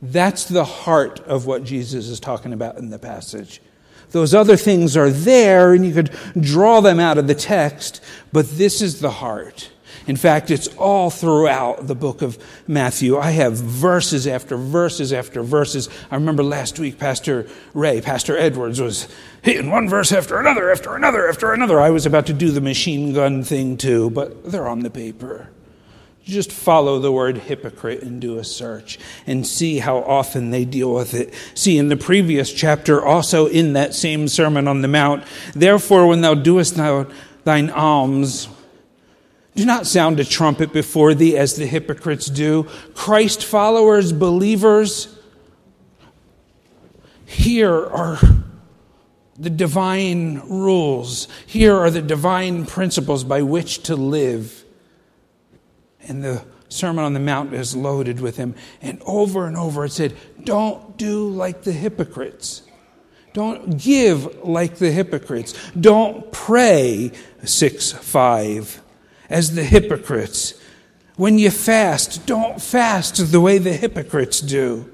That's 0.00 0.44
the 0.44 0.64
heart 0.64 1.20
of 1.20 1.46
what 1.46 1.64
Jesus 1.64 2.08
is 2.08 2.20
talking 2.20 2.52
about 2.52 2.78
in 2.78 2.90
the 2.90 2.98
passage. 2.98 3.60
Those 4.10 4.34
other 4.34 4.56
things 4.56 4.96
are 4.96 5.10
there, 5.10 5.74
and 5.74 5.84
you 5.84 5.92
could 5.92 6.16
draw 6.40 6.80
them 6.80 6.98
out 6.98 7.18
of 7.18 7.26
the 7.26 7.34
text, 7.34 8.02
but 8.32 8.48
this 8.50 8.80
is 8.80 9.00
the 9.00 9.10
heart. 9.10 9.70
In 10.08 10.16
fact, 10.16 10.50
it's 10.50 10.68
all 10.78 11.10
throughout 11.10 11.86
the 11.86 11.94
book 11.94 12.22
of 12.22 12.38
Matthew. 12.66 13.18
I 13.18 13.30
have 13.32 13.52
verses 13.58 14.26
after 14.26 14.56
verses 14.56 15.12
after 15.12 15.42
verses. 15.42 15.90
I 16.10 16.14
remember 16.14 16.42
last 16.42 16.78
week, 16.78 16.98
Pastor 16.98 17.46
Ray, 17.74 18.00
Pastor 18.00 18.36
Edwards 18.36 18.80
was 18.80 19.06
hitting 19.42 19.70
one 19.70 19.86
verse 19.86 20.10
after 20.10 20.38
another, 20.40 20.72
after 20.72 20.96
another, 20.96 21.28
after 21.28 21.52
another. 21.52 21.78
I 21.78 21.90
was 21.90 22.06
about 22.06 22.24
to 22.26 22.32
do 22.32 22.50
the 22.50 22.62
machine 22.62 23.12
gun 23.12 23.44
thing 23.44 23.76
too, 23.76 24.08
but 24.08 24.50
they're 24.50 24.66
on 24.66 24.80
the 24.80 24.88
paper. 24.88 25.50
Just 26.24 26.52
follow 26.52 26.98
the 26.98 27.12
word 27.12 27.36
hypocrite 27.36 28.02
and 28.02 28.18
do 28.18 28.38
a 28.38 28.44
search 28.44 28.98
and 29.26 29.46
see 29.46 29.78
how 29.78 29.98
often 29.98 30.50
they 30.50 30.64
deal 30.64 30.94
with 30.94 31.12
it. 31.12 31.34
See, 31.52 31.76
in 31.76 31.88
the 31.88 31.96
previous 31.98 32.50
chapter, 32.50 33.04
also 33.04 33.46
in 33.46 33.74
that 33.74 33.94
same 33.94 34.26
Sermon 34.28 34.68
on 34.68 34.80
the 34.80 34.88
Mount, 34.88 35.24
therefore, 35.54 36.06
when 36.06 36.22
thou 36.22 36.32
doest 36.34 36.76
thou 36.76 37.06
thine 37.44 37.68
alms. 37.68 38.48
Do 39.58 39.66
not 39.66 39.88
sound 39.88 40.20
a 40.20 40.24
trumpet 40.24 40.72
before 40.72 41.14
thee 41.14 41.36
as 41.36 41.56
the 41.56 41.66
hypocrites 41.66 42.26
do. 42.26 42.68
Christ 42.94 43.44
followers, 43.44 44.12
believers, 44.12 45.18
here 47.26 47.74
are 47.74 48.20
the 49.36 49.50
divine 49.50 50.42
rules. 50.48 51.26
Here 51.44 51.76
are 51.76 51.90
the 51.90 52.00
divine 52.00 52.66
principles 52.66 53.24
by 53.24 53.42
which 53.42 53.82
to 53.82 53.96
live. 53.96 54.62
And 56.06 56.22
the 56.22 56.44
Sermon 56.68 57.04
on 57.04 57.14
the 57.14 57.18
Mount 57.18 57.52
is 57.52 57.74
loaded 57.74 58.20
with 58.20 58.36
them. 58.36 58.54
And 58.80 59.02
over 59.06 59.44
and 59.44 59.56
over 59.56 59.86
it 59.86 59.90
said, 59.90 60.16
Don't 60.44 60.96
do 60.96 61.28
like 61.28 61.64
the 61.64 61.72
hypocrites. 61.72 62.62
Don't 63.32 63.76
give 63.76 64.44
like 64.44 64.76
the 64.76 64.92
hypocrites. 64.92 65.52
Don't 65.72 66.30
pray, 66.30 67.10
6 67.42 67.90
5, 67.90 68.82
as 69.28 69.54
the 69.54 69.64
hypocrites. 69.64 70.54
When 71.16 71.38
you 71.38 71.50
fast, 71.50 72.26
don't 72.26 72.62
fast 72.62 73.32
the 73.32 73.40
way 73.40 73.58
the 73.58 73.72
hypocrites 73.72 74.40
do. 74.40 74.90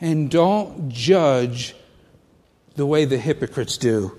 And 0.00 0.30
don't 0.30 0.88
judge 0.88 1.74
the 2.76 2.86
way 2.86 3.04
the 3.04 3.18
hypocrites 3.18 3.76
do. 3.76 4.16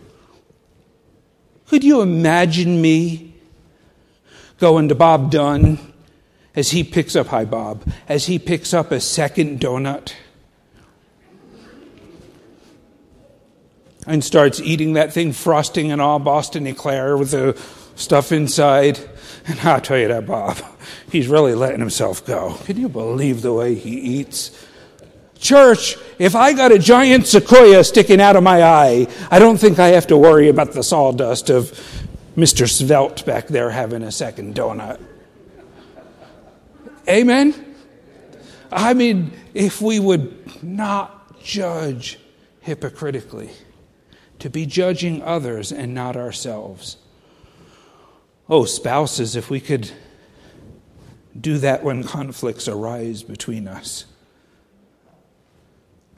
Could 1.67 1.83
you 1.83 2.01
imagine 2.01 2.81
me 2.81 3.33
going 4.59 4.89
to 4.89 4.95
Bob 4.95 5.31
Dunn 5.31 5.79
as 6.55 6.71
he 6.71 6.83
picks 6.83 7.15
up, 7.15 7.27
hi 7.27 7.45
Bob, 7.45 7.89
as 8.07 8.27
he 8.27 8.37
picks 8.37 8.73
up 8.73 8.91
a 8.91 8.99
second 8.99 9.59
donut 9.59 10.13
and 14.05 14.23
starts 14.23 14.59
eating 14.59 14.93
that 14.93 15.13
thing, 15.13 15.31
frosting 15.31 15.91
and 15.91 16.01
all, 16.01 16.19
Boston 16.19 16.67
Eclair 16.67 17.17
with 17.17 17.31
the 17.31 17.59
stuff 18.01 18.31
inside. 18.31 18.99
And 19.47 19.59
I'll 19.61 19.81
tell 19.81 19.97
you 19.97 20.07
that, 20.09 20.25
Bob, 20.25 20.57
he's 21.11 21.27
really 21.27 21.55
letting 21.55 21.79
himself 21.79 22.25
go. 22.25 22.55
Can 22.65 22.77
you 22.77 22.89
believe 22.89 23.41
the 23.41 23.53
way 23.53 23.75
he 23.75 23.91
eats? 23.91 24.67
Church, 25.39 25.97
if 26.19 26.35
I 26.35 26.53
got 26.53 26.71
a 26.71 26.77
giant 26.77 27.25
sequoia 27.25 27.83
sticking 27.83 28.21
out 28.21 28.35
of 28.35 28.43
my 28.43 28.61
eye, 28.61 29.07
I 29.31 29.39
don't 29.39 29.57
think 29.57 29.79
I 29.79 29.87
have 29.89 30.05
to 30.07 30.17
worry 30.17 30.49
about 30.49 30.73
the 30.73 30.83
sawdust 30.83 31.49
of 31.49 31.71
Mr. 32.37 32.69
Svelte 32.69 33.25
back 33.25 33.47
there 33.47 33.71
having 33.71 34.03
a 34.03 34.11
second 34.11 34.53
donut. 34.53 35.01
Amen? 37.09 37.75
I 38.71 38.93
mean, 38.93 39.31
if 39.53 39.81
we 39.81 39.99
would 39.99 40.63
not 40.63 41.41
judge 41.41 42.19
hypocritically, 42.61 43.49
to 44.41 44.49
be 44.49 44.65
judging 44.65 45.21
others 45.21 45.71
and 45.71 45.93
not 45.93 46.15
ourselves. 46.15 46.97
Oh, 48.51 48.65
spouses, 48.65 49.35
if 49.35 49.49
we 49.49 49.61
could 49.61 49.89
do 51.39 51.57
that 51.59 51.83
when 51.83 52.03
conflicts 52.03 52.67
arise 52.67 53.23
between 53.23 53.67
us 53.67 54.05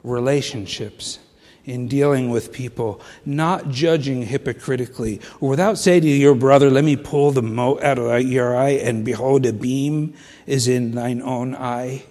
relationships, 0.02 1.18
in 1.64 1.88
dealing 1.88 2.28
with 2.28 2.52
people, 2.52 3.00
not 3.24 3.70
judging 3.70 4.22
hypocritically, 4.22 5.20
or 5.40 5.48
without 5.48 5.78
saying 5.78 6.02
to 6.02 6.08
your 6.08 6.34
brother, 6.34 6.70
Let 6.70 6.84
me 6.84 6.96
pull 6.96 7.30
the 7.30 7.42
mote 7.42 7.82
out 7.82 7.98
of 7.98 8.22
your 8.22 8.54
eye, 8.54 8.70
and 8.70 9.04
behold, 9.04 9.46
a 9.46 9.52
beam 9.52 10.14
is 10.46 10.68
in 10.68 10.92
thine 10.92 11.22
own 11.22 11.54
eye. 11.54 12.04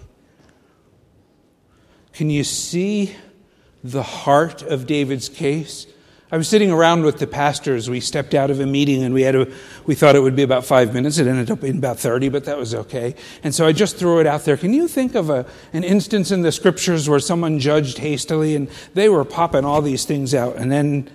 Can 2.12 2.30
you 2.30 2.44
see 2.44 3.14
the 3.82 4.02
heart 4.02 4.62
of 4.62 4.86
David's 4.86 5.28
case? 5.28 5.86
I 6.34 6.36
was 6.36 6.48
sitting 6.48 6.72
around 6.72 7.04
with 7.04 7.20
the 7.20 7.28
pastors. 7.28 7.88
We 7.88 8.00
stepped 8.00 8.34
out 8.34 8.50
of 8.50 8.58
a 8.58 8.66
meeting 8.66 9.04
and 9.04 9.14
we 9.14 9.22
had 9.22 9.36
a, 9.36 9.46
we 9.86 9.94
thought 9.94 10.16
it 10.16 10.20
would 10.20 10.34
be 10.34 10.42
about 10.42 10.64
five 10.64 10.92
minutes. 10.92 11.18
It 11.18 11.28
ended 11.28 11.48
up 11.48 11.60
being 11.60 11.78
about 11.78 11.96
30, 11.96 12.28
but 12.28 12.44
that 12.46 12.58
was 12.58 12.74
okay. 12.74 13.14
And 13.44 13.54
so 13.54 13.64
I 13.64 13.70
just 13.70 13.98
threw 13.98 14.18
it 14.18 14.26
out 14.26 14.44
there. 14.44 14.56
Can 14.56 14.72
you 14.72 14.88
think 14.88 15.14
of 15.14 15.30
a, 15.30 15.46
an 15.72 15.84
instance 15.84 16.32
in 16.32 16.42
the 16.42 16.50
scriptures 16.50 17.08
where 17.08 17.20
someone 17.20 17.60
judged 17.60 17.98
hastily 17.98 18.56
and 18.56 18.68
they 18.94 19.08
were 19.08 19.24
popping 19.24 19.64
all 19.64 19.80
these 19.80 20.06
things 20.06 20.34
out? 20.34 20.56
And 20.56 20.72
then, 20.72 21.08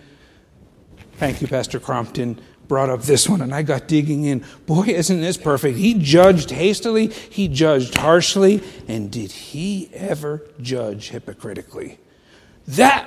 thank 1.18 1.42
you, 1.42 1.50
Pastor 1.50 1.82
Crompton, 1.82 2.40
brought 2.70 2.90
up 2.90 3.02
this 3.02 3.28
one 3.28 3.42
and 3.42 3.54
I 3.54 3.62
got 3.62 3.90
digging 3.90 4.24
in. 4.24 4.46
Boy, 4.68 4.86
isn't 4.86 5.20
this 5.20 5.36
perfect? 5.36 5.78
He 5.78 5.96
judged 5.96 6.52
hastily, 6.52 7.08
he 7.08 7.50
judged 7.50 7.98
harshly, 7.98 8.64
and 8.88 9.12
did 9.12 9.34
he 9.34 9.90
ever 9.94 10.50
judge 10.62 11.10
hypocritically? 11.10 12.00
That 12.68 13.06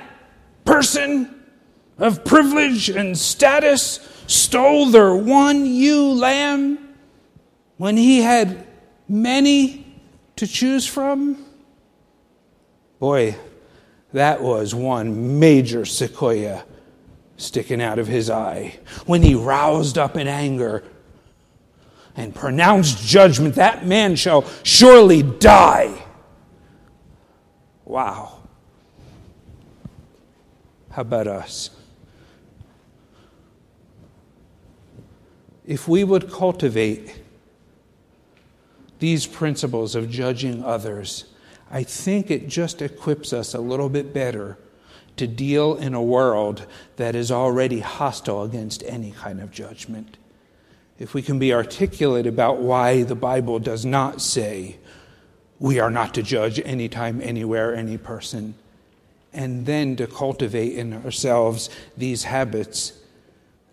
person 0.63 1.39
of 2.03 2.25
privilege 2.25 2.89
and 2.89 3.17
status 3.17 4.01
stole 4.27 4.87
their 4.87 5.15
one 5.15 5.65
ewe 5.65 6.11
lamb 6.11 6.77
when 7.77 7.95
he 7.95 8.21
had 8.21 8.67
many 9.07 9.85
to 10.35 10.45
choose 10.45 10.85
from? 10.85 11.45
Boy, 12.99 13.37
that 14.11 14.41
was 14.43 14.75
one 14.75 15.39
major 15.39 15.85
sequoia 15.85 16.65
sticking 17.37 17.81
out 17.81 17.99
of 17.99 18.07
his 18.07 18.29
eye. 18.29 18.77
When 19.05 19.21
he 19.21 19.33
roused 19.33 19.97
up 19.97 20.17
in 20.17 20.27
anger 20.27 20.83
and 22.17 22.35
pronounced 22.35 22.97
judgment, 23.07 23.55
that 23.55 23.87
man 23.87 24.17
shall 24.17 24.45
surely 24.63 25.23
die. 25.23 26.03
Wow. 27.85 28.39
How 30.91 31.01
about 31.01 31.27
us? 31.27 31.69
If 35.65 35.87
we 35.87 36.03
would 36.03 36.31
cultivate 36.31 37.21
these 38.99 39.25
principles 39.25 39.95
of 39.95 40.09
judging 40.09 40.63
others, 40.63 41.25
I 41.71 41.83
think 41.83 42.29
it 42.29 42.47
just 42.47 42.81
equips 42.81 43.33
us 43.33 43.53
a 43.53 43.59
little 43.59 43.89
bit 43.89 44.13
better 44.13 44.57
to 45.17 45.27
deal 45.27 45.75
in 45.75 45.93
a 45.93 46.01
world 46.01 46.65
that 46.95 47.15
is 47.15 47.31
already 47.31 47.79
hostile 47.79 48.43
against 48.43 48.83
any 48.83 49.11
kind 49.11 49.39
of 49.39 49.51
judgment. 49.51 50.17
If 50.99 51.13
we 51.13 51.21
can 51.21 51.39
be 51.39 51.53
articulate 51.53 52.27
about 52.27 52.59
why 52.59 53.03
the 53.03 53.15
Bible 53.15 53.59
does 53.59 53.85
not 53.85 54.21
say 54.21 54.77
we 55.59 55.79
are 55.79 55.91
not 55.91 56.13
to 56.15 56.23
judge 56.23 56.59
anytime, 56.63 57.21
anywhere, 57.21 57.75
any 57.75 57.97
person, 57.97 58.55
and 59.31 59.65
then 59.65 59.95
to 59.95 60.07
cultivate 60.07 60.77
in 60.77 60.93
ourselves 60.93 61.69
these 61.97 62.23
habits 62.23 62.93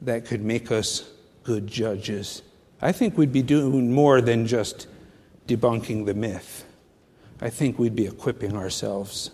that 0.01 0.24
could 0.24 0.43
make 0.43 0.70
us 0.70 1.09
good 1.43 1.66
judges, 1.66 2.43
I 2.82 2.93
think 2.93 3.18
we'd 3.18 3.32
be 3.32 3.43
doing 3.43 3.93
more 3.93 4.20
than 4.20 4.47
just 4.47 4.86
debunking 5.47 6.07
the 6.07 6.14
myth. 6.14 6.64
I 7.41 7.51
think 7.51 7.78
we'd 7.78 7.97
be 7.97 8.07
equipping 8.07 8.57
ourselves 8.57 9.30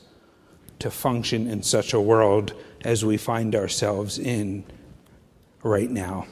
to 0.78 0.90
function 0.90 1.46
in 1.46 1.62
such 1.62 1.92
a 1.92 2.00
world 2.00 2.52
as 2.84 3.04
we 3.04 3.16
find 3.16 3.54
ourselves 3.54 4.18
in 4.18 4.64
right 5.62 5.90
now. 5.90 6.26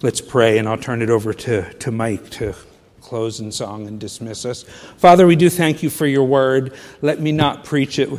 Let's 0.00 0.20
pray, 0.20 0.58
and 0.58 0.68
I'll 0.68 0.78
turn 0.78 1.02
it 1.02 1.10
over 1.10 1.32
to, 1.32 1.72
to 1.74 1.90
Mike 1.90 2.30
to 2.30 2.54
close 3.00 3.40
in 3.40 3.50
song 3.50 3.86
and 3.86 3.98
dismiss 3.98 4.44
us. 4.44 4.62
Father, 4.96 5.26
we 5.26 5.34
do 5.34 5.48
thank 5.50 5.82
you 5.82 5.90
for 5.90 6.06
your 6.06 6.24
word. 6.24 6.74
Let 7.00 7.20
me 7.20 7.32
not 7.32 7.64
preach 7.64 7.98
it 7.98 8.10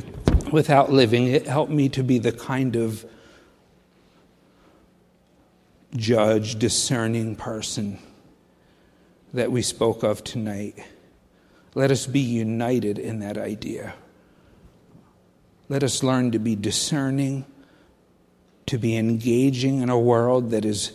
without 0.52 0.92
living 0.92 1.28
it. 1.28 1.48
Help 1.48 1.70
me 1.70 1.90
to 1.90 2.04
be 2.04 2.18
the 2.18 2.32
kind 2.32 2.76
of 2.76 3.06
judge, 5.96 6.60
discerning 6.60 7.36
person 7.36 8.00
that 9.34 9.52
we 9.52 9.62
spoke 9.62 10.04
of 10.04 10.24
tonight. 10.24 10.78
Let 11.76 11.92
us 11.92 12.08
be 12.08 12.20
united 12.20 12.98
in 12.98 13.20
that 13.20 13.38
idea. 13.38 13.94
Let 15.68 15.84
us 15.84 16.04
learn 16.04 16.32
to 16.32 16.40
be 16.40 16.56
discerning, 16.56 17.46
to 18.66 18.78
be 18.78 18.98
engaging 18.98 19.82
in 19.82 19.90
a 19.90 20.00
world 20.00 20.52
that 20.52 20.66
is 20.66 20.92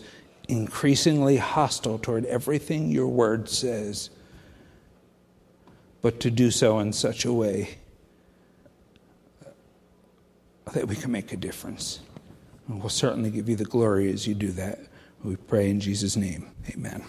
increasingly 0.47 1.37
hostile 1.37 1.97
toward 1.97 2.25
everything 2.25 2.91
your 2.91 3.07
word 3.07 3.49
says, 3.49 4.09
but 6.01 6.19
to 6.19 6.29
do 6.29 6.51
so 6.51 6.79
in 6.79 6.93
such 6.93 7.25
a 7.25 7.33
way 7.33 7.77
that 10.73 10.87
we 10.87 10.95
can 10.95 11.11
make 11.11 11.31
a 11.31 11.37
difference. 11.37 11.99
And 12.67 12.79
we'll 12.79 12.89
certainly 12.89 13.29
give 13.29 13.47
you 13.49 13.55
the 13.55 13.65
glory 13.65 14.11
as 14.11 14.27
you 14.27 14.33
do 14.33 14.51
that. 14.53 14.79
We 15.23 15.35
pray 15.35 15.69
in 15.69 15.79
Jesus' 15.79 16.15
name. 16.15 16.51
Amen. 16.71 17.03